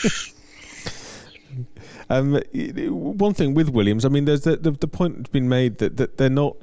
Um, 2.09 2.33
one 2.43 3.33
thing 3.33 3.53
with 3.53 3.69
Williams, 3.69 4.03
I 4.03 4.09
mean, 4.09 4.25
there's 4.25 4.41
the, 4.41 4.57
the, 4.57 4.71
the 4.71 4.89
point 4.89 5.17
has 5.17 5.27
been 5.27 5.47
made 5.47 5.77
that, 5.77 5.97
that 5.97 6.17
they're 6.17 6.29
not 6.29 6.57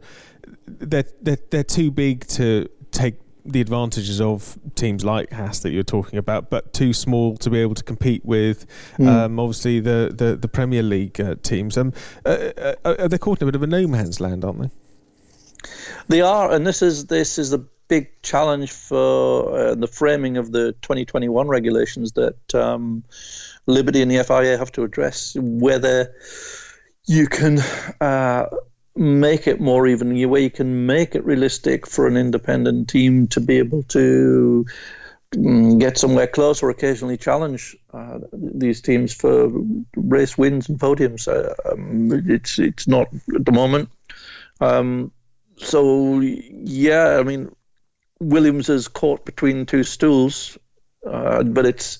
they're, 0.66 1.06
they're 1.22 1.38
they're 1.50 1.64
too 1.64 1.90
big 1.90 2.26
to 2.28 2.68
take 2.90 3.14
the 3.52 3.60
advantages 3.60 4.20
of 4.20 4.58
teams 4.74 5.04
like 5.04 5.32
Haas 5.32 5.60
that 5.60 5.70
you're 5.70 5.82
talking 5.82 6.18
about, 6.18 6.50
but 6.50 6.72
too 6.72 6.92
small 6.92 7.36
to 7.38 7.50
be 7.50 7.58
able 7.58 7.74
to 7.74 7.84
compete 7.84 8.24
with, 8.24 8.66
mm. 8.96 9.06
um, 9.06 9.38
obviously 9.38 9.80
the, 9.80 10.12
the, 10.16 10.36
the 10.36 10.48
Premier 10.48 10.82
League 10.82 11.20
uh, 11.20 11.36
teams. 11.42 11.76
Um, 11.76 11.92
uh, 12.24 12.74
uh, 12.84 13.08
they're 13.08 13.18
caught 13.18 13.40
in 13.40 13.48
a 13.48 13.52
bit 13.52 13.56
of 13.56 13.62
a 13.62 13.66
no 13.66 13.86
man's 13.86 14.20
land, 14.20 14.44
aren't 14.44 14.62
they? 14.62 14.70
They 16.08 16.20
are, 16.22 16.50
and 16.50 16.66
this 16.66 16.82
is 16.82 17.06
this 17.06 17.38
is 17.38 17.50
the 17.50 17.64
big 17.88 18.22
challenge 18.22 18.70
for 18.70 19.58
uh, 19.58 19.74
the 19.74 19.86
framing 19.86 20.36
of 20.36 20.52
the 20.52 20.72
2021 20.82 21.48
regulations 21.48 22.12
that 22.12 22.54
um, 22.54 23.04
Liberty 23.66 24.00
and 24.00 24.10
the 24.10 24.24
FIA 24.24 24.56
have 24.56 24.72
to 24.72 24.84
address 24.84 25.36
whether 25.38 26.14
you 27.06 27.26
can 27.26 27.58
uh, 28.00 28.46
make 29.00 29.46
it 29.46 29.60
more 29.60 29.86
even, 29.86 30.28
where 30.28 30.42
you 30.42 30.50
can 30.50 30.84
make 30.84 31.14
it 31.14 31.24
realistic 31.24 31.86
for 31.86 32.06
an 32.06 32.18
independent 32.18 32.88
team 32.88 33.26
to 33.28 33.40
be 33.40 33.56
able 33.56 33.82
to 33.84 34.66
mm, 35.32 35.80
get 35.80 35.96
somewhere 35.96 36.26
close 36.26 36.62
or 36.62 36.68
occasionally 36.68 37.16
challenge 37.16 37.74
uh, 37.94 38.18
these 38.32 38.82
teams 38.82 39.14
for 39.14 39.50
race 39.96 40.36
wins 40.36 40.68
and 40.68 40.78
podiums. 40.78 41.26
Uh, 41.26 41.54
um, 41.72 42.12
it's 42.28 42.58
it's 42.58 42.86
not 42.86 43.08
at 43.34 43.46
the 43.46 43.52
moment. 43.52 43.88
Um, 44.60 45.12
so 45.56 46.20
yeah, 46.20 47.16
I 47.18 47.22
mean, 47.22 47.50
Williams 48.20 48.68
is 48.68 48.86
caught 48.86 49.24
between 49.24 49.64
two 49.64 49.82
stools, 49.82 50.58
uh, 51.06 51.42
but 51.42 51.64
it's 51.64 51.98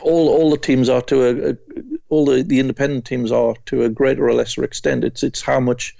all 0.00 0.30
all 0.30 0.50
the 0.50 0.56
teams 0.56 0.88
are 0.88 1.02
to 1.02 1.22
a, 1.24 1.50
a 1.50 1.56
all 2.10 2.26
the, 2.26 2.42
the 2.42 2.60
independent 2.60 3.06
teams 3.06 3.32
are 3.32 3.54
to 3.66 3.84
a 3.84 3.88
greater 3.88 4.28
or 4.28 4.34
lesser 4.34 4.64
extent. 4.64 5.04
It's 5.04 5.22
it's 5.22 5.40
how 5.40 5.60
much 5.60 5.96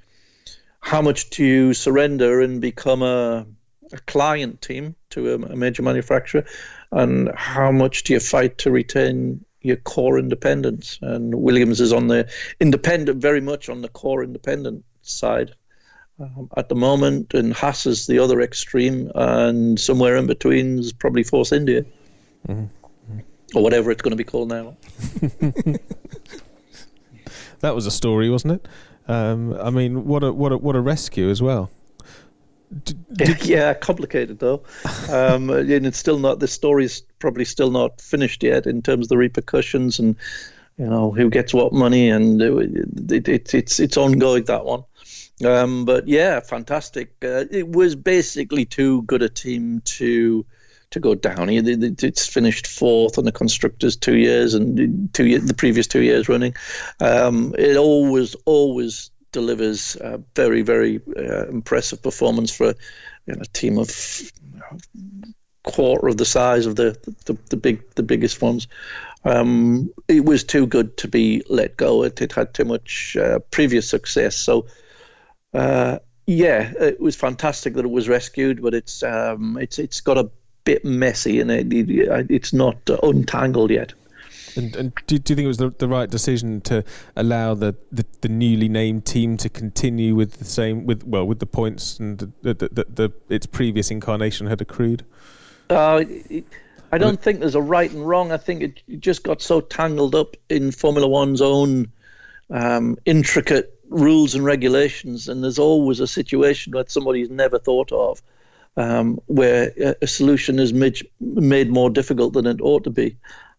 how 0.81 1.01
much 1.01 1.31
do 1.31 1.45
you 1.45 1.73
surrender 1.73 2.41
and 2.41 2.61
become 2.61 3.03
a, 3.03 3.47
a 3.93 3.99
client 4.07 4.61
team 4.61 4.97
to 5.11 5.33
a, 5.33 5.35
a 5.35 5.57
major 5.57 5.83
manufacturer, 5.83 6.45
and 6.91 7.31
how 7.35 7.71
much 7.71 8.05
do 8.05 8.13
you 8.13 8.21
fight 8.21 8.59
to 8.59 8.71
retain 8.71 9.45
your 9.63 9.77
core 9.77 10.19
independence? 10.19 10.99
And 11.01 11.35
Williams 11.35 11.81
is 11.81 11.93
on 11.93 12.09
the 12.09 12.29
independent, 12.59 13.23
very 13.23 13.41
much 13.41 13.69
on 13.69 13.81
the 13.81 13.89
core 13.89 14.23
independent 14.25 14.85
side. 15.03 15.55
Um, 16.19 16.51
at 16.55 16.69
the 16.69 16.75
moment, 16.75 17.33
and 17.33 17.55
Haas 17.55 17.87
is 17.87 18.07
the 18.07 18.19
other 18.19 18.43
extreme, 18.43 19.11
and 19.15 19.81
somewhere 19.81 20.17
in 20.17 20.27
between 20.27 20.79
is 20.79 20.93
probably 20.93 21.23
Force 21.23 21.53
India. 21.53 21.87
Mm-hmm 22.47 22.80
or 23.55 23.63
whatever 23.63 23.91
it's 23.91 24.03
going 24.03 24.13
to 24.13 24.17
be 24.17 24.25
called 24.25 24.49
now. 24.49 24.77
that 27.61 27.75
was 27.75 27.87
a 27.87 27.91
story, 27.91 28.31
wasn't 28.31 28.55
it? 28.55 28.69
Um, 29.09 29.55
I 29.61 29.71
mean, 29.71 30.07
what 30.07 30.23
a 30.23 30.33
what 30.33 30.53
a 30.53 30.59
what 30.59 30.77
a 30.77 30.81
rescue 30.81 31.31
as 31.31 31.43
well. 31.43 31.71
Did, 33.13 33.45
yeah, 33.45 33.75
complicated 33.75 34.39
though, 34.39 34.63
um, 35.09 35.51
and 35.51 35.87
it's 35.87 35.99
still 35.99 36.19
not. 36.19 36.39
The 36.39 36.49
story's 36.49 37.01
probably 37.19 37.45
still 37.45 37.71
not 37.71 38.01
finished 38.01 38.43
yet 38.43 38.67
in 38.67 38.83
terms 38.83 39.07
of 39.07 39.09
the 39.09 39.19
repercussions 39.19 39.99
and 39.99 40.15
you 40.79 40.87
know 40.87 41.11
who 41.11 41.29
gets 41.31 41.53
what 41.53 41.73
money, 41.73 42.09
and 42.09 42.41
it, 42.41 43.29
it, 43.29 43.55
it's 43.55 43.81
it's 43.81 43.97
ongoing 43.97 44.45
that 44.45 44.65
one. 44.65 44.85
Um, 45.45 45.85
but 45.85 46.07
yeah, 46.07 46.41
fantastic. 46.41 47.13
Uh, 47.23 47.45
it 47.51 47.67
was 47.67 47.97
basically 47.97 48.67
too 48.67 49.03
good 49.03 49.23
a 49.23 49.29
team 49.29 49.81
to 49.85 50.47
to 50.91 51.01
go 51.01 51.15
down. 51.15 51.49
It's 51.51 52.27
finished 52.27 52.67
fourth 52.67 53.19
on 53.19 53.25
the 53.25 53.33
constructors 53.33 53.97
two 53.97 54.17
years 54.17 54.55
and 54.55 55.13
two 55.15 55.39
the 55.39 55.55
previous 55.55 55.87
two 55.87 56.03
years 56.03 56.29
running. 56.29 56.55
Um, 57.01 57.55
it 57.59 57.77
always 57.77 58.35
always 58.45 59.11
delivers 59.33 59.97
a 59.97 60.21
very 60.35 60.63
very 60.63 61.01
uh, 61.17 61.47
impressive 61.47 62.03
performance 62.03 62.51
for 62.51 62.75
you 63.27 63.35
know, 63.35 63.41
a 63.41 63.47
team 63.47 63.79
of 63.79 64.33
quarter 65.63 66.09
of 66.09 66.17
the 66.17 66.25
size 66.25 66.67
of 66.67 66.77
the 66.77 66.99
the, 67.25 67.37
the 67.51 67.57
big 67.57 67.89
the 67.95 68.03
biggest 68.03 68.43
ones. 68.43 68.67
Um, 69.25 69.93
it 70.09 70.25
was 70.25 70.45
too 70.45 70.67
good 70.67 70.97
to 70.99 71.09
be 71.09 71.43
let 71.49 71.77
go. 71.77 72.05
It, 72.05 72.21
it 72.23 72.33
had 72.33 72.55
too 72.55 72.65
much 72.65 73.17
uh, 73.17 73.39
previous 73.51 73.89
success. 73.89 74.37
So. 74.37 74.67
Uh, 75.53 75.99
yeah, 76.27 76.73
it 76.79 77.01
was 77.01 77.17
fantastic 77.17 77.75
that 77.75 77.85
it 77.85 77.91
was 77.91 78.09
rescued, 78.09 78.63
but 78.63 78.73
it's 78.73 79.03
um, 79.03 79.59
it's 79.59 79.81
it's 79.81 80.01
got 80.01 80.17
a 80.17 80.31
bit 80.65 80.85
messy 80.85 81.41
and 81.41 81.51
it, 81.51 81.73
it, 81.73 82.31
it's 82.31 82.53
not 82.53 82.77
untangled 83.03 83.71
yet. 83.71 83.93
And, 84.57 84.75
and 84.77 84.93
do, 85.07 85.19
do, 85.19 85.33
you 85.33 85.37
think 85.37 85.45
it 85.45 85.49
was 85.49 85.59
the, 85.59 85.71
the 85.71 85.89
right 85.89 86.11
decision 86.11 86.61
to 86.63 86.85
allow 87.17 87.55
the, 87.55 87.77
the, 87.93 88.05
the, 88.21 88.29
newly 88.29 88.69
named 88.69 89.07
team 89.07 89.37
to 89.39 89.49
continue 89.49 90.15
with 90.15 90.35
the 90.35 90.45
same 90.45 90.87
with 90.87 91.05
well 91.05 91.25
with 91.25 91.39
the 91.39 91.47
points 91.47 91.99
and 92.01 92.19
the, 92.43 92.55
the, 92.55 93.13
its 93.29 93.47
previous 93.47 93.91
incarnation 93.91 94.49
had 94.49 94.61
accrued? 94.61 95.05
Uh, 95.69 96.05
I 96.93 96.99
don't 96.99 97.21
think 97.21 97.41
there's 97.41 97.55
a 97.55 97.63
right 97.63 97.91
and 97.91 98.07
wrong. 98.07 98.33
I 98.33 98.37
think 98.37 98.63
it, 98.63 98.83
it 98.89 99.01
just 99.01 99.23
got 99.23 99.41
so 99.41 99.61
tangled 99.61 100.15
up 100.15 100.37
in 100.49 100.73
Formula 100.73 101.07
One's 101.07 101.41
own 101.41 101.93
um, 102.51 102.99
intricate 103.05 103.79
rules 103.89 104.35
and 104.35 104.45
regulations, 104.45 105.29
and 105.29 105.45
there's 105.45 105.59
always 105.59 106.01
a 106.01 106.07
situation 106.07 106.73
that 106.73 106.91
somebody's 106.91 107.31
never 107.31 107.59
thought 107.59 107.93
of 107.93 108.21
um, 108.77 109.19
where 109.27 109.97
a 110.01 110.07
solution 110.07 110.59
is 110.59 110.73
made, 110.73 111.01
made 111.21 111.71
more 111.71 111.91
difficult 111.91 112.33
than 112.33 112.47
it 112.47 112.61
ought 112.61 112.85
to 112.85 112.91
be. 112.91 113.17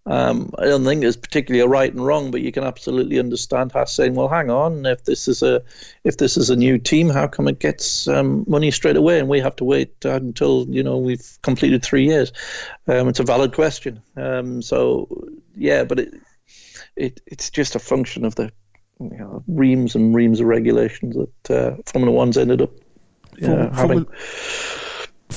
Um, 0.07 0.51
I 0.57 0.65
don't 0.65 0.83
think 0.83 1.01
there's 1.01 1.15
particularly 1.15 1.61
a 1.63 1.67
right 1.67 1.91
and 1.91 2.03
wrong, 2.03 2.31
but 2.31 2.41
you 2.41 2.51
can 2.51 2.63
absolutely 2.63 3.19
understand 3.19 3.71
how 3.71 3.85
saying, 3.85 4.15
"Well, 4.15 4.29
hang 4.29 4.49
on, 4.49 4.83
if 4.87 5.03
this 5.03 5.27
is 5.27 5.43
a 5.43 5.61
if 6.03 6.17
this 6.17 6.37
is 6.37 6.49
a 6.49 6.55
new 6.55 6.79
team, 6.79 7.07
how 7.07 7.27
come 7.27 7.47
it 7.47 7.59
gets 7.59 8.07
um, 8.07 8.43
money 8.47 8.71
straight 8.71 8.97
away, 8.97 9.19
and 9.19 9.29
we 9.29 9.39
have 9.41 9.55
to 9.57 9.63
wait 9.63 10.03
until 10.03 10.65
you 10.69 10.81
know 10.81 10.97
we've 10.97 11.37
completed 11.43 11.83
three 11.83 12.05
years?" 12.05 12.33
Um, 12.87 13.09
it's 13.09 13.19
a 13.19 13.23
valid 13.23 13.53
question. 13.53 14.01
Um, 14.17 14.63
so, 14.63 15.07
yeah, 15.55 15.83
but 15.83 15.99
it, 15.99 16.15
it 16.95 17.21
it's 17.27 17.51
just 17.51 17.75
a 17.75 17.79
function 17.79 18.25
of 18.25 18.33
the 18.33 18.51
you 18.99 19.17
know, 19.17 19.43
reams 19.47 19.93
and 19.93 20.15
reams 20.15 20.39
of 20.39 20.47
regulations 20.47 21.15
that 21.15 21.51
uh, 21.55 21.75
Formula 21.85 22.11
One's 22.11 22.39
ended 22.39 22.63
up 22.63 22.71
uh, 23.43 23.69
having. 23.69 24.05
Formula 24.05 24.07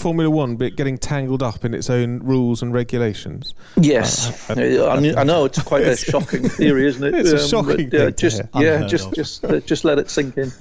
One 0.04 0.56
bit 0.56 0.76
getting 0.76 0.98
tangled 0.98 1.42
up 1.42 1.64
in 1.64 1.74
its 1.74 1.88
own 1.88 2.20
rules 2.20 2.62
and 2.62 2.72
regulations? 2.72 3.54
Yes, 3.76 4.50
uh, 4.50 4.54
I, 4.58 4.96
I, 4.96 5.20
I, 5.20 5.24
know 5.24 5.44
it's 5.44 5.62
quite 5.62 5.84
a 5.84 5.96
shocking 6.10 6.48
theory, 6.48 6.86
isn't 6.88 7.02
it? 7.02 7.14
It's 7.14 7.30
um, 7.30 7.36
a 7.36 7.48
shocking. 7.48 7.88
But, 7.90 8.00
uh, 8.00 8.10
just 8.10 8.42
yeah, 8.54 8.86
just 8.86 9.08
of. 9.08 9.14
just 9.14 9.44
uh, 9.44 9.60
just 9.60 9.84
let 9.84 9.98
it 9.98 10.10
sink 10.10 10.36
in. 10.36 10.52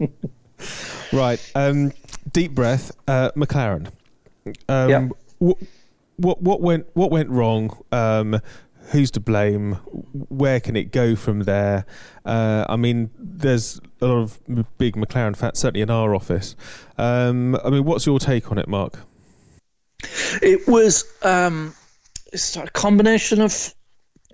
right, 1.12 1.52
um, 1.54 1.92
deep 2.32 2.52
breath. 2.52 2.92
Uh, 3.06 3.30
McLaren. 3.36 3.90
Um, 4.68 4.90
yeah. 4.90 5.08
Wh- 5.38 5.62
what 6.20 6.42
what 6.42 6.60
went 6.60 6.86
what 6.94 7.10
went 7.10 7.30
wrong? 7.30 7.76
Um, 7.92 8.40
who's 8.90 9.10
to 9.12 9.20
blame? 9.20 9.74
Where 10.28 10.60
can 10.60 10.76
it 10.76 10.92
go 10.92 11.16
from 11.16 11.42
there? 11.42 11.86
Uh, 12.24 12.64
I 12.68 12.76
mean, 12.76 13.10
there's 13.18 13.80
a 14.00 14.06
lot 14.06 14.18
of 14.18 14.40
big 14.78 14.96
McLaren 14.96 15.36
fans, 15.36 15.58
certainly 15.58 15.82
in 15.82 15.90
our 15.90 16.14
office. 16.14 16.56
Um, 16.98 17.56
I 17.64 17.70
mean, 17.70 17.84
what's 17.84 18.06
your 18.06 18.18
take 18.18 18.50
on 18.50 18.58
it, 18.58 18.68
Mark? 18.68 18.98
It 20.42 20.66
was 20.66 21.04
um, 21.22 21.74
a 22.32 22.68
combination 22.70 23.40
of 23.40 23.74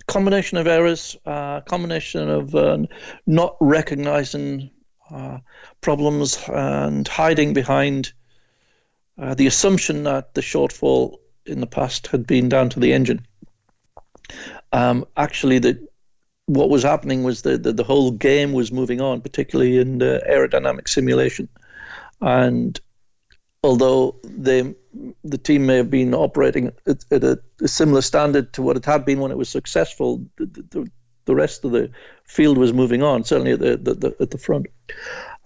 combination 0.07 0.59
of 0.59 0.67
errors, 0.67 1.17
uh, 1.27 1.61
combination 1.63 2.29
of 2.29 2.55
uh, 2.55 2.79
not 3.27 3.57
recognizing 3.61 4.71
uh, 5.11 5.39
problems 5.81 6.39
and 6.49 7.07
hiding 7.09 7.53
behind 7.53 8.13
uh, 9.19 9.35
the 9.35 9.47
assumption 9.47 10.05
that 10.05 10.35
the 10.35 10.41
shortfall 10.41 11.19
in 11.47 11.61
the 11.61 11.67
past 11.67 12.09
had 12.09 12.27
been 12.27 12.49
down 12.49 12.69
to 12.69 12.81
the 12.81 12.93
engine. 12.93 13.27
Um, 14.73 15.07
actually, 15.17 15.59
the 15.59 15.87
what 16.47 16.71
was 16.71 16.83
happening 16.83 17.25
was 17.25 17.43
that 17.43 17.63
the, 17.63 17.73
the 17.73 17.85
whole 17.85 18.13
game 18.13 18.53
was 18.53 18.71
moving 18.71 19.01
on, 19.01 19.21
particularly 19.21 19.79
in 19.79 19.99
the 19.99 20.23
aerodynamic 20.29 20.89
simulation. 20.89 21.49
And 22.21 22.79
although 23.65 24.17
they, 24.23 24.75
the 25.25 25.39
team 25.39 25.67
may 25.67 25.77
have 25.77 25.91
been 25.91 26.15
operating 26.15 26.73
at, 26.87 27.05
at 27.11 27.25
a, 27.25 27.41
a, 27.61 27.69
similar 27.69 28.01
standard 28.01 28.53
to 28.55 28.63
what 28.63 28.77
it 28.77 28.85
had 28.85 29.05
been 29.05 29.19
when 29.19 29.33
it 29.33 29.37
was 29.37 29.49
successful, 29.49 30.25
the, 30.37 30.47
the, 30.47 30.91
the 31.25 31.35
rest 31.35 31.65
of 31.65 31.73
the 31.73 31.91
field 32.25 32.59
was 32.59 32.73
moving 32.73 33.03
on, 33.03 33.25
certainly 33.25 33.53
at 33.53 33.59
the, 33.59 33.77
the 33.77 34.17
at 34.21 34.31
the 34.31 34.39
front. 34.39 34.67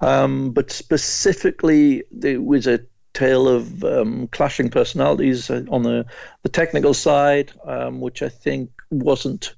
Um, 0.00 0.52
but 0.52 0.70
specifically, 0.70 2.04
there 2.10 2.40
was 2.40 2.66
a 2.66 2.80
of 3.22 3.84
um, 3.84 4.28
clashing 4.28 4.70
personalities 4.70 5.50
on 5.50 5.82
the, 5.82 6.06
the 6.42 6.48
technical 6.48 6.94
side, 6.94 7.52
um, 7.64 8.00
which 8.00 8.22
I 8.22 8.28
think 8.28 8.70
wasn't 8.90 9.54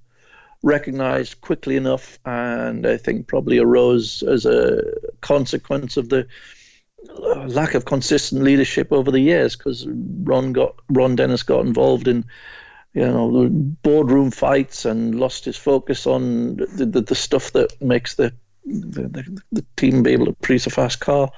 recognized 0.63 1.41
quickly 1.41 1.77
enough, 1.77 2.19
and 2.25 2.87
I 2.87 2.97
think 2.97 3.27
probably 3.27 3.59
arose 3.59 4.23
as 4.23 4.47
a 4.47 4.83
consequence 5.21 5.97
of 5.97 6.09
the 6.09 6.27
uh, 7.09 7.47
lack 7.47 7.75
of 7.75 7.85
consistent 7.85 8.43
leadership 8.43 8.93
over 8.93 9.11
the 9.11 9.21
years. 9.21 9.57
Because 9.57 9.87
Ron 9.89 10.53
got 10.53 10.75
Ron 10.89 11.17
Dennis 11.17 11.43
got 11.43 11.67
involved 11.67 12.09
in 12.09 12.25
you 12.95 13.07
know 13.07 13.49
boardroom 13.51 14.31
fights 14.31 14.85
and 14.85 15.15
lost 15.15 15.45
his 15.45 15.57
focus 15.57 16.07
on 16.07 16.57
the, 16.57 16.87
the, 16.87 17.01
the 17.01 17.15
stuff 17.15 17.53
that 17.53 17.81
makes 17.81 18.15
the 18.15 18.33
the, 18.65 19.09
the, 19.09 19.43
the 19.51 19.65
team 19.77 20.03
be 20.03 20.13
able 20.13 20.27
to 20.27 20.33
produce 20.35 20.67
a 20.67 20.71
fast 20.71 21.01
car. 21.01 21.33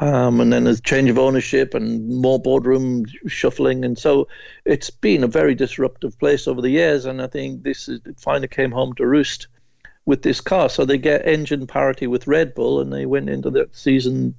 Um, 0.00 0.40
and 0.40 0.52
then 0.52 0.64
there's 0.64 0.80
change 0.80 1.10
of 1.10 1.18
ownership 1.18 1.74
and 1.74 2.08
more 2.08 2.38
boardroom 2.38 3.04
shuffling, 3.26 3.84
and 3.84 3.98
so 3.98 4.28
it's 4.64 4.90
been 4.90 5.24
a 5.24 5.28
very 5.28 5.56
disruptive 5.56 6.16
place 6.18 6.46
over 6.46 6.62
the 6.62 6.70
years. 6.70 7.04
And 7.04 7.20
I 7.20 7.26
think 7.26 7.64
this 7.64 7.88
is, 7.88 8.00
finally 8.16 8.46
came 8.46 8.70
home 8.70 8.94
to 8.94 9.06
roost 9.06 9.48
with 10.06 10.22
this 10.22 10.40
car. 10.40 10.70
So 10.70 10.84
they 10.84 10.98
get 10.98 11.26
engine 11.26 11.66
parity 11.66 12.06
with 12.06 12.28
Red 12.28 12.54
Bull, 12.54 12.80
and 12.80 12.92
they 12.92 13.06
went 13.06 13.28
into 13.28 13.50
that 13.50 13.74
season, 13.76 14.36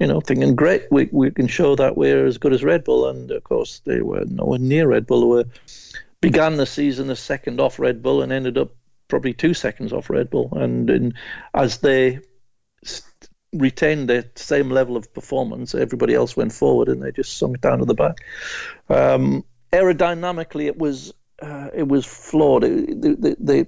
you 0.00 0.08
know, 0.08 0.20
thinking, 0.20 0.56
great, 0.56 0.86
we 0.90 1.08
we 1.12 1.30
can 1.30 1.46
show 1.46 1.76
that 1.76 1.96
we're 1.96 2.26
as 2.26 2.38
good 2.38 2.52
as 2.52 2.64
Red 2.64 2.82
Bull. 2.82 3.08
And 3.08 3.30
of 3.30 3.44
course, 3.44 3.80
they 3.84 4.00
were 4.00 4.24
nowhere 4.24 4.58
near 4.58 4.88
Red 4.88 5.06
Bull. 5.06 5.20
They 5.20 5.44
were 5.44 5.50
began 6.20 6.56
the 6.56 6.66
season 6.66 7.10
a 7.10 7.16
second 7.16 7.60
off 7.60 7.78
Red 7.78 8.02
Bull 8.02 8.22
and 8.22 8.32
ended 8.32 8.58
up 8.58 8.74
probably 9.06 9.32
two 9.32 9.54
seconds 9.54 9.92
off 9.92 10.10
Red 10.10 10.30
Bull. 10.30 10.48
And 10.52 10.90
in, 10.90 11.14
as 11.54 11.78
they 11.78 12.20
retained 13.58 14.08
the 14.08 14.28
same 14.34 14.70
level 14.70 14.96
of 14.96 15.12
performance. 15.12 15.74
Everybody 15.74 16.14
else 16.14 16.36
went 16.36 16.52
forward, 16.52 16.88
and 16.88 17.02
they 17.02 17.12
just 17.12 17.36
sunk 17.36 17.60
down 17.60 17.78
to 17.78 17.84
the 17.84 17.94
back. 17.94 18.18
Um, 18.88 19.44
aerodynamically, 19.72 20.66
it 20.66 20.78
was 20.78 21.12
uh, 21.40 21.68
it 21.74 21.86
was 21.86 22.06
flawed. 22.06 22.62
They, 22.62 23.34
they, 23.38 23.66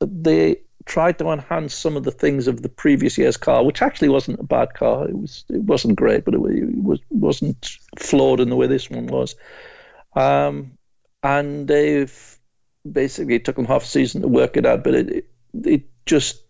they 0.00 0.56
tried 0.84 1.18
to 1.18 1.30
enhance 1.30 1.74
some 1.74 1.96
of 1.96 2.04
the 2.04 2.10
things 2.10 2.48
of 2.48 2.62
the 2.62 2.68
previous 2.68 3.18
year's 3.18 3.36
car, 3.36 3.64
which 3.64 3.82
actually 3.82 4.08
wasn't 4.08 4.40
a 4.40 4.44
bad 4.44 4.74
car. 4.74 5.08
It 5.08 5.16
was 5.16 5.44
it 5.48 5.62
wasn't 5.62 5.96
great, 5.96 6.24
but 6.24 6.34
it, 6.34 6.40
was 6.40 7.00
wasn't 7.10 7.78
flawed 7.98 8.40
in 8.40 8.48
the 8.48 8.56
way 8.56 8.66
this 8.66 8.90
one 8.90 9.06
was. 9.06 9.36
Um, 10.14 10.78
and 11.22 11.68
they've 11.68 12.38
basically 12.90 13.34
it 13.34 13.44
took 13.44 13.56
them 13.56 13.66
half 13.66 13.84
a 13.84 13.86
season 13.86 14.22
to 14.22 14.28
work 14.28 14.56
it 14.56 14.66
out, 14.66 14.82
but 14.82 14.94
it 14.94 15.10
it, 15.10 15.30
it 15.64 15.82
just 16.06 16.42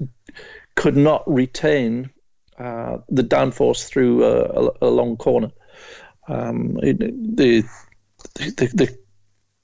could 0.76 0.96
not 0.96 1.24
retain 1.30 2.10
uh, 2.58 2.98
the 3.08 3.22
downforce 3.22 3.86
through 3.86 4.24
a, 4.24 4.70
a, 4.82 4.88
long 4.88 5.16
corner. 5.16 5.50
Um, 6.26 6.78
it, 6.82 6.98
the, 6.98 7.62
the, 8.34 8.70
the, 8.74 8.98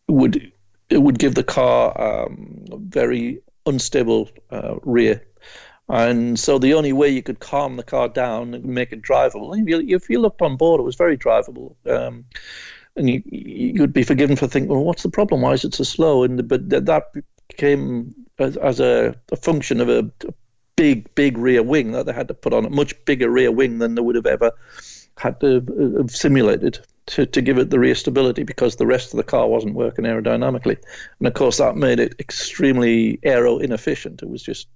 would 0.08 0.52
it 0.90 0.98
would 0.98 1.18
give 1.18 1.34
the 1.34 1.44
car 1.44 2.26
um, 2.26 2.64
very 2.70 3.40
unstable 3.66 4.30
uh, 4.50 4.76
rear. 4.82 5.26
And 5.88 6.38
so 6.38 6.58
the 6.58 6.74
only 6.74 6.92
way 6.92 7.10
you 7.10 7.22
could 7.22 7.40
calm 7.40 7.76
the 7.76 7.82
car 7.82 8.08
down 8.08 8.54
and 8.54 8.64
make 8.64 8.92
it 8.92 9.02
drivable, 9.02 9.54
if 9.92 10.08
you 10.08 10.20
looked 10.20 10.40
on 10.40 10.56
board, 10.56 10.80
it 10.80 10.84
was 10.84 10.96
very 10.96 11.18
drivable. 11.18 11.74
Um, 11.86 12.24
and 12.96 13.10
you, 13.10 13.22
you'd 13.26 13.92
be 13.92 14.04
forgiven 14.04 14.36
for 14.36 14.46
thinking, 14.46 14.70
well, 14.70 14.84
what's 14.84 15.02
the 15.02 15.10
problem? 15.10 15.40
Why 15.40 15.52
is 15.52 15.64
it 15.64 15.74
so 15.74 15.84
slow? 15.84 16.22
And 16.22 16.48
but 16.48 16.68
that 16.70 17.12
became 17.48 18.14
as, 18.38 18.56
as 18.56 18.80
a, 18.80 19.14
a, 19.30 19.36
function 19.36 19.80
of 19.80 19.88
a, 19.88 20.10
big, 20.76 21.12
big 21.14 21.38
rear 21.38 21.62
wing 21.62 21.92
that 21.92 22.06
they 22.06 22.12
had 22.12 22.28
to 22.28 22.34
put 22.34 22.52
on 22.52 22.64
a 22.64 22.70
much 22.70 22.94
bigger 23.04 23.30
rear 23.30 23.52
wing 23.52 23.78
than 23.78 23.94
they 23.94 24.02
would 24.02 24.16
have 24.16 24.26
ever 24.26 24.52
had 25.16 25.40
to 25.40 25.56
uh, 25.56 25.98
have 25.98 26.10
simulated 26.10 26.78
to, 27.06 27.26
to 27.26 27.42
give 27.42 27.58
it 27.58 27.70
the 27.70 27.78
rear 27.78 27.94
stability 27.94 28.42
because 28.42 28.76
the 28.76 28.86
rest 28.86 29.12
of 29.12 29.18
the 29.18 29.22
car 29.22 29.46
wasn't 29.46 29.74
working 29.74 30.04
aerodynamically. 30.04 30.76
And 31.18 31.28
of 31.28 31.34
course, 31.34 31.58
that 31.58 31.76
made 31.76 32.00
it 32.00 32.14
extremely 32.18 33.18
aero 33.22 33.58
inefficient. 33.58 34.22
It 34.22 34.28
was 34.28 34.42
just 34.42 34.68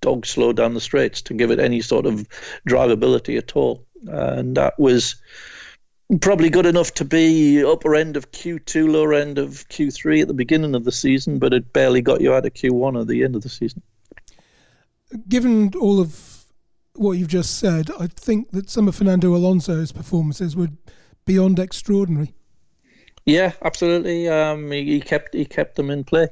dog 0.00 0.26
slow 0.26 0.52
down 0.52 0.74
the 0.74 0.80
straights 0.80 1.22
to 1.22 1.34
give 1.34 1.50
it 1.50 1.58
any 1.58 1.80
sort 1.80 2.06
of 2.06 2.28
drivability 2.68 3.38
at 3.38 3.56
all. 3.56 3.84
And 4.06 4.56
that 4.56 4.78
was 4.78 5.16
probably 6.20 6.50
good 6.50 6.66
enough 6.66 6.92
to 6.94 7.04
be 7.04 7.64
upper 7.64 7.94
end 7.94 8.16
of 8.16 8.30
Q2, 8.30 8.90
lower 8.90 9.14
end 9.14 9.38
of 9.38 9.68
Q3 9.68 10.22
at 10.22 10.28
the 10.28 10.34
beginning 10.34 10.74
of 10.74 10.84
the 10.84 10.92
season, 10.92 11.38
but 11.38 11.54
it 11.54 11.72
barely 11.72 12.02
got 12.02 12.20
you 12.20 12.34
out 12.34 12.46
of 12.46 12.54
Q1 12.54 13.00
at 13.00 13.08
the 13.08 13.24
end 13.24 13.34
of 13.34 13.42
the 13.42 13.48
season. 13.48 13.82
Given 15.28 15.72
all 15.80 16.00
of 16.00 16.44
what 16.94 17.12
you've 17.12 17.28
just 17.28 17.58
said, 17.58 17.90
I 17.98 18.06
think 18.06 18.50
that 18.52 18.70
some 18.70 18.88
of 18.88 18.94
Fernando 18.94 19.34
Alonso's 19.34 19.92
performances 19.92 20.56
were 20.56 20.68
beyond 21.24 21.58
extraordinary. 21.58 22.34
Yeah, 23.26 23.52
absolutely. 23.62 24.28
Um, 24.28 24.70
he, 24.70 24.84
he, 24.84 25.00
kept 25.00 25.34
he 25.34 25.44
kept 25.44 25.76
them 25.76 25.90
in 25.90 26.04
play. 26.04 26.28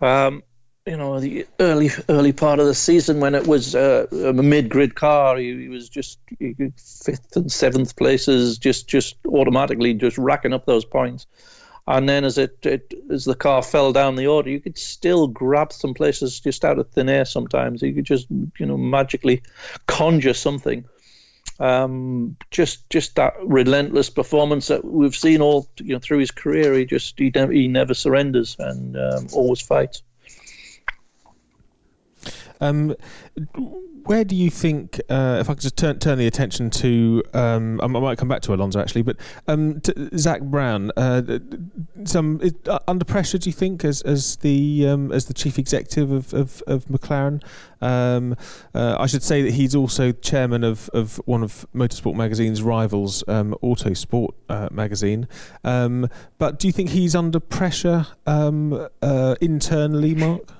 Um, 0.00 0.42
you 0.86 0.96
know, 0.96 1.18
the 1.18 1.46
early 1.58 1.90
early 2.08 2.32
part 2.32 2.60
of 2.60 2.66
the 2.66 2.74
season 2.74 3.18
when 3.18 3.34
it 3.34 3.46
was 3.48 3.74
uh, 3.74 4.06
a 4.12 4.32
mid-grid 4.32 4.94
car, 4.94 5.36
he, 5.36 5.62
he 5.62 5.68
was 5.68 5.88
just 5.88 6.20
he, 6.38 6.54
fifth 6.76 7.36
and 7.36 7.50
seventh 7.50 7.96
places, 7.96 8.56
just 8.56 8.86
just 8.86 9.16
automatically 9.26 9.94
just 9.94 10.16
racking 10.16 10.52
up 10.52 10.64
those 10.64 10.84
points. 10.84 11.26
And 11.88 12.08
then 12.08 12.24
as 12.24 12.36
it, 12.36 12.66
it 12.66 12.94
as 13.10 13.24
the 13.24 13.36
car 13.36 13.62
fell 13.62 13.92
down 13.92 14.16
the 14.16 14.26
order, 14.26 14.50
you 14.50 14.60
could 14.60 14.76
still 14.76 15.28
grab 15.28 15.72
some 15.72 15.94
places 15.94 16.40
just 16.40 16.64
out 16.64 16.78
of 16.78 16.90
thin 16.90 17.08
air. 17.08 17.24
Sometimes 17.24 17.82
you 17.82 17.94
could 17.94 18.04
just 18.04 18.26
you 18.30 18.66
know 18.66 18.76
magically 18.76 19.42
conjure 19.86 20.34
something 20.34 20.84
um, 21.58 22.36
just 22.50 22.88
just 22.90 23.16
that 23.16 23.34
relentless 23.42 24.10
performance 24.10 24.68
that 24.68 24.84
we've 24.84 25.16
seen 25.16 25.40
all 25.40 25.68
you 25.78 25.94
know 25.94 25.98
through 25.98 26.18
his 26.18 26.30
career. 26.30 26.74
He 26.74 26.84
just 26.84 27.18
he, 27.18 27.30
never, 27.34 27.52
he 27.52 27.68
never 27.68 27.94
surrenders 27.94 28.56
and 28.58 28.96
um, 28.96 29.26
always 29.32 29.60
fights. 29.60 30.02
Um, 32.60 32.94
where 34.04 34.24
do 34.24 34.36
you 34.36 34.50
think, 34.50 35.00
uh, 35.10 35.38
if 35.40 35.50
I 35.50 35.54
could 35.54 35.62
just 35.62 35.76
turn 35.76 35.98
turn 35.98 36.18
the 36.18 36.26
attention 36.26 36.70
to, 36.70 37.22
um, 37.34 37.80
I 37.82 37.86
might 37.86 38.18
come 38.18 38.28
back 38.28 38.42
to 38.42 38.54
Alonso 38.54 38.80
actually, 38.80 39.02
but 39.02 39.16
um, 39.48 39.80
Zak 40.16 40.42
Brown, 40.42 40.92
uh, 40.96 41.22
some 42.04 42.40
uh, 42.66 42.78
under 42.86 43.04
pressure, 43.04 43.38
do 43.38 43.48
you 43.48 43.54
think, 43.54 43.84
as 43.84 44.02
as 44.02 44.36
the 44.36 44.86
um, 44.86 45.12
as 45.12 45.26
the 45.26 45.34
chief 45.34 45.58
executive 45.58 46.10
of 46.12 46.32
of, 46.32 46.62
of 46.66 46.84
McLaren? 46.86 47.42
Um, 47.80 48.36
uh, 48.74 48.96
I 48.98 49.06
should 49.06 49.22
say 49.22 49.42
that 49.42 49.52
he's 49.52 49.74
also 49.74 50.12
chairman 50.12 50.64
of, 50.64 50.88
of 50.94 51.16
one 51.26 51.42
of 51.42 51.66
Motorsport 51.74 52.14
magazine's 52.14 52.62
rivals, 52.62 53.22
um, 53.28 53.54
Autosport 53.62 54.30
uh, 54.48 54.68
magazine. 54.70 55.28
But 55.62 56.58
do 56.58 56.68
you 56.68 56.72
think 56.72 56.90
he's 56.90 57.14
under 57.14 57.40
pressure 57.40 58.06
uh, 58.26 59.36
internally, 59.40 60.14
Mark? 60.14 60.52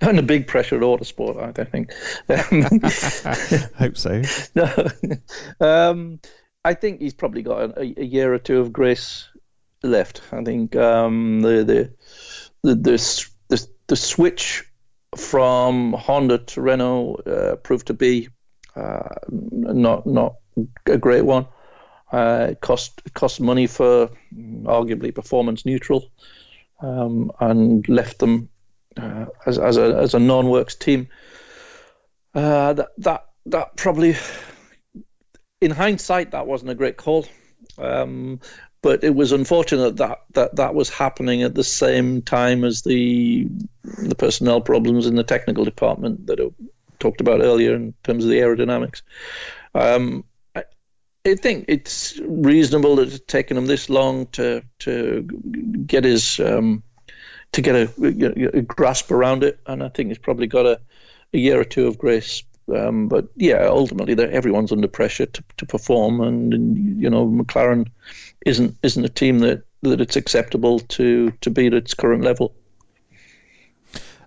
Under 0.00 0.22
big 0.22 0.46
pressure 0.46 0.76
at 0.76 0.82
Autosport, 0.82 1.42
I 1.42 1.52
don't 1.52 1.70
think. 1.70 1.92
Hope 3.78 3.96
so. 3.96 4.22
no, 4.54 4.90
um, 5.60 6.20
I 6.64 6.74
think 6.74 7.00
he's 7.00 7.14
probably 7.14 7.42
got 7.42 7.78
a, 7.78 7.94
a, 8.00 8.04
year 8.04 8.32
or 8.32 8.38
two 8.38 8.60
of 8.60 8.72
grace 8.72 9.28
left. 9.82 10.22
I 10.32 10.42
think 10.42 10.76
um, 10.76 11.40
the, 11.40 11.64
the, 11.64 11.92
the 12.62 12.74
the 12.74 13.26
the 13.48 13.68
the 13.86 13.96
switch 13.96 14.64
from 15.16 15.92
Honda 15.92 16.38
to 16.38 16.60
Renault 16.60 17.22
uh, 17.26 17.56
proved 17.56 17.86
to 17.86 17.94
be 17.94 18.28
uh, 18.74 19.14
not 19.30 20.06
not 20.06 20.36
a 20.86 20.98
great 20.98 21.24
one. 21.24 21.46
Uh, 22.12 22.48
it 22.50 22.60
cost 22.60 23.00
it 23.04 23.14
cost 23.14 23.40
money 23.40 23.66
for 23.66 24.10
arguably 24.34 25.14
performance 25.14 25.64
neutral, 25.64 26.10
um, 26.80 27.32
and 27.40 27.88
left 27.88 28.18
them 28.18 28.48
uh, 28.96 29.26
as 29.44 29.58
as 29.58 29.76
a 29.76 29.96
as 29.96 30.14
a 30.14 30.18
non-works 30.18 30.74
team. 30.74 31.08
Uh, 32.34 32.72
that 32.74 32.88
that 32.98 33.26
that 33.46 33.76
probably, 33.76 34.16
in 35.60 35.70
hindsight, 35.70 36.32
that 36.32 36.46
wasn't 36.46 36.70
a 36.70 36.74
great 36.74 36.96
call. 36.96 37.26
Um, 37.78 38.40
but 38.82 39.02
it 39.02 39.14
was 39.14 39.32
unfortunate 39.32 39.96
that, 39.96 40.20
that 40.34 40.54
that 40.56 40.74
was 40.74 40.88
happening 40.90 41.42
at 41.42 41.54
the 41.54 41.64
same 41.64 42.22
time 42.22 42.62
as 42.62 42.82
the 42.82 43.48
the 43.82 44.14
personnel 44.14 44.60
problems 44.60 45.06
in 45.06 45.16
the 45.16 45.24
technical 45.24 45.64
department 45.64 46.26
that 46.26 46.40
I 46.40 46.50
talked 46.98 47.20
about 47.20 47.40
earlier 47.40 47.74
in 47.74 47.94
terms 48.04 48.24
of 48.24 48.30
the 48.30 48.38
aerodynamics. 48.38 49.02
Um, 49.74 50.24
I, 50.54 50.64
I, 51.26 51.34
think 51.34 51.64
it's 51.68 52.20
reasonable 52.24 52.96
that 52.96 53.08
it's 53.08 53.24
taken 53.26 53.56
him 53.56 53.66
this 53.66 53.90
long 53.90 54.26
to 54.28 54.62
to 54.80 55.22
get 55.86 56.04
his 56.04 56.38
um, 56.38 56.82
to 57.52 57.62
get 57.62 57.74
a, 57.74 58.58
a, 58.58 58.62
grasp 58.62 59.10
around 59.10 59.42
it, 59.42 59.58
and 59.66 59.82
I 59.82 59.88
think 59.88 60.08
he's 60.08 60.18
probably 60.18 60.46
got 60.46 60.66
a, 60.66 60.80
a 61.32 61.38
year 61.38 61.58
or 61.60 61.64
two 61.64 61.86
of 61.86 61.98
grace. 61.98 62.42
Um, 62.74 63.08
but 63.08 63.28
yeah, 63.36 63.66
ultimately, 63.68 64.22
everyone's 64.24 64.72
under 64.72 64.88
pressure 64.88 65.26
to, 65.26 65.44
to 65.58 65.66
perform, 65.66 66.20
and, 66.20 66.52
and, 66.52 67.00
you 67.00 67.08
know 67.08 67.26
McLaren 67.26 67.86
isn't 68.44 68.76
isn't 68.82 69.04
a 69.04 69.08
team 69.08 69.38
that, 69.40 69.62
that 69.82 70.00
it's 70.00 70.16
acceptable 70.16 70.80
to 70.80 71.30
to 71.40 71.50
be 71.50 71.66
at 71.68 71.74
its 71.74 71.94
current 71.94 72.24
level. 72.24 72.54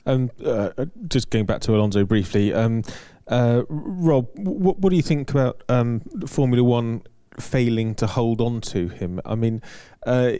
Um, 0.05 0.32
uh, 0.43 0.86
just 1.07 1.30
going 1.30 1.45
back 1.45 1.61
to 1.61 1.76
Alonso 1.76 2.05
briefly, 2.05 2.53
um, 2.53 2.84
uh, 3.28 3.63
Rob, 3.70 4.28
what, 4.36 4.80
what 4.80 4.89
do 4.89 4.95
you 4.95 5.03
think 5.03 5.30
about 5.30 5.61
um, 5.70 6.01
Formula 6.26 6.63
One 6.63 7.03
failing 7.39 7.93
to 7.95 8.07
hold 8.07 8.41
on 8.41 8.61
to 8.61 8.88
him? 8.88 9.22
I 9.24 9.36
mean, 9.36 9.61
uh, 10.07 10.34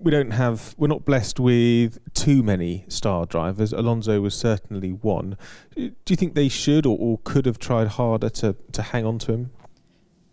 we 0.00 0.10
don't 0.10 0.32
have 0.32 0.74
we're 0.78 0.88
not 0.88 1.04
blessed 1.04 1.40
with 1.40 1.98
too 2.14 2.42
many 2.42 2.84
star 2.88 3.26
drivers. 3.26 3.72
Alonso 3.72 4.20
was 4.20 4.34
certainly 4.34 4.92
one. 4.92 5.36
Do 5.74 5.92
you 6.08 6.16
think 6.16 6.34
they 6.34 6.48
should 6.48 6.86
or, 6.86 6.96
or 6.98 7.18
could 7.24 7.46
have 7.46 7.58
tried 7.58 7.88
harder 7.88 8.28
to, 8.30 8.56
to 8.72 8.82
hang 8.82 9.04
on 9.04 9.18
to 9.20 9.32
him? 9.32 9.50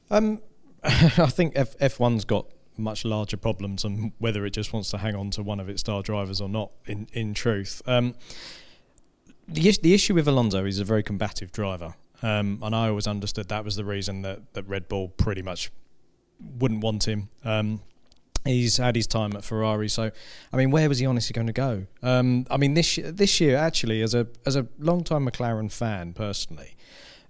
Um, 0.10 0.42
I 0.84 1.28
think 1.28 1.54
F 1.56 1.78
F1's 1.78 2.26
got 2.26 2.48
much 2.78 3.06
larger 3.06 3.38
problems 3.38 3.84
and 3.84 4.12
whether 4.18 4.46
it 4.46 4.52
just 4.52 4.74
wants 4.74 4.92
to 4.92 4.98
hang 4.98 5.16
on 5.16 5.32
to 5.32 5.42
one 5.42 5.60
of 5.60 5.70
its 5.70 5.82
star 5.82 6.02
drivers 6.02 6.42
or 6.42 6.50
not. 6.50 6.72
In 6.86 7.08
in 7.14 7.34
truth, 7.34 7.82
um, 7.86 8.16
the 9.48 9.78
the 9.82 9.94
issue 9.94 10.14
with 10.14 10.28
Alonso 10.28 10.66
is 10.66 10.80
a 10.80 10.86
very 10.86 11.04
combative 11.04 11.52
driver, 11.52 11.96
um, 12.22 12.60
and 12.62 12.76
I 12.76 12.90
always 12.90 13.08
understood 13.08 13.48
that 13.50 13.64
was 13.64 13.76
the 13.76 13.86
reason 13.86 14.22
that 14.22 14.54
that 14.54 14.68
Red 14.68 14.88
Bull 14.88 15.10
pretty 15.10 15.42
much 15.42 15.72
wouldn't 16.40 16.82
want 16.82 17.08
him. 17.08 17.30
Um, 17.44 17.82
He's 18.46 18.78
had 18.78 18.96
his 18.96 19.08
time 19.08 19.36
at 19.36 19.44
Ferrari, 19.44 19.90
so 19.90 20.12
I 20.54 20.58
mean, 20.58 20.70
where 20.70 20.88
was 20.88 21.00
he 21.00 21.06
honestly 21.08 21.34
going 21.34 21.48
to 21.48 21.54
go? 21.54 21.88
Um, 22.04 22.46
I 22.52 22.58
mean, 22.58 22.76
this 22.76 23.00
this 23.04 23.42
year 23.42 23.58
actually, 23.58 24.02
as 24.02 24.14
a 24.14 24.28
as 24.46 24.56
a 24.56 24.68
long 24.78 25.04
time 25.04 25.28
McLaren 25.28 25.72
fan 25.72 26.14
personally, 26.14 26.76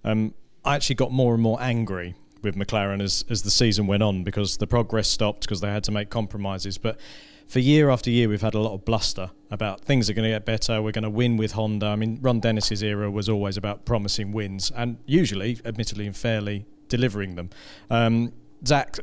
um, 0.04 0.34
I 0.64 0.74
actually 0.74 0.96
got 0.96 1.12
more 1.12 1.32
and 1.32 1.42
more 1.42 1.58
angry 1.60 2.16
with 2.42 2.54
McLaren 2.54 3.02
as 3.02 3.24
as 3.30 3.42
the 3.42 3.50
season 3.50 3.86
went 3.86 4.02
on 4.02 4.24
because 4.24 4.58
the 4.58 4.66
progress 4.66 5.08
stopped 5.08 5.40
because 5.40 5.62
they 5.62 5.70
had 5.70 5.84
to 5.84 5.90
make 5.90 6.10
compromises. 6.10 6.76
But 6.76 7.00
for 7.46 7.60
year 7.60 7.90
after 7.90 8.10
year, 8.10 8.28
we've 8.28 8.42
had 8.42 8.54
a 8.54 8.60
lot 8.60 8.74
of 8.74 8.84
bluster 8.84 9.30
about 9.50 9.84
things 9.84 10.10
are 10.10 10.12
going 10.12 10.24
to 10.24 10.30
get 10.30 10.44
better. 10.44 10.82
We're 10.82 10.92
going 10.92 11.04
to 11.04 11.10
win 11.10 11.36
with 11.36 11.52
Honda. 11.52 11.86
I 11.86 11.96
mean, 11.96 12.18
Ron 12.20 12.40
Dennis's 12.40 12.82
era 12.82 13.10
was 13.10 13.28
always 13.28 13.56
about 13.56 13.84
promising 13.84 14.32
wins 14.32 14.70
and 14.74 14.98
usually, 15.06 15.60
admittedly 15.64 16.06
and 16.06 16.16
fairly, 16.16 16.66
delivering 16.88 17.36
them. 17.36 17.50
Um, 17.88 18.32
Zak 18.66 18.98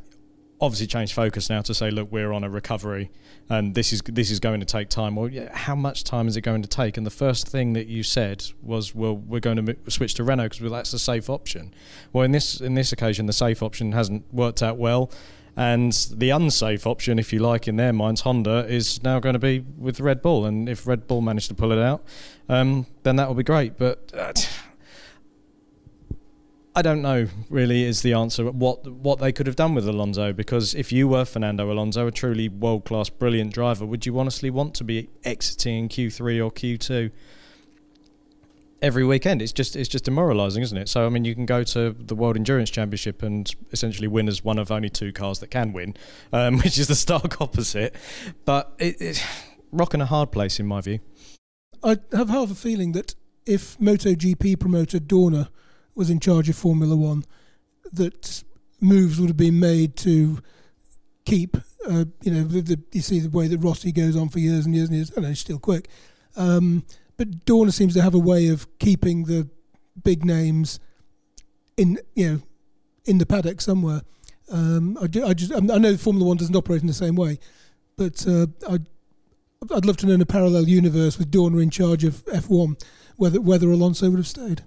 obviously 0.64 0.88
changed 0.88 1.14
focus 1.14 1.50
now 1.50 1.62
to 1.62 1.74
say, 1.74 1.92
look, 1.92 2.10
we're 2.10 2.32
on 2.32 2.44
a 2.44 2.50
recovery, 2.50 3.12
and 3.50 3.76
this 3.76 3.92
is 3.92 4.02
this 4.06 4.32
is 4.32 4.40
going 4.40 4.62
to 4.62 4.66
take 4.66 4.88
time. 4.88 5.16
Well, 5.16 5.28
yeah, 5.28 5.56
how 5.56 5.76
much 5.76 6.06
time 6.06 6.30
is 6.30 6.38
it 6.38 6.42
going 6.42 6.62
to 6.62 6.70
take? 6.70 6.96
And 6.96 7.06
the 7.06 7.12
first 7.12 7.48
thing 7.48 7.74
that 7.74 7.88
you 7.88 8.02
said 8.02 8.46
was, 8.62 8.96
well, 8.96 9.16
we're 9.16 9.42
going 9.42 9.66
to 9.66 9.92
switch 9.92 10.14
to 10.16 10.24
Renault 10.24 10.46
because 10.46 10.62
well, 10.62 10.72
that's 10.72 10.94
a 10.94 11.00
safe 11.00 11.30
option. 11.30 11.74
Well, 12.14 12.24
in 12.24 12.32
this 12.32 12.62
in 12.62 12.76
this 12.76 12.94
occasion, 12.94 13.26
the 13.26 13.34
safe 13.34 13.62
option 13.62 13.92
hasn't 13.92 14.34
worked 14.34 14.64
out 14.64 14.78
well. 14.78 15.12
And 15.56 15.94
the 16.12 16.32
unsafe 16.32 16.88
option, 16.88 17.20
if 17.20 17.32
you 17.32 17.38
like, 17.38 17.68
in 17.68 17.76
their 17.76 17.94
minds, 17.94 18.22
Honda 18.22 18.66
is 18.68 19.04
now 19.04 19.20
going 19.20 19.34
to 19.34 19.40
be 19.40 19.64
with 19.78 20.00
Red 20.00 20.24
Bull. 20.24 20.48
And 20.48 20.68
if 20.68 20.88
Red 20.88 21.06
Bull 21.06 21.22
manage 21.22 21.48
to 21.50 21.54
pull 21.54 21.72
it 21.72 21.78
out, 21.78 22.04
um, 22.50 22.88
then 23.04 23.18
that 23.18 23.28
will 23.28 23.36
be 23.36 23.44
great. 23.44 23.78
But 23.78 24.12
uh, 24.18 24.34
I 26.76 26.82
don't 26.82 27.02
know. 27.02 27.28
Really, 27.50 27.84
is 27.84 28.02
the 28.02 28.14
answer 28.14 28.50
what 28.50 28.88
what 28.88 29.20
they 29.20 29.32
could 29.32 29.46
have 29.46 29.56
done 29.56 29.76
with 29.76 29.88
Alonso? 29.88 30.34
Because 30.34 30.74
if 30.74 30.92
you 30.92 31.08
were 31.08 31.24
Fernando 31.24 31.72
Alonso, 31.72 32.08
a 32.08 32.12
truly 32.12 32.50
world 32.50 32.86
class, 32.86 33.10
brilliant 33.10 33.54
driver, 33.54 33.86
would 33.86 34.06
you 34.06 34.18
honestly 34.18 34.50
want 34.50 34.74
to 34.76 34.84
be 34.84 35.10
exiting 35.24 35.78
in 35.78 35.88
Q 35.88 36.10
three 36.10 36.42
or 36.42 36.50
Q 36.50 36.78
two? 36.78 37.12
Every 38.82 39.06
weekend, 39.06 39.42
it's 39.42 39.54
just 39.54 39.76
it's 39.76 39.88
just 39.88 40.06
demoralising, 40.06 40.64
isn't 40.64 40.78
it? 40.78 40.90
So 40.90 41.06
I 41.06 41.10
mean, 41.10 41.26
you 41.26 41.36
can 41.36 41.46
go 41.46 41.64
to 41.64 41.92
the 41.92 42.16
World 42.16 42.36
Endurance 42.36 42.72
Championship 42.72 43.22
and 43.22 43.54
essentially 43.72 44.08
win 44.08 44.28
as 44.28 44.44
one 44.44 44.58
of 44.58 44.72
only 44.72 44.90
two 44.90 45.14
cars 45.14 45.40
that 45.40 45.52
can 45.52 45.74
win, 45.74 45.96
um, 46.34 46.58
which 46.64 46.80
is 46.80 46.88
the 46.88 46.96
stark 46.96 47.40
opposite. 47.40 47.96
But 48.46 48.74
it, 48.80 49.00
it's 49.00 49.24
rocking 49.72 50.02
a 50.02 50.08
hard 50.08 50.32
place 50.32 50.60
in 50.60 50.66
my 50.66 50.82
view. 50.82 51.00
I 51.84 51.98
have 52.14 52.30
half 52.30 52.50
a 52.50 52.56
feeling 52.56 52.94
that 52.94 53.14
if 53.46 53.78
MotoGP 53.78 54.60
promoter 54.60 55.00
Dorna 55.00 55.50
was 55.96 56.10
in 56.10 56.20
charge 56.20 56.50
of 56.50 56.56
Formula 56.56 56.96
One, 56.96 57.24
that 57.92 58.44
moves 58.82 59.20
would 59.20 59.30
have 59.30 59.38
been 59.38 59.60
made 59.60 59.96
to 59.98 60.40
keep, 61.26 61.58
uh, 61.88 62.06
you 62.22 62.32
know, 62.32 62.44
the, 62.44 62.62
the, 62.62 62.80
you 62.92 63.02
see 63.02 63.20
the 63.20 63.30
way 63.30 63.48
that 63.48 63.60
Rossi 63.60 63.92
goes 63.92 64.16
on 64.16 64.30
for 64.30 64.40
years 64.40 64.66
and 64.66 64.76
years 64.76 64.90
and 64.90 64.98
years. 64.98 65.16
Know 65.16 65.28
he's 65.28 65.40
still 65.40 65.60
quick, 65.60 65.88
um, 66.36 66.84
but 67.18 67.46
Dorna 67.46 67.72
seems 67.72 67.94
to 67.94 68.02
have 68.02 68.14
a 68.14 68.20
way 68.20 68.48
of 68.48 68.68
keeping 68.80 69.26
the 69.26 69.48
big 70.04 70.26
names 70.26 70.80
in, 71.78 72.00
you 72.16 72.30
know, 72.30 72.42
in 73.06 73.18
the 73.18 73.26
paddock 73.26 73.62
somewhere. 73.62 74.02
Um, 74.52 74.98
I, 75.02 75.08
do, 75.08 75.26
I 75.26 75.34
just 75.34 75.54
I 75.54 75.60
know 75.60 75.96
Formula 75.96 76.28
One 76.28 76.38
doesn't 76.38 76.56
operate 76.56 76.82
in 76.82 76.88
the 76.88 76.94
same 76.94 77.16
way, 77.16 77.40
but 77.96 78.28
uh, 78.28 78.48
I 78.70 78.80
I'd 79.72 79.86
love 79.86 79.98
to 79.98 80.06
know 80.08 80.14
in 80.14 80.22
a 80.22 80.26
parallel 80.26 80.68
universe 80.68 81.18
with 81.18 81.32
Dorna 81.32 81.62
in 81.62 81.70
charge 81.70 82.04
of 82.04 82.26
F1 82.26 82.82
whether 83.16 83.40
whether 83.40 83.72
Alonso 83.72 84.10
would 84.10 84.20
have 84.20 84.28
stayed. 84.28 84.64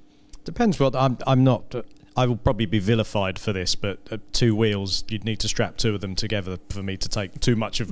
Depends 0.47 0.79
what 0.81 0.97
I'm. 0.97 1.19
I'm 1.27 1.45
not. 1.45 1.75
I 2.17 2.27
will 2.27 2.37
probably 2.37 2.65
be 2.65 2.79
vilified 2.79 3.39
for 3.39 3.53
this, 3.53 3.75
but 3.75 3.99
at 4.11 4.33
two 4.33 4.57
wheels, 4.57 5.05
you'd 5.09 5.25
need 5.25 5.39
to 5.41 5.49
strap 5.49 5.77
two 5.77 5.95
of 5.95 6.01
them 6.01 6.15
together 6.15 6.57
for 6.71 6.83
me 6.83 6.97
to 6.97 7.09
take 7.11 7.39
too 7.41 7.57
much 7.57 7.81
of 7.81 7.91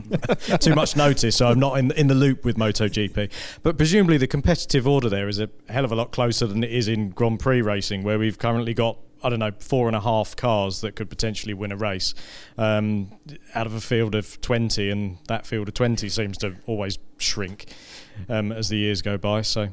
too 0.61 0.75
much 0.75 0.97
notice. 0.97 1.37
So 1.37 1.49
I'm 1.49 1.59
not 1.59 1.79
in 1.79 1.91
in 1.91 2.07
the 2.07 2.15
loop 2.15 2.45
with 2.45 2.57
MotoGP. 2.57 3.31
But 3.63 3.77
presumably, 3.77 4.17
the 4.17 4.29
competitive 4.29 4.87
order 4.87 5.11
there 5.11 5.29
is 5.29 5.41
a 5.41 5.51
hell 5.69 5.85
of 5.85 5.93
a 5.93 5.97
lot 5.97 6.13
closer 6.13 6.47
than 6.47 6.65
it 6.65 6.71
is 6.71 6.89
in 6.89 7.11
Grand 7.11 7.41
Prix 7.41 7.61
racing, 7.61 8.05
where 8.05 8.19
we've 8.19 8.39
currently 8.39 8.73
got 8.73 8.99
I 9.25 9.31
don't 9.31 9.41
know, 9.41 9.53
four 9.59 9.89
and 9.89 9.97
a 9.97 10.01
half 10.01 10.37
cars 10.37 10.81
that 10.83 10.97
could 10.97 11.11
potentially 11.11 11.55
win 11.55 11.73
a 11.73 11.77
race 11.77 12.15
um, 12.57 13.11
out 13.55 13.67
of 13.67 13.75
a 13.75 13.81
field 13.81 14.15
of 14.15 14.41
20, 14.43 14.91
and 14.91 15.19
that 15.29 15.47
field 15.47 15.67
of 15.69 15.75
20 15.75 16.09
seems 16.11 16.39
to 16.39 16.57
always 16.67 16.99
shrink 17.19 17.67
um, 18.29 18.53
as 18.53 18.69
the 18.69 18.77
years 18.77 19.03
go 19.03 19.17
by. 19.17 19.41
So 19.41 19.71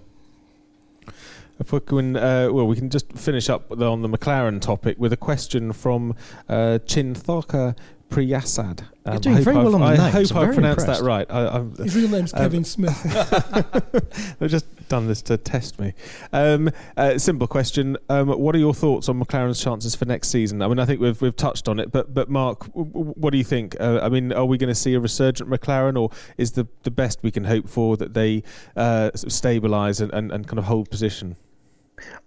if 1.61 1.71
we 1.71 1.79
can, 1.79 2.17
uh, 2.17 2.49
well, 2.51 2.67
we 2.67 2.75
can 2.75 2.89
just 2.89 3.11
finish 3.13 3.49
up 3.49 3.71
on 3.71 4.01
the 4.01 4.09
McLaren 4.09 4.59
topic 4.59 4.97
with 4.99 5.13
a 5.13 5.17
question 5.17 5.71
from 5.71 6.15
uh, 6.49 6.79
Chinthoka 6.85 7.75
Priyasad. 8.11 8.81
Um, 9.05 9.13
You're 9.13 9.19
doing 9.19 9.37
very 9.37 9.57
I've, 9.57 9.63
well 9.63 9.75
on 9.75 9.81
the 9.81 9.87
I 9.87 10.11
names. 10.11 10.29
hope 10.31 10.49
I 10.49 10.53
pronounced 10.53 10.85
that 10.85 11.01
right. 11.01 11.25
I, 11.31 11.63
His 11.81 11.95
real 11.95 12.09
name's 12.09 12.33
um, 12.35 12.39
Kevin 12.39 12.63
Smith. 12.63 13.01
They've 14.39 14.49
just 14.49 14.65
done 14.89 15.07
this 15.07 15.21
to 15.23 15.37
test 15.37 15.79
me. 15.79 15.93
Um, 16.33 16.69
uh, 16.97 17.17
simple 17.17 17.47
question: 17.47 17.97
um, 18.09 18.27
What 18.27 18.53
are 18.53 18.59
your 18.59 18.73
thoughts 18.73 19.07
on 19.07 19.19
McLaren's 19.23 19.63
chances 19.63 19.95
for 19.95 20.05
next 20.05 20.27
season? 20.27 20.61
I 20.61 20.67
mean, 20.67 20.77
I 20.77 20.85
think 20.85 20.99
we've 20.99 21.19
we've 21.21 21.35
touched 21.35 21.69
on 21.69 21.79
it, 21.79 21.91
but 21.91 22.13
but 22.13 22.29
Mark, 22.29 22.65
what 22.73 23.31
do 23.31 23.37
you 23.37 23.43
think? 23.43 23.79
Uh, 23.79 23.99
I 24.03 24.09
mean, 24.09 24.33
are 24.33 24.45
we 24.45 24.57
going 24.57 24.67
to 24.67 24.75
see 24.75 24.93
a 24.93 24.99
resurgent 24.99 25.49
McLaren, 25.49 25.97
or 25.97 26.09
is 26.37 26.51
the 26.51 26.67
the 26.83 26.91
best 26.91 27.19
we 27.23 27.31
can 27.31 27.45
hope 27.45 27.69
for 27.69 27.97
that 27.97 28.13
they 28.13 28.43
uh, 28.75 29.11
stabilise 29.15 30.01
and, 30.01 30.11
and, 30.13 30.31
and 30.31 30.47
kind 30.47 30.59
of 30.59 30.65
hold 30.65 30.91
position? 30.91 31.37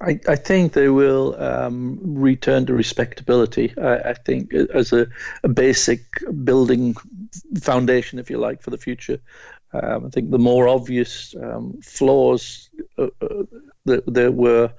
I, 0.00 0.20
I 0.28 0.36
think 0.36 0.72
they 0.72 0.88
will 0.88 1.40
um, 1.40 1.98
return 2.02 2.66
to 2.66 2.74
respectability. 2.74 3.72
I, 3.78 4.10
I 4.10 4.14
think 4.14 4.52
as 4.52 4.92
a, 4.92 5.06
a, 5.42 5.48
basic 5.48 6.00
building 6.44 6.96
foundation, 7.60 8.18
if 8.18 8.30
you 8.30 8.38
like, 8.38 8.62
for 8.62 8.70
the 8.70 8.78
future. 8.78 9.18
Um, 9.72 10.06
I 10.06 10.08
think 10.10 10.30
the 10.30 10.38
more 10.38 10.68
obvious 10.68 11.34
um, 11.40 11.80
flaws 11.82 12.70
uh, 12.96 13.08
uh, 13.20 13.44
that 13.86 14.04
there 14.06 14.30
were 14.30 14.72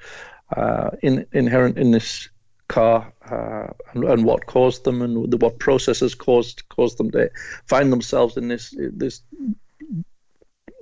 uh, 0.56 0.92
in, 1.02 1.26
inherent 1.34 1.78
in 1.78 1.92
this 1.92 2.30
car 2.68 3.14
uh, 3.30 3.74
and, 3.94 4.04
and, 4.04 4.26
what 4.26 4.46
caused 4.46 4.84
them 4.84 5.02
and 5.02 5.32
the, 5.32 5.38
what 5.38 5.60
processes 5.60 6.16
caused 6.16 6.68
caused 6.70 6.98
them 6.98 7.12
to 7.12 7.30
find 7.68 7.92
themselves 7.92 8.38
in 8.38 8.48
this 8.48 8.74
this 8.78 9.22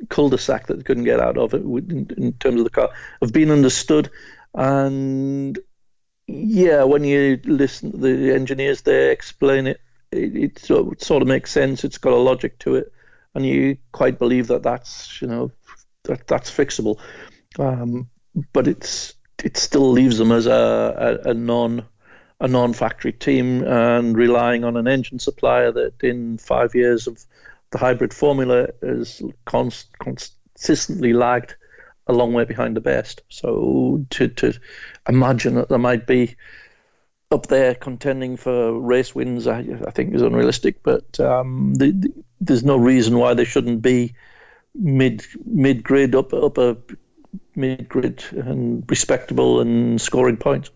cul-de-sac 0.09 0.67
that 0.67 0.77
they 0.77 0.83
couldn't 0.83 1.03
get 1.03 1.19
out 1.19 1.37
of 1.37 1.53
it 1.53 1.61
in, 1.61 2.09
in 2.17 2.33
terms 2.33 2.59
of 2.59 2.63
the 2.63 2.69
car 2.69 2.89
have 3.21 3.33
been 3.33 3.51
understood. 3.51 4.09
And 4.53 5.57
yeah 6.27 6.83
when 6.83 7.03
you 7.03 7.39
listen 7.43 7.91
to 7.91 7.97
the 7.97 8.31
engineers 8.31 8.83
there 8.83 9.11
explain 9.11 9.67
it 9.67 9.81
it, 10.13 10.59
it 10.61 11.01
sort 11.01 11.21
of 11.21 11.27
makes 11.27 11.51
sense. 11.51 11.83
It's 11.83 11.97
got 11.97 12.13
a 12.13 12.17
logic 12.17 12.59
to 12.59 12.75
it. 12.75 12.91
And 13.35 13.45
you 13.45 13.77
quite 13.91 14.19
believe 14.19 14.47
that 14.47 14.63
that's 14.63 15.21
you 15.21 15.27
know 15.27 15.51
that 16.03 16.27
that's 16.27 16.51
fixable. 16.51 16.99
Um, 17.57 18.09
but 18.53 18.67
it's 18.67 19.15
it 19.43 19.57
still 19.57 19.91
leaves 19.91 20.17
them 20.17 20.31
as 20.31 20.45
a, 20.45 21.19
a, 21.25 21.29
a 21.31 21.33
non 21.33 21.85
a 22.39 22.47
non-factory 22.47 23.13
team 23.13 23.63
and 23.63 24.15
relying 24.17 24.63
on 24.63 24.75
an 24.75 24.87
engine 24.87 25.17
supplier 25.17 25.71
that 25.71 26.03
in 26.03 26.37
five 26.37 26.75
years 26.75 27.07
of 27.07 27.25
the 27.73 27.79
hybrid 27.79 28.13
formula 28.13 28.67
is 28.81 29.21
consistently 29.45 31.11
lagged 31.11 31.55
a 32.07 32.13
long 32.13 32.33
way 32.33 32.45
behind 32.45 32.77
the 32.77 32.81
best. 32.81 33.21
So 33.29 34.05
to 34.11 34.27
to 34.29 34.53
imagine 35.09 35.55
that 35.55 35.69
there 35.69 35.79
might 35.79 36.05
be 36.07 36.35
up 37.31 37.47
there 37.47 37.73
contending 37.73 38.37
for 38.37 38.79
race 38.79 39.15
wins, 39.15 39.47
I, 39.47 39.65
I 39.87 39.91
think 39.91 40.13
is 40.13 40.21
unrealistic. 40.21 40.83
But 40.83 41.19
um, 41.19 41.73
the, 41.73 41.91
the, 41.91 42.13
there's 42.39 42.63
no 42.63 42.77
reason 42.77 43.17
why 43.17 43.33
they 43.33 43.45
shouldn't 43.45 43.81
be 43.81 44.13
mid 44.75 45.25
mid 45.45 45.83
grid 45.83 46.13
up 46.13 46.31
up 46.31 46.59
a 46.59 46.77
mid 47.55 47.89
grid 47.89 48.23
and 48.31 48.83
respectable 48.87 49.61
and 49.61 49.99
scoring 49.99 50.37
points. 50.37 50.69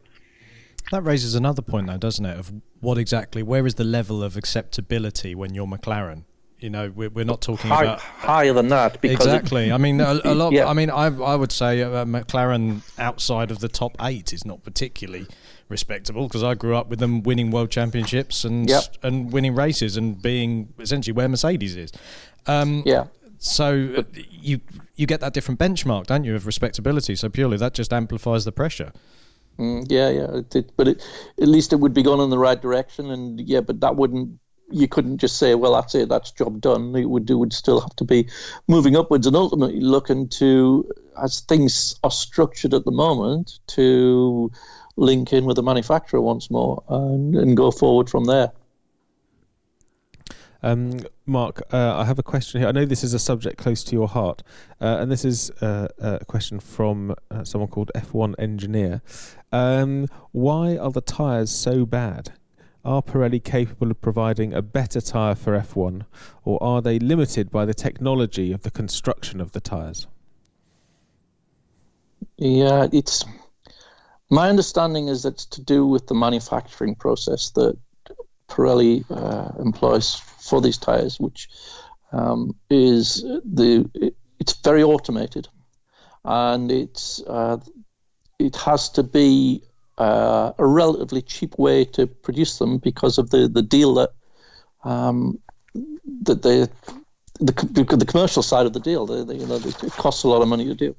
That 0.91 1.03
raises 1.03 1.35
another 1.35 1.61
point, 1.61 1.87
though, 1.87 1.97
doesn't 1.97 2.25
it? 2.25 2.39
Of 2.39 2.53
what 2.79 2.97
exactly, 2.97 3.43
where 3.43 3.67
is 3.67 3.75
the 3.75 3.83
level 3.83 4.23
of 4.23 4.35
acceptability 4.35 5.35
when 5.35 5.53
you're 5.53 5.67
McLaren? 5.67 6.23
You 6.59 6.71
know, 6.71 6.91
we're, 6.95 7.09
we're 7.09 7.25
not 7.25 7.41
talking 7.41 7.69
High, 7.69 7.83
about 7.83 8.01
higher 8.01 8.53
than 8.53 8.69
that. 8.69 8.97
exactly. 9.03 9.69
It, 9.69 9.73
I 9.73 9.77
mean, 9.77 10.01
a, 10.01 10.19
a 10.23 10.33
lot. 10.33 10.53
Yeah. 10.53 10.67
I 10.67 10.73
mean, 10.73 10.89
I 10.89 11.05
I 11.05 11.35
would 11.35 11.51
say 11.51 11.83
uh, 11.83 12.05
McLaren 12.05 12.81
outside 12.97 13.51
of 13.51 13.59
the 13.59 13.67
top 13.67 13.95
eight 14.01 14.33
is 14.33 14.43
not 14.43 14.63
particularly 14.63 15.27
respectable 15.69 16.27
because 16.27 16.43
I 16.43 16.55
grew 16.55 16.75
up 16.75 16.89
with 16.89 16.99
them 16.99 17.21
winning 17.21 17.51
world 17.51 17.69
championships 17.69 18.43
and 18.43 18.67
yep. 18.69 18.83
and 19.03 19.31
winning 19.31 19.53
races 19.53 19.97
and 19.97 20.19
being 20.19 20.73
essentially 20.79 21.13
where 21.13 21.27
Mercedes 21.27 21.75
is. 21.75 21.91
Um, 22.47 22.81
yeah. 22.85 23.05
So 23.37 24.03
you 24.31 24.61
you 24.95 25.05
get 25.05 25.19
that 25.19 25.33
different 25.33 25.59
benchmark, 25.59 26.07
don't 26.07 26.23
you, 26.23 26.35
of 26.35 26.47
respectability? 26.47 27.15
So 27.15 27.29
purely 27.29 27.57
that 27.57 27.73
just 27.73 27.93
amplifies 27.93 28.45
the 28.45 28.51
pressure. 28.51 28.91
Mm, 29.59 29.85
yeah, 29.89 30.09
yeah. 30.09 30.37
It, 30.37 30.55
it, 30.55 30.71
but 30.75 30.87
it, 30.87 31.03
at 31.41 31.47
least 31.47 31.73
it 31.73 31.77
would 31.77 31.93
be 31.93 32.03
going 32.03 32.21
in 32.21 32.29
the 32.29 32.37
right 32.37 32.59
direction, 32.59 33.11
and 33.11 33.39
yeah, 33.39 33.61
but 33.61 33.81
that 33.81 33.95
wouldn't 33.95 34.39
you 34.69 34.87
couldn't 34.87 35.19
just 35.19 35.37
say, 35.37 35.55
well, 35.55 35.73
that's 35.73 35.95
it, 35.95 36.09
that's 36.09 36.31
job 36.31 36.59
done. 36.61 36.95
It 36.95 37.05
would, 37.05 37.29
it 37.29 37.35
would 37.35 37.53
still 37.53 37.79
have 37.79 37.95
to 37.97 38.03
be 38.03 38.27
moving 38.67 38.95
upwards 38.95 39.27
and 39.27 39.35
ultimately 39.35 39.81
looking 39.81 40.27
to, 40.29 40.89
as 41.21 41.41
things 41.41 41.95
are 42.03 42.11
structured 42.11 42.73
at 42.73 42.85
the 42.85 42.91
moment, 42.91 43.59
to 43.67 44.51
link 44.97 45.31
in 45.31 45.45
with 45.45 45.55
the 45.55 45.63
manufacturer 45.63 46.19
once 46.19 46.49
more 46.49 46.83
and, 46.89 47.35
and 47.35 47.55
go 47.55 47.71
forward 47.71 48.09
from 48.09 48.25
there. 48.25 48.51
Um, 50.63 51.01
Mark, 51.25 51.61
uh, 51.71 51.97
I 51.97 52.05
have 52.05 52.17
a 52.19 52.23
question 52.23 52.59
here. 52.59 52.67
I 52.67 52.71
know 52.71 52.83
this 52.83 53.03
is 53.03 53.13
a 53.13 53.19
subject 53.19 53.57
close 53.57 53.83
to 53.85 53.95
your 53.95 54.07
heart, 54.07 54.41
uh, 54.81 54.97
and 54.99 55.11
this 55.11 55.23
is 55.23 55.51
uh, 55.61 55.87
a 55.99 56.25
question 56.25 56.59
from 56.59 57.15
uh, 57.29 57.43
someone 57.43 57.69
called 57.69 57.91
F1 57.95 58.33
Engineer. 58.39 59.01
Um, 59.51 60.07
why 60.31 60.75
are 60.75 60.91
the 60.91 61.01
tyres 61.01 61.51
so 61.51 61.85
bad? 61.85 62.33
Are 62.87 63.01
Pirelli 63.01 63.43
capable 63.43 63.91
of 63.91 63.99
providing 63.99 64.53
a 64.53 64.61
better 64.61 65.01
tyre 65.01 65.35
for 65.35 65.59
F1, 65.59 66.05
or 66.45 66.63
are 66.63 66.81
they 66.81 66.99
limited 66.99 67.51
by 67.51 67.65
the 67.65 67.73
technology 67.73 68.53
of 68.53 68.61
the 68.61 68.71
construction 68.71 69.41
of 69.41 69.51
the 69.51 69.59
tyres? 69.59 70.07
Yeah, 72.37 72.87
it's 72.93 73.25
my 74.29 74.47
understanding 74.47 75.09
is 75.09 75.23
that 75.23 75.33
it's 75.33 75.45
to 75.47 75.61
do 75.61 75.85
with 75.85 76.07
the 76.07 76.13
manufacturing 76.13 76.95
process 76.95 77.49
that 77.51 77.77
Pirelli 78.47 79.03
uh, 79.11 79.61
employs 79.61 80.15
for 80.15 80.61
these 80.61 80.77
tires, 80.77 81.19
which 81.19 81.49
um, 82.13 82.55
is 82.69 83.21
the 83.21 84.13
it's 84.39 84.53
very 84.61 84.81
automated, 84.81 85.49
and 86.23 86.71
it's 86.71 87.21
uh, 87.27 87.57
it 88.39 88.55
has 88.55 88.87
to 88.91 89.03
be 89.03 89.61
uh, 89.97 90.53
a 90.57 90.65
relatively 90.65 91.21
cheap 91.21 91.57
way 91.57 91.85
to 91.85 92.07
produce 92.07 92.57
them 92.59 92.77
because 92.77 93.17
of 93.17 93.29
the 93.29 93.47
the 93.47 93.61
deal 93.61 93.95
that 93.95 94.11
um, 94.83 95.39
that 96.23 96.41
they 96.41 96.67
the, 97.39 97.85
the 97.97 98.05
commercial 98.05 98.43
side 98.43 98.65
of 98.65 98.73
the 98.73 98.79
deal. 98.79 99.05
They, 99.05 99.23
they, 99.23 99.39
you 99.39 99.47
know, 99.47 99.55
it 99.55 99.91
costs 99.93 100.23
a 100.23 100.27
lot 100.27 100.41
of 100.41 100.47
money 100.47 100.65
to 100.65 100.75
do 100.75 100.95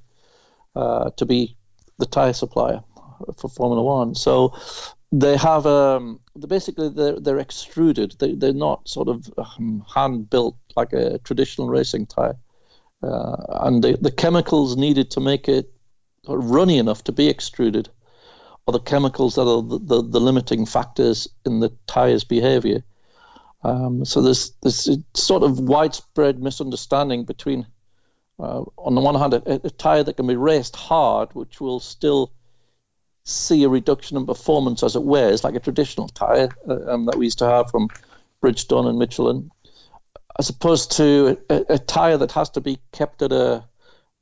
uh, 0.76 1.10
to 1.16 1.26
be 1.26 1.56
the 1.98 2.06
tire 2.06 2.32
supplier 2.32 2.82
for 3.36 3.48
Formula 3.48 3.82
One. 3.82 4.14
So 4.14 4.54
they 5.10 5.36
have 5.36 5.66
um, 5.66 6.20
basically 6.46 6.90
they're, 6.90 7.18
they're 7.18 7.38
extruded. 7.38 8.14
They, 8.18 8.34
they're 8.34 8.52
not 8.52 8.88
sort 8.88 9.08
of 9.08 9.32
um, 9.38 9.84
hand 9.92 10.30
built 10.30 10.56
like 10.76 10.92
a 10.92 11.18
traditional 11.18 11.68
racing 11.68 12.06
tire. 12.06 12.36
Uh, 13.02 13.36
and 13.62 13.82
the, 13.82 13.96
the 14.00 14.10
chemicals 14.10 14.76
needed 14.76 15.10
to 15.12 15.20
make 15.20 15.48
it 15.48 15.72
runny 16.26 16.78
enough 16.78 17.04
to 17.04 17.12
be 17.12 17.28
extruded 17.28 17.88
the 18.72 18.80
chemicals 18.80 19.34
that 19.34 19.42
are 19.42 19.62
the, 19.62 19.78
the, 19.78 20.02
the 20.02 20.20
limiting 20.20 20.66
factors 20.66 21.28
in 21.44 21.60
the 21.60 21.70
tire's 21.86 22.24
behavior. 22.24 22.82
Um, 23.62 24.04
so 24.04 24.22
there's 24.22 24.52
this 24.62 24.88
sort 25.14 25.42
of 25.42 25.58
widespread 25.58 26.40
misunderstanding 26.40 27.24
between, 27.24 27.66
uh, 28.38 28.62
on 28.76 28.94
the 28.94 29.00
one 29.00 29.14
hand, 29.16 29.34
a, 29.34 29.66
a 29.66 29.70
tire 29.70 30.04
that 30.04 30.16
can 30.16 30.26
be 30.26 30.36
raced 30.36 30.76
hard, 30.76 31.34
which 31.34 31.60
will 31.60 31.80
still 31.80 32.32
see 33.24 33.64
a 33.64 33.68
reduction 33.68 34.16
in 34.16 34.26
performance 34.26 34.82
as 34.82 34.96
it 34.96 35.02
wears, 35.02 35.44
like 35.44 35.54
a 35.54 35.60
traditional 35.60 36.08
tyre 36.08 36.48
uh, 36.68 36.92
um, 36.92 37.06
that 37.06 37.18
we 37.18 37.26
used 37.26 37.38
to 37.38 37.46
have 37.46 37.70
from 37.70 37.88
Bridgestone 38.42 38.88
and 38.88 38.98
Michelin, 38.98 39.50
as 40.38 40.48
opposed 40.48 40.92
to 40.92 41.38
a, 41.50 41.64
a 41.70 41.78
tyre 41.78 42.16
that 42.18 42.32
has 42.32 42.50
to 42.50 42.60
be 42.60 42.78
kept 42.92 43.22
at 43.22 43.32
a, 43.32 43.64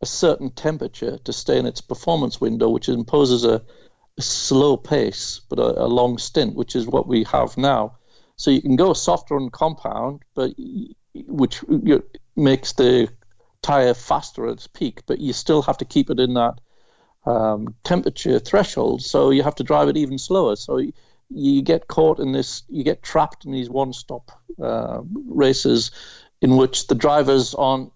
a 0.00 0.06
certain 0.06 0.50
temperature 0.50 1.18
to 1.18 1.32
stay 1.32 1.58
in 1.58 1.66
its 1.66 1.80
performance 1.80 2.40
window, 2.40 2.68
which 2.68 2.88
imposes 2.88 3.44
a, 3.44 3.62
a 4.18 4.22
slow 4.22 4.76
pace 4.76 5.40
but 5.48 5.58
a, 5.58 5.82
a, 5.82 5.86
long 5.86 6.18
stint, 6.18 6.54
which 6.54 6.74
is 6.74 6.86
what 6.86 7.06
we 7.06 7.24
have 7.24 7.56
now. 7.56 7.96
So 8.36 8.50
you 8.50 8.62
can 8.62 8.76
go 8.76 8.92
softer 8.92 9.36
on 9.36 9.50
compound, 9.50 10.22
but 10.34 10.52
which 11.14 11.62
makes 12.34 12.72
the 12.72 13.08
tire 13.62 13.94
faster 13.94 14.46
at 14.46 14.52
its 14.52 14.66
peak, 14.66 15.02
but 15.06 15.18
you 15.18 15.32
still 15.32 15.62
have 15.62 15.78
to 15.78 15.84
keep 15.84 16.10
it 16.10 16.20
in 16.20 16.34
that 16.34 16.60
um, 17.24 17.74
temperature 17.82 18.38
threshold, 18.38 19.02
so 19.02 19.30
you 19.30 19.42
have 19.42 19.56
to 19.56 19.64
drive 19.64 19.88
it 19.88 19.96
even 19.96 20.18
slower. 20.18 20.56
So 20.56 20.78
you, 20.78 20.92
you 21.30 21.62
get 21.62 21.88
caught 21.88 22.20
in 22.20 22.32
this, 22.32 22.62
you 22.68 22.84
get 22.84 23.02
trapped 23.02 23.44
in 23.44 23.52
these 23.52 23.68
one-stop 23.68 24.30
uh, 24.62 25.00
races 25.26 25.90
in 26.40 26.56
which 26.56 26.86
the 26.86 26.94
drivers 26.94 27.54
aren't 27.54 27.92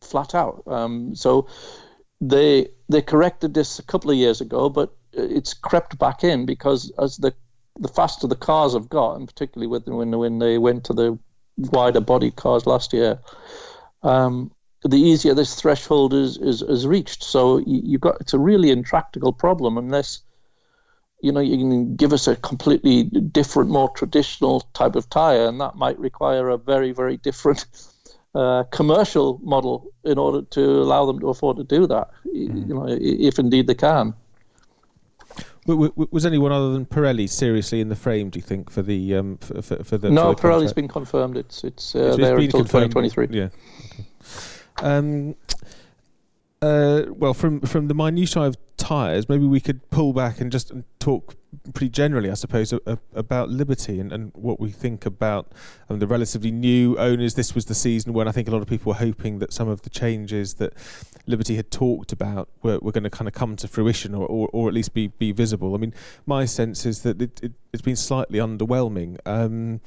flat 0.00 0.34
out. 0.34 0.64
Um, 0.66 1.14
so 1.14 1.48
they 2.20 2.68
they 2.88 3.02
corrected 3.02 3.54
this 3.54 3.78
a 3.78 3.82
couple 3.82 4.10
of 4.10 4.16
years 4.16 4.40
ago, 4.40 4.68
but 4.68 4.96
it's 5.16 5.54
crept 5.54 5.98
back 5.98 6.22
in 6.22 6.46
because 6.46 6.92
as 6.98 7.16
the 7.16 7.34
the 7.78 7.88
faster 7.88 8.26
the 8.26 8.36
cars 8.36 8.74
have 8.74 8.88
got, 8.88 9.16
and 9.16 9.26
particularly 9.26 9.66
with 9.66 9.86
when 9.86 10.10
when 10.16 10.38
they 10.38 10.58
went 10.58 10.84
to 10.84 10.92
the 10.92 11.18
wider 11.56 12.00
body 12.00 12.30
cars 12.30 12.66
last 12.66 12.92
year, 12.92 13.18
um, 14.02 14.50
the 14.82 14.98
easier 14.98 15.34
this 15.34 15.54
threshold 15.54 16.14
is 16.14 16.36
is, 16.38 16.62
is 16.62 16.86
reached. 16.86 17.22
So 17.22 17.58
you, 17.58 17.80
you've 17.84 18.00
got 18.00 18.20
it's 18.20 18.34
a 18.34 18.38
really 18.38 18.70
intractable 18.70 19.32
problem 19.32 19.78
unless 19.78 20.20
you 21.20 21.32
know 21.32 21.40
you 21.40 21.56
can 21.56 21.96
give 21.96 22.12
us 22.12 22.28
a 22.28 22.36
completely 22.36 23.04
different, 23.04 23.70
more 23.70 23.90
traditional 23.90 24.60
type 24.74 24.96
of 24.96 25.08
tire, 25.10 25.46
and 25.46 25.60
that 25.60 25.76
might 25.76 25.98
require 25.98 26.48
a 26.48 26.58
very 26.58 26.92
very 26.92 27.16
different. 27.16 27.66
Uh, 28.34 28.64
commercial 28.64 29.40
model 29.42 29.90
in 30.04 30.18
order 30.18 30.42
to 30.42 30.60
allow 30.60 31.06
them 31.06 31.18
to 31.18 31.30
afford 31.30 31.56
to 31.56 31.64
do 31.64 31.86
that, 31.86 32.10
mm. 32.26 32.68
you 32.68 32.74
know, 32.74 32.86
if 32.86 33.38
indeed 33.38 33.66
they 33.66 33.74
can. 33.74 34.12
Was 35.66 36.24
anyone 36.24 36.52
other 36.52 36.72
than 36.72 36.86
Pirelli 36.86 37.28
seriously 37.28 37.80
in 37.80 37.88
the 37.88 37.96
frame? 37.96 38.30
Do 38.30 38.38
you 38.38 38.42
think 38.42 38.70
for 38.70 38.82
the 38.82 39.16
um, 39.16 39.38
for, 39.38 39.62
for, 39.62 39.84
for 39.84 39.98
the? 39.98 40.10
No, 40.10 40.34
for 40.34 40.48
Pirelli's 40.48 40.72
been 40.72 40.88
confirmed. 40.88 41.36
It's 41.36 41.64
it's, 41.64 41.94
uh, 41.94 42.08
it's 42.08 42.16
there 42.16 42.36
until 42.36 42.60
2023. 42.60 43.28
Yeah. 43.30 43.48
Okay. 44.78 44.86
Um, 44.86 45.36
uh, 46.62 47.02
well, 47.08 47.34
from 47.34 47.60
from 47.60 47.88
the 47.88 47.94
minutiae 47.94 48.42
of 48.42 48.56
tyres, 48.76 49.28
maybe 49.28 49.46
we 49.46 49.60
could 49.60 49.88
pull 49.90 50.12
back 50.12 50.40
and 50.40 50.52
just 50.52 50.72
talk 50.98 51.36
pretty 51.72 51.88
generally, 51.88 52.30
I 52.30 52.34
suppose, 52.34 52.72
a, 52.72 52.80
a, 52.86 52.98
about 53.14 53.48
Liberty 53.48 53.98
and, 54.00 54.12
and 54.12 54.32
what 54.34 54.60
we 54.60 54.70
think 54.70 55.06
about 55.06 55.52
um, 55.88 55.98
the 55.98 56.06
relatively 56.06 56.50
new 56.50 56.96
owners. 56.98 57.34
This 57.34 57.54
was 57.54 57.66
the 57.66 57.74
season 57.74 58.12
when 58.12 58.28
I 58.28 58.32
think 58.32 58.48
a 58.48 58.50
lot 58.50 58.62
of 58.62 58.68
people 58.68 58.90
were 58.90 58.98
hoping 58.98 59.38
that 59.38 59.52
some 59.52 59.68
of 59.68 59.82
the 59.82 59.90
changes 59.90 60.54
that 60.54 60.74
Liberty 61.26 61.56
had 61.56 61.70
talked 61.70 62.12
about 62.12 62.48
were, 62.62 62.78
were 62.80 62.92
going 62.92 63.04
to 63.04 63.10
kind 63.10 63.28
of 63.28 63.34
come 63.34 63.56
to 63.56 63.68
fruition 63.68 64.14
or, 64.14 64.26
or, 64.26 64.48
or, 64.52 64.68
at 64.68 64.74
least 64.74 64.94
be, 64.94 65.08
be 65.08 65.32
visible. 65.32 65.74
I 65.74 65.78
mean, 65.78 65.94
my 66.24 66.44
sense 66.44 66.86
is 66.86 67.02
that 67.02 67.20
it, 67.20 67.42
it, 67.42 67.52
has 67.72 67.82
been 67.82 67.96
slightly 67.96 68.38
underwhelming. 68.38 69.18
Um, 69.26 69.82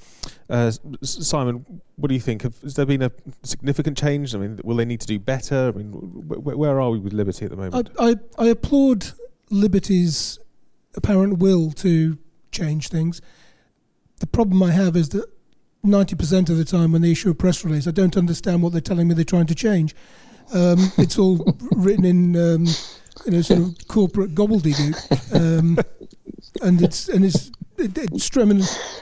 uh, 0.47 0.71
Simon, 1.01 1.81
what 1.95 2.09
do 2.09 2.13
you 2.13 2.21
think? 2.21 2.43
Have, 2.43 2.61
has 2.61 2.75
there 2.75 2.85
been 2.85 3.01
a 3.01 3.11
significant 3.41 3.97
change? 3.97 4.35
I 4.35 4.37
mean, 4.37 4.59
will 4.63 4.75
they 4.75 4.85
need 4.85 5.01
to 5.01 5.07
do 5.07 5.17
better? 5.17 5.69
I 5.69 5.77
mean, 5.77 5.91
wh- 5.91 6.57
where 6.57 6.79
are 6.79 6.91
we 6.91 6.99
with 6.99 7.13
Liberty 7.13 7.45
at 7.45 7.51
the 7.51 7.57
moment? 7.57 7.89
I, 7.97 8.09
I, 8.09 8.15
I 8.37 8.47
applaud 8.49 8.78
Liberty's 9.49 10.39
apparent 10.95 11.39
will 11.39 11.71
to 11.71 12.17
change 12.51 12.89
things. 12.89 13.21
The 14.19 14.27
problem 14.27 14.61
I 14.63 14.71
have 14.71 14.95
is 14.95 15.09
that 15.09 15.25
90% 15.85 16.49
of 16.49 16.57
the 16.57 16.65
time 16.65 16.91
when 16.91 17.01
they 17.01 17.11
issue 17.11 17.29
a 17.29 17.35
press 17.35 17.63
release, 17.63 17.87
I 17.87 17.91
don't 17.91 18.17
understand 18.17 18.61
what 18.61 18.71
they're 18.71 18.81
telling 18.81 19.07
me 19.07 19.13
they're 19.15 19.23
trying 19.23 19.47
to 19.47 19.55
change. 19.55 19.95
Um, 20.53 20.91
it's 20.97 21.17
all 21.17 21.57
written 21.71 22.05
in 22.05 22.35
um, 22.35 22.65
you 23.25 23.31
know 23.31 23.41
sort 23.41 23.59
of 23.59 23.87
corporate 23.87 24.35
gobbledygook, 24.35 24.95
um, 25.35 25.77
and 26.61 26.81
it's 26.81 27.07
and 27.09 27.23
it's 27.23 27.51
it, 27.77 27.97
it's 27.97 28.29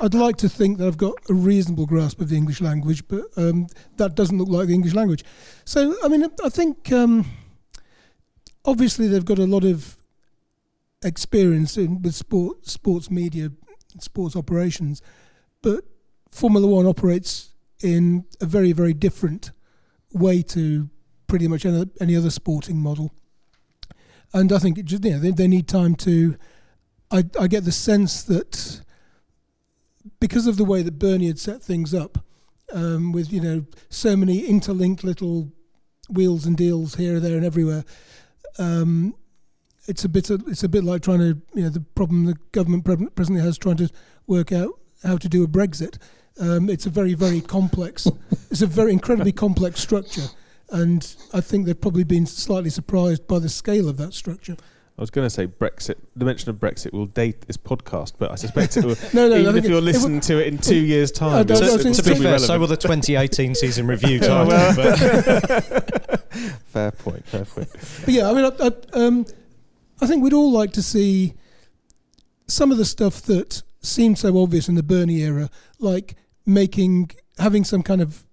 I'd 0.01 0.13
like 0.13 0.37
to 0.37 0.49
think 0.49 0.77
that 0.77 0.87
I've 0.87 0.97
got 0.97 1.15
a 1.29 1.33
reasonable 1.33 1.85
grasp 1.85 2.21
of 2.21 2.29
the 2.29 2.35
English 2.35 2.61
language, 2.61 3.07
but 3.07 3.23
um, 3.37 3.67
that 3.97 4.15
doesn't 4.15 4.37
look 4.37 4.49
like 4.49 4.67
the 4.67 4.73
English 4.73 4.93
language. 4.93 5.23
So 5.65 5.95
I 6.03 6.07
mean, 6.07 6.25
I 6.43 6.49
think 6.49 6.91
um, 6.91 7.25
obviously 8.67 9.07
they've 9.07 9.25
got 9.25 9.39
a 9.39 9.45
lot 9.45 9.63
of 9.63 9.97
experience 11.03 11.77
in 11.77 12.01
with 12.01 12.13
sport, 12.13 12.67
sports 12.67 13.09
media, 13.09 13.51
sports 13.99 14.35
operations, 14.35 15.01
but 15.63 15.83
Formula 16.29 16.67
One 16.67 16.85
operates 16.85 17.55
in 17.81 18.25
a 18.41 18.45
very 18.45 18.73
very 18.73 18.93
different 18.93 19.51
way 20.11 20.41
to 20.41 20.89
pretty 21.27 21.47
much 21.47 21.65
any, 21.65 21.85
any 21.99 22.15
other 22.15 22.29
sporting 22.29 22.77
model. 22.77 23.13
And 24.33 24.51
I 24.51 24.59
think 24.59 24.77
it 24.77 24.85
just, 24.85 25.03
you 25.05 25.11
know, 25.11 25.19
they, 25.19 25.31
they 25.31 25.47
need 25.47 25.67
time 25.67 25.95
to. 25.95 26.37
I, 27.09 27.23
I 27.39 27.47
get 27.47 27.63
the 27.63 27.71
sense 27.71 28.23
that 28.23 28.81
because 30.19 30.47
of 30.47 30.57
the 30.57 30.65
way 30.65 30.81
that 30.81 30.99
Bernie 30.99 31.27
had 31.27 31.39
set 31.39 31.61
things 31.61 31.93
up, 31.93 32.17
um, 32.73 33.13
with 33.13 33.31
you 33.31 33.39
know 33.39 33.65
so 33.89 34.17
many 34.17 34.45
interlinked 34.45 35.03
little 35.03 35.53
wheels 36.09 36.45
and 36.45 36.57
deals 36.57 36.95
here, 36.95 37.19
there, 37.19 37.37
and 37.37 37.45
everywhere, 37.45 37.85
um, 38.59 39.15
it's 39.87 40.03
a 40.03 40.09
bit 40.09 40.29
it's 40.29 40.63
a 40.63 40.69
bit 40.69 40.83
like 40.83 41.01
trying 41.01 41.19
to 41.19 41.41
you 41.53 41.63
know 41.63 41.69
the 41.69 41.79
problem 41.79 42.25
the 42.25 42.37
government 42.51 42.83
presently 43.15 43.41
has 43.41 43.57
trying 43.57 43.77
to 43.77 43.89
work 44.27 44.51
out 44.51 44.79
how 45.03 45.17
to 45.17 45.29
do 45.29 45.43
a 45.43 45.47
Brexit. 45.47 45.97
Um, 46.39 46.69
it's 46.69 46.85
a 46.85 46.89
very 46.89 47.13
very 47.13 47.41
complex. 47.41 48.07
it's 48.51 48.61
a 48.61 48.67
very 48.67 48.91
incredibly 48.91 49.31
complex 49.31 49.79
structure, 49.79 50.27
and 50.69 51.15
I 51.33 51.41
think 51.41 51.65
they've 51.65 51.79
probably 51.79 52.03
been 52.03 52.25
slightly 52.25 52.69
surprised 52.69 53.27
by 53.27 53.39
the 53.39 53.49
scale 53.49 53.87
of 53.89 53.97
that 53.97 54.13
structure. 54.13 54.57
I 54.97 55.01
was 55.01 55.11
going 55.11 55.27
to 55.27 55.29
say 55.29 55.45
Brexit. 55.45 55.95
The 56.15 56.25
mention 56.25 56.49
of 56.49 56.55
Brexit 56.55 56.91
will 56.91 57.05
date 57.05 57.41
this 57.41 57.55
podcast, 57.55 58.13
but 58.17 58.31
I 58.31 58.35
suspect 58.35 58.77
it 58.77 58.85
will. 58.85 58.95
no, 59.13 59.29
no, 59.29 59.35
even 59.35 59.55
if 59.55 59.65
you're 59.65 59.79
listening 59.79 60.21
to 60.21 60.39
it 60.39 60.47
in 60.47 60.57
two 60.57 60.75
years' 60.93 61.11
time, 61.11 61.45
to, 61.45 61.55
to 61.55 62.03
be 62.03 62.15
fair, 62.15 62.39
so 62.39 62.57
will 62.57 62.65
the 62.65 62.75
2018 62.75 63.53
season 63.53 63.85
review 63.85 64.19
title. 64.21 64.49
fair 66.65 66.91
point. 66.91 67.27
Fair 67.27 67.45
point. 67.45 67.69
But 68.05 68.13
yeah, 68.13 68.31
I 68.31 68.33
mean, 68.33 68.45
I, 68.45 68.51
I, 68.59 68.71
um, 68.93 69.27
I 70.01 70.07
think 70.07 70.23
we'd 70.23 70.33
all 70.33 70.51
like 70.51 70.71
to 70.73 70.81
see 70.81 71.35
some 72.47 72.71
of 72.71 72.79
the 72.79 72.85
stuff 72.85 73.21
that 73.23 73.61
seemed 73.81 74.17
so 74.17 74.35
obvious 74.41 74.67
in 74.67 74.73
the 74.73 74.83
Bernie 74.83 75.21
era, 75.21 75.51
like 75.77 76.15
making 76.43 77.11
having 77.37 77.63
some 77.63 77.83
kind 77.83 78.01
of 78.01 78.23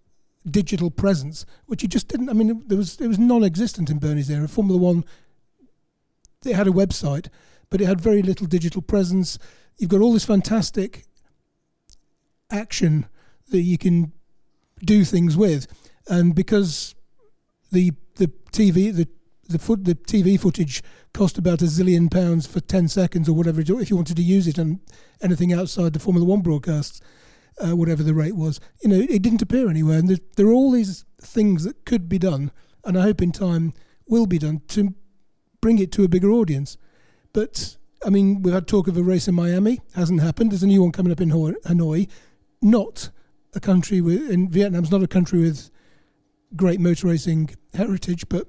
digital 0.51 0.91
presence, 0.91 1.45
which 1.67 1.83
he 1.83 1.89
just 1.89 2.09
didn't. 2.09 2.31
I 2.31 2.33
mean, 2.33 2.63
there 2.67 2.79
was 2.79 2.99
it 3.03 3.07
was 3.07 3.19
non-existent 3.19 3.91
in 3.91 3.99
Bernie's 3.99 4.31
era. 4.31 4.49
Formula 4.49 4.81
One, 4.81 5.05
they 6.45 6.53
had 6.53 6.69
a 6.69 6.71
website, 6.71 7.29
but 7.71 7.81
it 7.81 7.87
had 7.87 8.01
very 8.01 8.23
little 8.23 8.47
digital 8.47 8.83
presence. 8.83 9.39
You've 9.79 9.91
got 9.91 10.01
all 10.01 10.13
this 10.13 10.25
fantastic 10.25 11.05
action 12.51 13.07
that 13.49 13.63
you 13.63 13.77
can 13.79 14.13
do 14.85 15.05
things 15.05 15.37
with, 15.37 15.67
and 16.09 16.35
because 16.35 16.95
the 17.73 17.93
the 18.17 18.29
TV 18.53 18.95
the 18.95 19.09
the 19.49 19.59
foot 19.59 19.85
the 19.85 19.95
TV 19.95 20.39
footage 20.39 20.83
cost 21.13 21.39
about 21.39 21.63
a 21.63 21.67
zillion 21.67 22.11
pounds 22.11 22.47
for 22.47 22.61
ten 22.61 22.89
seconds 22.89 23.29
or 23.29 23.33
whatever 23.35 23.61
if 23.61 23.91
you 23.91 23.97
wanted 23.97 24.17
to 24.17 24.23
use 24.23 24.47
it 24.47 24.59
on 24.59 24.81
anything 25.23 25.53
outside 25.53 25.93
the 25.93 25.99
Formula 25.99 26.27
One 26.27 26.41
broadcasts, 26.41 27.01
uh, 27.65 27.77
whatever 27.77 28.03
the 28.03 28.15
rate 28.15 28.37
was. 28.37 28.61
You 28.83 28.91
know, 28.91 29.01
it 29.01 29.23
didn't 29.23 29.43
appear 29.43 29.69
anywhere, 29.69 29.99
and 29.99 30.09
there, 30.09 30.19
there 30.37 30.47
are 30.47 30.53
all 30.53 30.71
these 30.71 31.05
things 31.21 31.65
that 31.65 31.85
could 31.85 32.09
be 32.09 32.19
done, 32.19 32.53
and 32.85 32.99
I 32.99 33.03
hope 33.03 33.23
in 33.23 33.33
time 33.33 33.73
will 34.07 34.27
be 34.27 34.39
done 34.39 34.63
to 34.69 34.95
bring 35.65 35.79
it 35.79 35.91
to 35.91 36.05
a 36.05 36.09
bigger 36.09 36.31
audience. 36.31 36.77
But 37.33 37.79
I 38.05 38.11
mean, 38.11 38.43
we've 38.43 38.53
had 38.53 38.69
talk 38.69 38.87
of 38.87 38.99
a 38.99 39.03
race 39.03 39.29
in 39.29 39.35
Miami, 39.35 39.81
hasn't 39.95 40.21
happened. 40.21 40.53
There's 40.53 40.63
a 40.63 40.67
new 40.67 40.83
one 40.83 40.93
coming 40.93 41.11
up 41.11 41.23
in 41.23 41.31
Hanoi, 41.31 42.07
not 42.61 43.09
a 43.55 43.61
country 43.61 44.03
with 44.03 44.31
in 44.31 44.51
Vietnam's 44.51 44.91
not 44.91 45.03
a 45.03 45.07
country 45.07 45.41
with 45.41 45.71
great 46.55 46.81
motor 46.81 47.07
racing 47.07 47.57
heritage, 47.73 48.29
but 48.29 48.47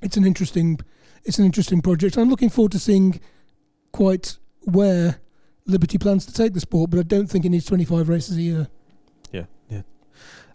it's 0.00 0.16
an 0.16 0.24
interesting 0.24 0.80
it's 1.22 1.38
an 1.38 1.44
interesting 1.44 1.82
project. 1.82 2.16
I'm 2.16 2.30
looking 2.30 2.48
forward 2.48 2.72
to 2.72 2.78
seeing 2.78 3.20
quite 3.92 4.38
where 4.62 5.20
Liberty 5.66 5.98
plans 5.98 6.24
to 6.24 6.32
take 6.32 6.54
the 6.54 6.60
sport, 6.60 6.88
but 6.88 6.98
I 6.98 7.02
don't 7.02 7.26
think 7.26 7.44
it 7.44 7.50
needs 7.50 7.66
25 7.66 8.08
races 8.08 8.38
a 8.38 8.40
year. 8.40 8.68
Yeah, 9.32 9.44
yeah. 9.68 9.82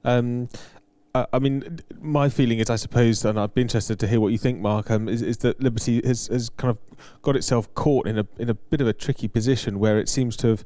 Um, 0.04 0.50
I 1.16 1.38
mean, 1.38 1.80
my 2.02 2.28
feeling 2.28 2.58
is, 2.58 2.72
I 2.72 2.76
suppose, 2.76 3.24
and 3.24 3.40
I'd 3.40 3.54
be 3.54 3.62
interested 3.62 4.00
to 4.00 4.08
hear 4.08 4.20
what 4.20 4.30
you 4.30 4.40
think, 4.40 4.60
Mark. 4.60 4.90
Um, 4.90 5.08
is, 5.08 5.22
is 5.22 5.38
that 5.38 5.62
Liberty 5.62 6.02
has, 6.04 6.26
has 6.26 6.50
kind 6.50 6.72
of 6.72 6.80
got 7.22 7.36
itself 7.36 7.72
caught 7.76 8.08
in 8.08 8.18
a 8.18 8.26
in 8.40 8.50
a 8.50 8.56
bit 8.56 8.82
of 8.82 8.88
a 8.88 8.94
tricky 8.94 9.28
position 9.28 9.78
where 9.78 10.00
it 10.00 10.10
seems 10.10 10.36
to 10.38 10.48
have 10.48 10.64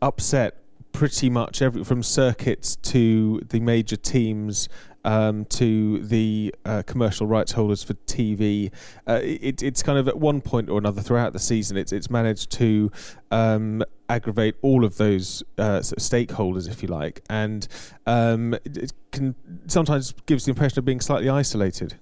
upset 0.00 0.62
pretty 0.92 1.28
much 1.28 1.60
every 1.60 1.84
from 1.84 2.02
circuits 2.02 2.76
to 2.76 3.42
the 3.50 3.60
major 3.60 3.96
teams 3.96 4.66
um, 5.04 5.44
to 5.46 6.00
the 6.00 6.54
uh, 6.64 6.82
commercial 6.86 7.26
rights 7.26 7.52
holders 7.52 7.82
for 7.82 7.94
TV. 7.94 8.70
Uh, 9.06 9.20
it, 9.22 9.62
it's 9.62 9.82
kind 9.82 9.98
of 9.98 10.08
at 10.08 10.18
one 10.18 10.40
point 10.40 10.68
or 10.68 10.78
another 10.78 11.02
throughout 11.02 11.32
the 11.32 11.38
season, 11.38 11.76
it's 11.76 11.92
it's 11.92 12.10
managed 12.10 12.50
to 12.52 12.90
um, 13.30 13.82
aggravate 14.08 14.56
all 14.62 14.84
of 14.84 14.96
those 14.96 15.42
uh, 15.58 15.80
sort 15.80 15.98
of 15.98 16.02
stakeholders, 16.02 16.68
if 16.68 16.82
you 16.82 16.88
like, 16.88 17.22
and 17.28 17.68
um, 18.06 18.54
it, 18.64 18.76
it 18.76 18.92
can 19.10 19.34
sometimes 19.66 20.14
gives 20.26 20.44
the 20.44 20.50
impression 20.50 20.78
of 20.78 20.84
being 20.84 21.00
slightly 21.00 21.28
isolated. 21.28 21.94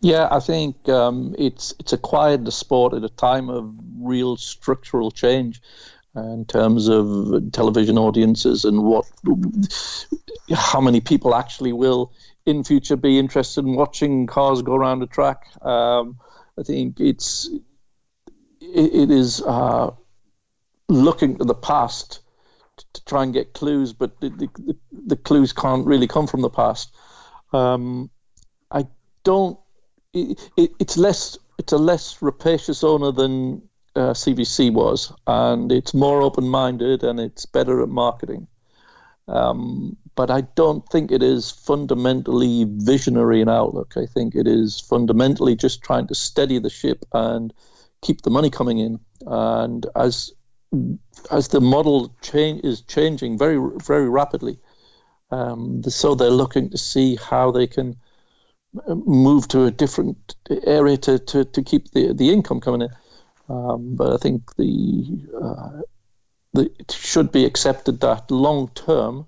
Yeah, 0.00 0.28
I 0.30 0.40
think 0.40 0.88
um, 0.88 1.34
it's 1.38 1.74
it's 1.78 1.92
acquired 1.92 2.44
the 2.44 2.52
sport 2.52 2.92
at 2.92 3.02
a 3.02 3.08
time 3.08 3.48
of 3.48 3.74
real 3.98 4.36
structural 4.36 5.10
change 5.10 5.62
in 6.16 6.44
terms 6.46 6.88
of 6.88 7.52
television 7.52 7.98
audiences 7.98 8.64
and 8.64 8.82
what 8.82 9.04
how 10.54 10.80
many 10.80 11.00
people 11.00 11.34
actually 11.34 11.72
will 11.72 12.12
in 12.46 12.64
future 12.64 12.96
be 12.96 13.18
interested 13.18 13.64
in 13.64 13.74
watching 13.74 14.26
cars 14.26 14.62
go 14.62 14.74
around 14.74 15.02
a 15.02 15.06
track. 15.06 15.46
Um, 15.62 16.18
I 16.58 16.62
think 16.62 17.00
it's 17.00 17.48
it, 18.60 18.94
it 18.94 19.10
is 19.10 19.42
uh, 19.42 19.90
looking 20.88 21.38
to 21.38 21.44
the 21.44 21.54
past 21.54 22.20
to 22.92 23.04
try 23.04 23.22
and 23.22 23.32
get 23.32 23.54
clues, 23.54 23.92
but 23.92 24.20
the, 24.20 24.28
the, 24.28 24.76
the 25.06 25.16
clues 25.16 25.52
can't 25.52 25.86
really 25.86 26.06
come 26.06 26.26
from 26.26 26.42
the 26.42 26.50
past. 26.50 26.94
Um, 27.52 28.10
I 28.70 28.86
don't. 29.24 29.58
It, 30.12 30.50
it, 30.56 30.70
it's 30.78 30.96
less. 30.96 31.38
It's 31.58 31.72
a 31.72 31.78
less 31.78 32.20
rapacious 32.20 32.84
owner 32.84 33.12
than 33.12 33.62
uh, 33.96 34.12
CVC 34.12 34.72
was, 34.72 35.12
and 35.26 35.72
it's 35.72 35.94
more 35.94 36.22
open-minded 36.22 37.02
and 37.02 37.18
it's 37.18 37.46
better 37.46 37.82
at 37.82 37.88
marketing. 37.88 38.46
Um, 39.28 39.96
but 40.14 40.30
I 40.30 40.42
don't 40.42 40.86
think 40.88 41.10
it 41.10 41.22
is 41.22 41.50
fundamentally 41.50 42.64
visionary 42.68 43.40
in 43.40 43.48
outlook. 43.48 43.94
I 43.96 44.06
think 44.06 44.34
it 44.34 44.46
is 44.46 44.80
fundamentally 44.80 45.56
just 45.56 45.82
trying 45.82 46.06
to 46.08 46.14
steady 46.14 46.58
the 46.58 46.70
ship 46.70 47.04
and 47.12 47.52
keep 48.02 48.22
the 48.22 48.30
money 48.30 48.50
coming 48.50 48.78
in. 48.78 49.00
And 49.26 49.86
as 49.96 50.32
as 51.30 51.48
the 51.48 51.60
model 51.60 52.14
change 52.22 52.64
is 52.64 52.82
changing 52.82 53.38
very 53.38 53.58
very 53.84 54.08
rapidly, 54.08 54.58
um, 55.30 55.82
so 55.84 56.14
they're 56.14 56.30
looking 56.30 56.70
to 56.70 56.78
see 56.78 57.16
how 57.16 57.50
they 57.50 57.66
can 57.66 57.96
uh, 58.86 58.94
move 58.94 59.48
to 59.48 59.64
a 59.64 59.70
different 59.70 60.36
area 60.66 60.96
to, 60.98 61.18
to, 61.18 61.44
to 61.44 61.62
keep 61.62 61.90
the, 61.92 62.12
the 62.12 62.30
income 62.30 62.60
coming 62.60 62.82
in. 62.82 62.88
Um, 63.48 63.94
but 63.94 64.12
I 64.12 64.16
think 64.16 64.54
the, 64.56 65.20
uh, 65.40 65.82
the 66.52 66.70
it 66.78 66.90
should 66.90 67.30
be 67.30 67.44
accepted 67.44 68.00
that 68.00 68.30
long 68.30 68.68
term, 68.74 69.26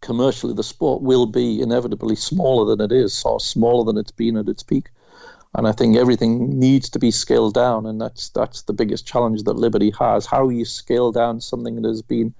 commercially, 0.00 0.54
the 0.54 0.62
sport 0.62 1.02
will 1.02 1.26
be 1.26 1.60
inevitably 1.60 2.16
smaller 2.16 2.64
than 2.74 2.84
it 2.84 2.92
is, 2.92 3.22
or 3.24 3.40
smaller 3.40 3.84
than 3.84 3.98
it's 3.98 4.12
been 4.12 4.36
at 4.36 4.48
its 4.48 4.62
peak. 4.62 4.88
And 5.54 5.66
I 5.66 5.72
think 5.72 5.96
everything 5.96 6.58
needs 6.58 6.90
to 6.90 6.98
be 6.98 7.10
scaled 7.10 7.54
down, 7.54 7.86
and 7.86 8.00
that's 8.00 8.28
that's 8.30 8.62
the 8.62 8.74
biggest 8.74 9.06
challenge 9.06 9.42
that 9.44 9.54
Liberty 9.54 9.92
has. 9.98 10.26
How 10.26 10.48
you 10.48 10.64
scale 10.64 11.10
down 11.10 11.40
something 11.40 11.76
that 11.76 11.88
has 11.88 12.02
been 12.02 12.34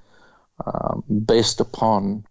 um, 0.65 1.03
based 1.25 1.61
upon 1.61 2.25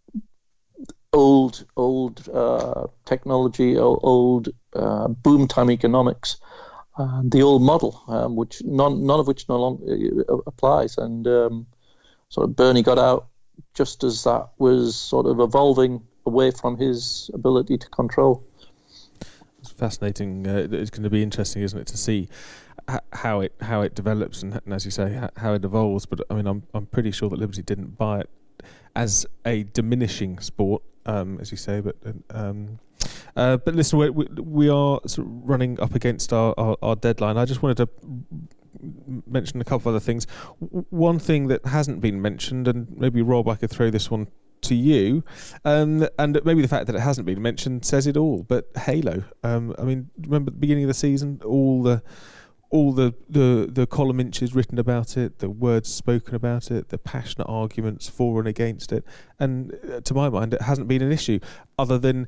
old 1.13 1.65
old 1.75 2.27
uh, 2.29 2.87
technology, 3.05 3.77
old 3.77 4.49
uh, 4.75 5.07
boom 5.07 5.47
time 5.47 5.71
economics, 5.71 6.37
uh, 6.97 7.21
the 7.23 7.41
old 7.41 7.61
model, 7.61 8.01
um, 8.07 8.35
which 8.35 8.61
none 8.63 9.05
none 9.05 9.19
of 9.19 9.27
which 9.27 9.47
no 9.47 9.57
longer 9.57 10.23
uh, 10.29 10.37
applies. 10.47 10.97
And 10.97 11.27
um, 11.27 11.67
sort 12.29 12.49
of 12.49 12.55
Bernie 12.55 12.83
got 12.83 12.97
out 12.97 13.27
just 13.73 14.03
as 14.03 14.23
that 14.23 14.49
was 14.57 14.95
sort 14.95 15.25
of 15.25 15.39
evolving 15.39 16.01
away 16.25 16.51
from 16.51 16.77
his 16.77 17.29
ability 17.33 17.77
to 17.77 17.89
control. 17.89 18.43
It's 19.59 19.71
fascinating. 19.71 20.47
Uh, 20.47 20.67
it's 20.71 20.89
going 20.89 21.03
to 21.03 21.09
be 21.09 21.23
interesting, 21.23 21.61
isn't 21.61 21.79
it, 21.79 21.87
to 21.87 21.97
see 21.97 22.29
how 23.11 23.41
it 23.41 23.53
how 23.61 23.81
it 23.81 23.95
develops 23.95 24.43
and, 24.43 24.61
and 24.63 24.73
as 24.73 24.85
you 24.85 24.91
say, 24.91 25.21
how 25.37 25.53
it 25.53 25.65
evolves. 25.65 26.05
But 26.05 26.21
I 26.29 26.35
mean, 26.35 26.47
I'm 26.47 26.63
I'm 26.73 26.85
pretty 26.85 27.11
sure 27.11 27.29
that 27.29 27.39
Liberty 27.39 27.61
didn't 27.61 27.97
buy 27.97 28.21
it 28.21 28.29
as 28.95 29.25
a 29.45 29.63
diminishing 29.63 30.39
sport, 30.39 30.81
um, 31.07 31.39
as 31.39 31.51
you 31.51 31.57
say, 31.57 31.81
but 31.81 31.95
um, 32.29 32.79
uh, 33.35 33.57
but 33.57 33.75
listen, 33.75 33.99
we, 33.99 34.09
we 34.09 34.69
are 34.69 34.99
sort 35.05 35.27
of 35.27 35.49
running 35.49 35.79
up 35.79 35.95
against 35.95 36.33
our, 36.33 36.53
our, 36.57 36.77
our, 36.81 36.95
deadline. 36.95 37.37
I 37.37 37.45
just 37.45 37.61
wanted 37.61 37.77
to 37.77 37.89
mention 39.25 39.61
a 39.61 39.63
couple 39.63 39.89
of 39.89 39.95
other 39.95 40.03
things. 40.03 40.25
one 40.59 41.19
thing 41.19 41.47
that 41.47 41.65
hasn't 41.65 42.01
been 42.01 42.21
mentioned, 42.21 42.67
and 42.67 42.87
maybe 42.97 43.21
Rob, 43.21 43.47
I 43.47 43.55
could 43.55 43.69
throw 43.69 43.89
this 43.89 44.09
one 44.11 44.27
to 44.61 44.75
you, 44.75 45.23
um, 45.65 46.07
and 46.17 46.39
maybe 46.43 46.61
the 46.61 46.67
fact 46.67 46.87
that 46.87 46.95
it 46.95 47.01
hasn't 47.01 47.25
been 47.25 47.41
mentioned 47.41 47.85
says 47.85 48.07
it 48.07 48.17
all. 48.17 48.43
But 48.43 48.69
Halo, 48.75 49.23
um, 49.43 49.75
I 49.77 49.83
mean, 49.83 50.09
remember 50.19 50.51
the 50.51 50.57
beginning 50.57 50.83
of 50.83 50.89
the 50.89 50.93
season, 50.93 51.41
all 51.45 51.83
the 51.83 52.01
all 52.69 52.91
the, 52.91 53.13
the, 53.29 53.69
the 53.71 53.87
column 53.87 54.19
inches 54.19 54.53
written 54.53 54.77
about 54.77 55.15
it, 55.15 55.39
the 55.39 55.49
words 55.49 55.93
spoken 55.93 56.35
about 56.35 56.69
it, 56.69 56.89
the 56.89 56.97
passionate 56.97 57.45
arguments 57.45 58.09
for 58.09 58.39
and 58.39 58.47
against 58.47 58.91
it, 58.91 59.05
and 59.39 59.77
uh, 59.91 60.01
to 60.01 60.13
my 60.13 60.29
mind, 60.29 60.53
it 60.53 60.61
hasn't 60.61 60.87
been 60.87 61.01
an 61.01 61.11
issue, 61.11 61.39
other 61.79 61.97
than 61.97 62.27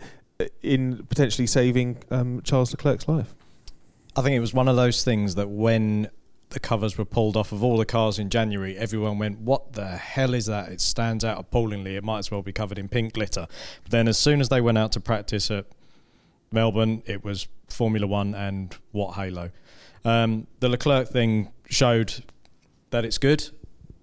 in 0.62 1.06
potentially 1.10 1.48
saving 1.48 1.98
um, 2.12 2.42
Charles 2.44 2.72
Leclerc's 2.72 3.08
life. 3.08 3.36
I 4.16 4.22
think 4.22 4.36
it 4.36 4.40
was 4.40 4.54
one 4.54 4.68
of 4.68 4.76
those 4.76 5.04
things 5.04 5.36
that 5.36 5.50
when 5.50 6.10
the 6.50 6.60
covers 6.60 6.98
were 6.98 7.06
pulled 7.06 7.38
off 7.38 7.52
of 7.52 7.64
all 7.64 7.78
the 7.78 7.86
cars 7.86 8.18
in 8.18 8.30
January, 8.30 8.76
everyone 8.78 9.20
went, 9.20 9.40
What 9.40 9.74
the 9.74 9.88
hell 9.88 10.34
is 10.34 10.48
that? 10.48 10.70
It 10.70 10.82
stands 10.82 11.24
out 11.24 11.40
appallingly. 11.40 11.96
It 11.96 12.04
might 12.04 12.20
as 12.20 12.32
well 12.32 12.42
be 12.42 12.52
covered 12.52 12.80
in 12.80 12.88
pink 12.88 13.14
glitter. 13.14 13.48
But 13.84 13.92
then, 13.92 14.08
as 14.08 14.18
soon 14.18 14.42
as 14.42 14.50
they 14.50 14.62
went 14.62 14.78
out 14.78 14.92
to 14.94 15.00
practice 15.00 15.52
at 15.52 15.66
Melbourne, 16.52 17.04
it 17.06 17.24
was 17.24 17.48
Formula 17.68 18.08
One 18.08 18.34
and 18.34 18.76
what 18.92 19.14
halo. 19.14 19.52
Um, 20.06 20.48
the 20.60 20.70
Leclerc 20.70 21.10
thing 21.10 21.52
showed 21.70 22.24
that 22.92 23.06
it's 23.06 23.18
good. 23.18 23.50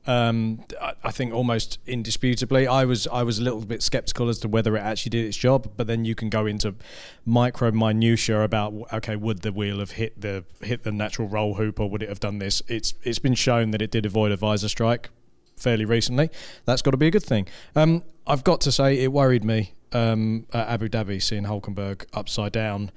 Um, 0.07 0.65
I, 1.03 1.11
think 1.11 1.35
almost 1.35 1.81
indisputably, 1.85 2.69
I 2.69 2.85
was 2.85 3.09
I 3.09 3.25
was 3.25 3.41
a 3.41 3.43
little 3.43 3.65
bit 3.65 3.83
skeptical 3.83 4.29
as 4.29 4.39
to 4.41 4.49
whether 4.49 4.77
it 4.77 4.81
actually 4.81 5.11
did 5.11 5.27
its 5.27 5.37
job. 5.37 5.73
But 5.77 5.89
then 5.89 6.05
you 6.05 6.15
can 6.15 6.31
go 6.31 6.47
into 6.47 6.77
micro 7.25 7.73
minutia 7.73 8.43
about 8.43 8.73
okay, 8.93 9.17
would 9.17 9.43
the 9.43 9.51
wheel 9.51 9.81
have 9.81 9.93
hit 9.93 10.21
the 10.21 10.45
hit 10.61 10.85
the 10.85 10.93
natural 10.93 11.27
roll 11.27 11.55
hoop, 11.55 11.81
or 11.81 11.91
would 11.91 12.05
it 12.05 12.09
have 12.09 12.21
done 12.21 12.39
this? 12.39 12.63
It's 12.69 12.95
it's 13.03 13.19
been 13.19 13.35
shown 13.35 13.73
that 13.73 13.83
it 13.83 13.91
did 13.91 14.07
avoid 14.07 14.31
a 14.31 14.37
visor 14.37 14.69
strike 14.69 15.11
fairly 15.57 15.85
recently. 15.85 16.31
That's 16.67 16.83
got 16.83 16.93
to 16.93 16.97
be 16.97 17.09
a 17.09 17.11
good 17.11 17.25
thing. 17.25 17.49
Um, 17.75 18.05
I've 18.27 18.45
got 18.45 18.61
to 18.63 18.73
say, 18.73 19.03
it 19.03 19.13
worried 19.13 19.45
me 19.45 19.73
um, 19.93 20.47
at 20.53 20.69
Abu 20.69 20.89
Dhabi 20.89 21.23
seeing 21.23 21.45
Hulkenberg 21.45 22.05
upside 22.13 22.53
down 22.53 22.91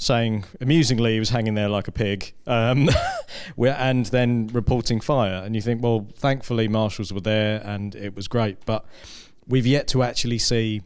saying 0.00 0.44
amusingly 0.60 1.14
he 1.14 1.18
was 1.18 1.30
hanging 1.30 1.54
there 1.54 1.68
like 1.68 1.88
a 1.88 1.92
pig, 1.92 2.32
um, 2.46 2.88
and 3.58 4.06
then 4.06 4.46
reporting 4.52 5.00
fire. 5.00 5.42
And 5.44 5.56
you 5.56 5.60
think, 5.60 5.82
well, 5.82 6.06
thankfully 6.14 6.68
marshals 6.68 7.12
were 7.12 7.20
there 7.20 7.60
and 7.64 7.94
it 7.96 8.14
was 8.14 8.28
great, 8.28 8.64
but 8.64 8.86
we've 9.46 9.66
yet 9.66 9.88
to 9.88 10.04
actually 10.04 10.38
see 10.38 10.82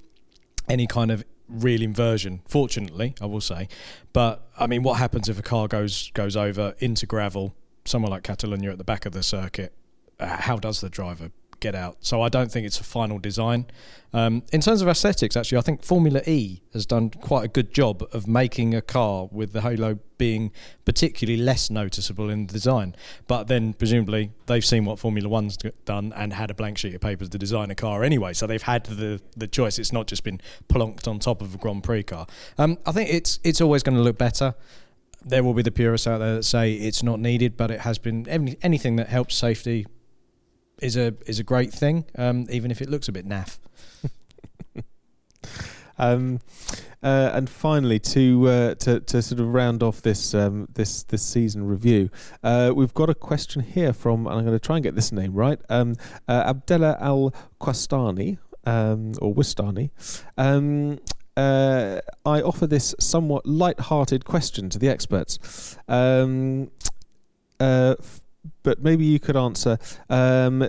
any 0.67 0.87
kind 0.87 1.11
of 1.11 1.25
real 1.47 1.83
inversion. 1.83 2.41
Fortunately, 2.47 3.15
I 3.21 3.27
will 3.27 3.43
say, 3.43 3.69
but 4.15 4.49
I 4.59 4.67
mean, 4.67 4.83
what 4.83 4.95
happens 4.95 5.29
if 5.29 5.39
a 5.39 5.43
car 5.43 5.69
goes 5.69 6.11
goes 6.15 6.35
over 6.35 6.75
into 6.79 7.05
gravel, 7.05 7.55
somewhere 7.85 8.11
like 8.11 8.23
Catalonia 8.23 8.71
at 8.71 8.79
the 8.79 8.85
back 8.85 9.05
of 9.05 9.13
the 9.13 9.23
circuit? 9.23 9.75
Uh, 10.19 10.39
how 10.41 10.57
does 10.57 10.81
the 10.81 10.89
driver 10.89 11.31
get 11.63 11.75
out. 11.75 11.97
So 12.01 12.21
I 12.21 12.29
don't 12.29 12.51
think 12.51 12.67
it's 12.67 12.81
a 12.81 12.85
final 12.85 13.19
design. 13.19 13.67
Um, 14.13 14.43
in 14.53 14.61
terms 14.61 14.83
of 14.83 14.89
aesthetics, 14.89 15.37
actually, 15.37 15.57
I 15.57 15.63
think 15.63 15.83
Formula 15.83 16.21
E 16.27 16.61
has 16.75 16.85
done 16.85 17.09
quite 17.09 17.45
a 17.45 17.49
good 17.49 17.73
job 17.73 18.07
of 18.13 18.29
making 18.29 18.75
a 18.75 18.83
car 18.83 19.29
with 19.33 19.55
the 19.55 19.63
halo 19.63 19.99
being 20.19 20.53
particularly 20.85 21.41
less 21.41 21.71
noticeable 21.71 22.29
in 22.29 22.47
the 22.47 22.53
design. 22.53 22.95
But 23.27 23.45
then, 23.49 23.73
presumably, 23.73 24.33
they've 24.47 24.65
seen 24.65 24.85
what 24.85 24.99
Formula 24.99 25.29
One's 25.29 25.57
done 25.87 26.13
and 26.15 26.35
had 26.35 26.51
a 26.51 26.55
blank 26.55 26.77
sheet 26.77 26.95
of 26.95 27.01
paper 27.01 27.25
to 27.25 27.39
design 27.39 27.71
a 27.71 27.75
car 27.75 28.05
anyway. 28.05 28.35
So 28.35 28.47
they've 28.47 28.63
had 28.63 28.85
the, 28.85 29.23
the 29.35 29.49
choice. 29.49 29.79
It's 29.79 29.93
not 29.93 30.07
just 30.09 30.25
been 30.25 30.41
plonked 30.69 31.09
on 31.09 31.19
top 31.19 31.41
of 31.41 31.55
a 31.55 31.59
Grand 31.59 31.83
Prix 31.83 32.03
car. 32.03 32.27
Um, 32.59 32.79
I 32.85 32.93
think 32.93 33.09
it's 33.09 33.39
it's 33.43 33.63
always 33.63 33.83
going 33.83 33.97
to 33.97 34.03
look 34.03 34.19
better 34.19 34.55
there 35.25 35.45
will 35.45 35.55
be 35.55 35.63
the 35.63 35.71
purists 35.71 36.07
out 36.09 36.19
there 36.19 36.35
that 36.35 36.43
say 36.43 36.73
it's 36.73 37.01
not 37.01 37.21
needed, 37.21 37.57
but 37.57 37.71
it 37.71 37.81
has 37.83 37.97
been 37.97 38.29
any, 38.29 38.57
anything 38.63 38.97
that 38.97 39.09
helps 39.09 39.37
safety 39.37 39.87
is 40.81 40.97
a 40.97 41.15
is 41.27 41.39
a 41.39 41.45
great 41.45 41.73
thing, 41.73 42.05
um, 42.17 42.47
even 42.51 42.71
if 42.71 42.81
it 42.81 42.89
looks 42.89 43.09
a 43.09 43.13
bit 43.13 43.27
naff. 43.27 43.59
Um, 45.99 46.41
uh, 47.03 47.31
and 47.33 47.49
finally, 47.49 47.99
to, 47.99 48.49
uh, 48.49 48.75
to 48.77 49.01
to 49.01 49.23
sort 49.23 49.41
of 49.41 49.49
round 49.49 49.83
off 49.83 50.03
this 50.03 50.35
um, 50.35 50.69
this 50.75 51.03
this 51.05 51.23
season 51.23 51.65
review, 51.67 52.11
uh, 52.43 52.73
we've 52.75 52.95
got 52.95 53.11
a 53.11 53.15
question 53.15 53.63
here 53.63 53.93
from, 53.93 54.27
and 54.27 54.37
I'm 54.37 54.45
going 54.45 54.59
to 54.59 54.65
try 54.65 54.77
and 54.77 54.83
get 54.83 54.95
this 54.95 55.13
name 55.13 55.35
right, 55.35 55.61
um, 55.69 55.95
uh, 56.29 56.45
Abdullah 56.47 56.97
Al 57.01 57.35
Qastani 57.61 58.39
um, 58.65 59.13
or 59.21 59.35
Wistani. 59.35 59.91
Um, 60.37 60.99
uh, 61.37 62.01
I 62.27 62.43
offer 62.43 62.67
this 62.67 62.95
somewhat 63.01 63.47
light-hearted 63.47 64.25
question 64.25 64.69
to 64.71 64.79
the 64.79 64.89
experts. 64.89 65.79
Um, 65.89 66.71
uh, 67.59 67.95
but 68.63 68.83
maybe 68.83 69.05
you 69.05 69.19
could 69.21 69.37
answer. 69.37 69.79
Um, 70.09 70.69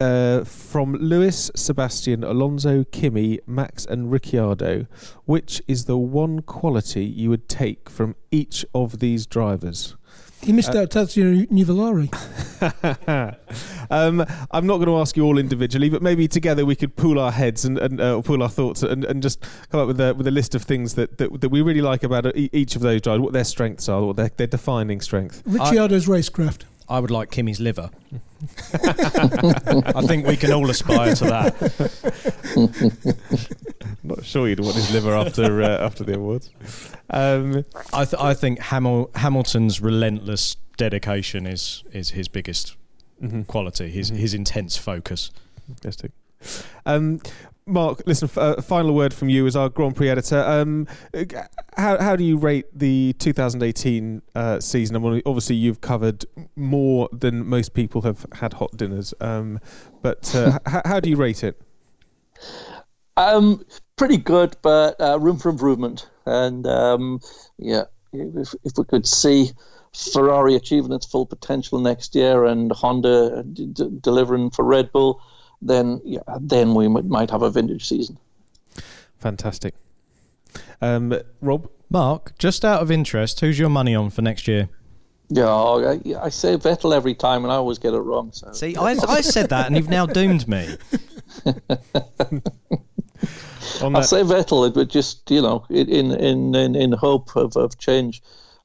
uh, 0.00 0.42
from 0.42 0.94
Lewis, 0.94 1.50
Sebastian, 1.54 2.24
Alonso, 2.24 2.82
Kimi, 2.84 3.38
Max, 3.46 3.84
and 3.84 4.10
Ricciardo, 4.10 4.86
which 5.26 5.62
is 5.68 5.84
the 5.84 5.96
one 5.96 6.40
quality 6.40 7.04
you 7.04 7.30
would 7.30 7.48
take 7.48 7.88
from 7.88 8.16
each 8.32 8.66
of 8.74 8.98
these 8.98 9.26
drivers? 9.26 9.94
He 10.42 10.52
missed 10.52 10.74
Uh, 10.74 10.80
out 10.80 10.90
Tazio 10.90 11.46
Nuvolari. 11.50 12.10
um, 13.90 14.26
I'm 14.50 14.66
not 14.66 14.78
going 14.78 14.88
to 14.88 14.96
ask 14.96 15.16
you 15.16 15.22
all 15.24 15.38
individually, 15.38 15.88
but 15.88 16.02
maybe 16.02 16.26
together 16.26 16.66
we 16.66 16.74
could 16.74 16.96
pool 16.96 17.20
our 17.20 17.30
heads 17.30 17.64
and, 17.64 17.78
and 17.78 18.00
uh, 18.00 18.20
pool 18.22 18.42
our 18.42 18.48
thoughts 18.48 18.82
and, 18.82 19.04
and 19.04 19.22
just 19.22 19.40
come 19.70 19.80
up 19.80 19.86
with 19.86 20.00
a, 20.00 20.14
with 20.14 20.26
a 20.26 20.32
list 20.32 20.56
of 20.56 20.62
things 20.62 20.94
that, 20.94 21.18
that, 21.18 21.40
that 21.40 21.48
we 21.50 21.62
really 21.62 21.80
like 21.80 22.02
about 22.02 22.36
each 22.36 22.74
of 22.74 22.82
those 22.82 23.00
drivers, 23.02 23.20
what 23.20 23.32
their 23.32 23.44
strengths 23.44 23.88
are, 23.88 24.02
what 24.02 24.16
their, 24.16 24.30
their 24.36 24.48
defining 24.48 25.00
strength. 25.00 25.44
Ricciardo's 25.46 26.06
racecraft. 26.06 26.62
I 26.92 27.00
would 27.00 27.10
like 27.10 27.30
Kimi's 27.30 27.58
liver. 27.58 27.88
I 28.74 30.02
think 30.06 30.26
we 30.26 30.36
can 30.36 30.52
all 30.52 30.68
aspire 30.68 31.14
to 31.14 31.24
that. 31.24 31.54
Not 34.02 34.22
sure 34.26 34.46
you'd 34.46 34.60
want 34.60 34.76
his 34.76 34.92
liver 34.92 35.14
after 35.14 35.62
uh, 35.62 35.78
after 35.78 36.04
the 36.04 36.16
awards. 36.16 36.50
Um, 37.08 37.64
I, 37.94 38.04
th- 38.04 38.20
I 38.20 38.34
think 38.34 38.58
Hamil- 38.58 39.10
Hamilton's 39.16 39.80
relentless 39.80 40.56
dedication 40.76 41.46
is 41.46 41.82
is 41.92 42.10
his 42.10 42.28
biggest 42.28 42.76
mhm. 43.22 43.46
quality. 43.46 43.88
His 43.88 44.10
Mhm. 44.10 44.16
his 44.16 44.34
intense 44.34 44.76
focus. 44.76 45.30
Fantastic. 45.66 46.10
Um, 46.84 47.20
Mark, 47.66 48.02
listen. 48.06 48.28
Uh, 48.36 48.60
final 48.60 48.94
word 48.94 49.14
from 49.14 49.28
you 49.28 49.46
as 49.46 49.54
our 49.54 49.68
Grand 49.68 49.94
Prix 49.94 50.08
editor. 50.08 50.40
Um, 50.40 50.86
uh, 51.14 51.24
how 51.76 51.98
how 51.98 52.16
do 52.16 52.24
you 52.24 52.36
rate 52.36 52.66
the 52.74 53.14
2018 53.18 54.22
uh, 54.34 54.60
season? 54.60 54.96
I 54.96 54.98
mean, 54.98 55.22
obviously, 55.24 55.56
you've 55.56 55.80
covered 55.80 56.24
more 56.56 57.08
than 57.12 57.46
most 57.46 57.74
people 57.74 58.02
have 58.02 58.26
had 58.32 58.54
hot 58.54 58.76
dinners. 58.76 59.14
Um, 59.20 59.60
but 60.02 60.34
uh, 60.34 60.58
h- 60.68 60.82
how 60.84 61.00
do 61.00 61.08
you 61.08 61.16
rate 61.16 61.44
it? 61.44 61.60
Um, 63.16 63.64
pretty 63.96 64.16
good, 64.16 64.56
but 64.62 65.00
uh, 65.00 65.18
room 65.20 65.38
for 65.38 65.48
improvement. 65.48 66.08
And 66.26 66.66
um, 66.66 67.20
yeah, 67.58 67.84
if, 68.12 68.54
if 68.64 68.72
we 68.76 68.84
could 68.84 69.06
see 69.06 69.50
Ferrari 69.94 70.54
achieving 70.54 70.92
its 70.92 71.06
full 71.06 71.26
potential 71.26 71.78
next 71.78 72.14
year 72.14 72.44
and 72.44 72.72
Honda 72.72 73.44
d- 73.44 73.66
d- 73.66 73.98
delivering 74.00 74.50
for 74.50 74.64
Red 74.64 74.90
Bull, 74.92 75.22
then 75.62 76.00
yeah, 76.04 76.20
then 76.40 76.74
we 76.74 76.88
might, 76.88 77.04
might 77.04 77.30
have 77.30 77.42
a 77.42 77.50
vintage 77.50 77.88
season. 77.88 78.18
Fantastic. 79.18 79.74
Um, 80.80 81.14
Rob, 81.40 81.70
Mark, 81.88 82.36
just 82.38 82.64
out 82.64 82.82
of 82.82 82.90
interest, 82.90 83.40
who's 83.40 83.58
your 83.58 83.68
money 83.68 83.94
on 83.94 84.10
for 84.10 84.22
next 84.22 84.48
year? 84.48 84.68
Yeah, 85.28 85.48
I, 85.48 85.98
I 86.20 86.28
say 86.28 86.56
Vettel 86.56 86.94
every 86.94 87.14
time, 87.14 87.44
and 87.44 87.52
I 87.52 87.56
always 87.56 87.78
get 87.78 87.94
it 87.94 88.00
wrong. 88.00 88.32
So 88.32 88.52
See, 88.52 88.76
I, 88.76 88.96
I 89.08 89.22
said 89.22 89.48
that, 89.48 89.66
and 89.66 89.76
you've 89.76 89.88
now 89.88 90.04
doomed 90.04 90.46
me. 90.46 90.76
I 93.80 94.02
say 94.02 94.22
Vettel, 94.22 94.74
but 94.74 94.88
just 94.88 95.30
you 95.30 95.40
know, 95.40 95.64
in 95.70 96.12
in 96.12 96.54
in, 96.54 96.74
in 96.74 96.92
hope 96.92 97.34
of, 97.36 97.56
of 97.56 97.78
change. 97.78 98.22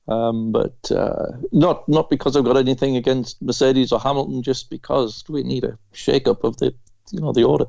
Um, 0.09 0.51
but 0.51 0.91
uh, 0.91 1.33
not 1.51 1.87
not 1.87 2.09
because 2.09 2.35
I've 2.35 2.45
got 2.45 2.57
anything 2.57 2.97
against 2.97 3.41
Mercedes 3.41 3.91
or 3.91 3.99
Hamilton, 3.99 4.43
just 4.43 4.69
because 4.69 5.23
we 5.29 5.43
need 5.43 5.63
a 5.63 5.77
shake-up 5.93 6.43
of 6.43 6.57
the 6.57 6.73
you 7.11 7.19
know 7.21 7.33
the 7.33 7.43
order. 7.43 7.65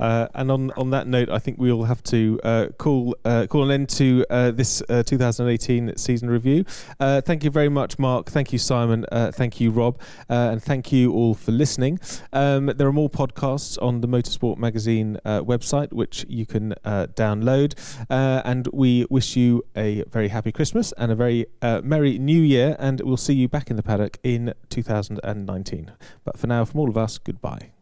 Uh, 0.00 0.28
and 0.34 0.50
on, 0.50 0.70
on 0.72 0.90
that 0.90 1.06
note, 1.06 1.28
I 1.28 1.38
think 1.38 1.58
we'll 1.58 1.84
have 1.84 2.02
to 2.04 2.40
uh, 2.44 2.66
call 2.78 3.16
uh, 3.24 3.46
call 3.46 3.64
an 3.64 3.70
end 3.70 3.88
to 3.90 4.24
uh, 4.30 4.50
this 4.50 4.82
uh, 4.88 5.02
2018 5.02 5.96
season 5.96 6.30
review. 6.30 6.64
Uh, 7.00 7.20
thank 7.20 7.44
you 7.44 7.50
very 7.50 7.68
much, 7.68 7.98
Mark. 7.98 8.30
Thank 8.30 8.52
you, 8.52 8.58
Simon. 8.58 9.04
Thank 9.10 9.60
you, 9.60 9.70
Rob. 9.70 9.98
And 10.28 10.62
thank 10.62 10.92
you 10.92 11.12
all 11.12 11.34
for 11.34 11.52
listening. 11.52 11.98
Um, 12.32 12.66
there 12.66 12.86
are 12.86 12.92
more 12.92 13.10
podcasts 13.10 13.80
on 13.82 14.00
the 14.00 14.08
Motorsport 14.08 14.58
Magazine 14.58 15.18
website, 15.24 15.92
which 15.92 16.24
you 16.28 16.46
can 16.46 16.74
download. 16.84 17.74
And 18.08 18.68
we 18.72 19.06
wish 19.10 19.36
you 19.36 19.64
a 19.76 20.04
very 20.04 20.28
happy 20.28 20.52
Christmas 20.52 20.92
and 20.92 21.12
a 21.12 21.16
very 21.16 21.46
merry 21.62 22.18
New 22.18 22.40
Year. 22.40 22.76
And 22.78 23.00
we'll 23.00 23.16
see 23.16 23.34
you 23.34 23.48
back 23.48 23.70
in 23.70 23.76
the 23.76 23.82
paddock 23.82 24.18
in 24.22 24.54
2019. 24.70 25.92
But 26.24 26.38
for 26.38 26.46
now, 26.46 26.64
from 26.64 26.80
all 26.80 26.88
of 26.88 26.96
us, 26.96 27.18
goodbye. 27.18 27.77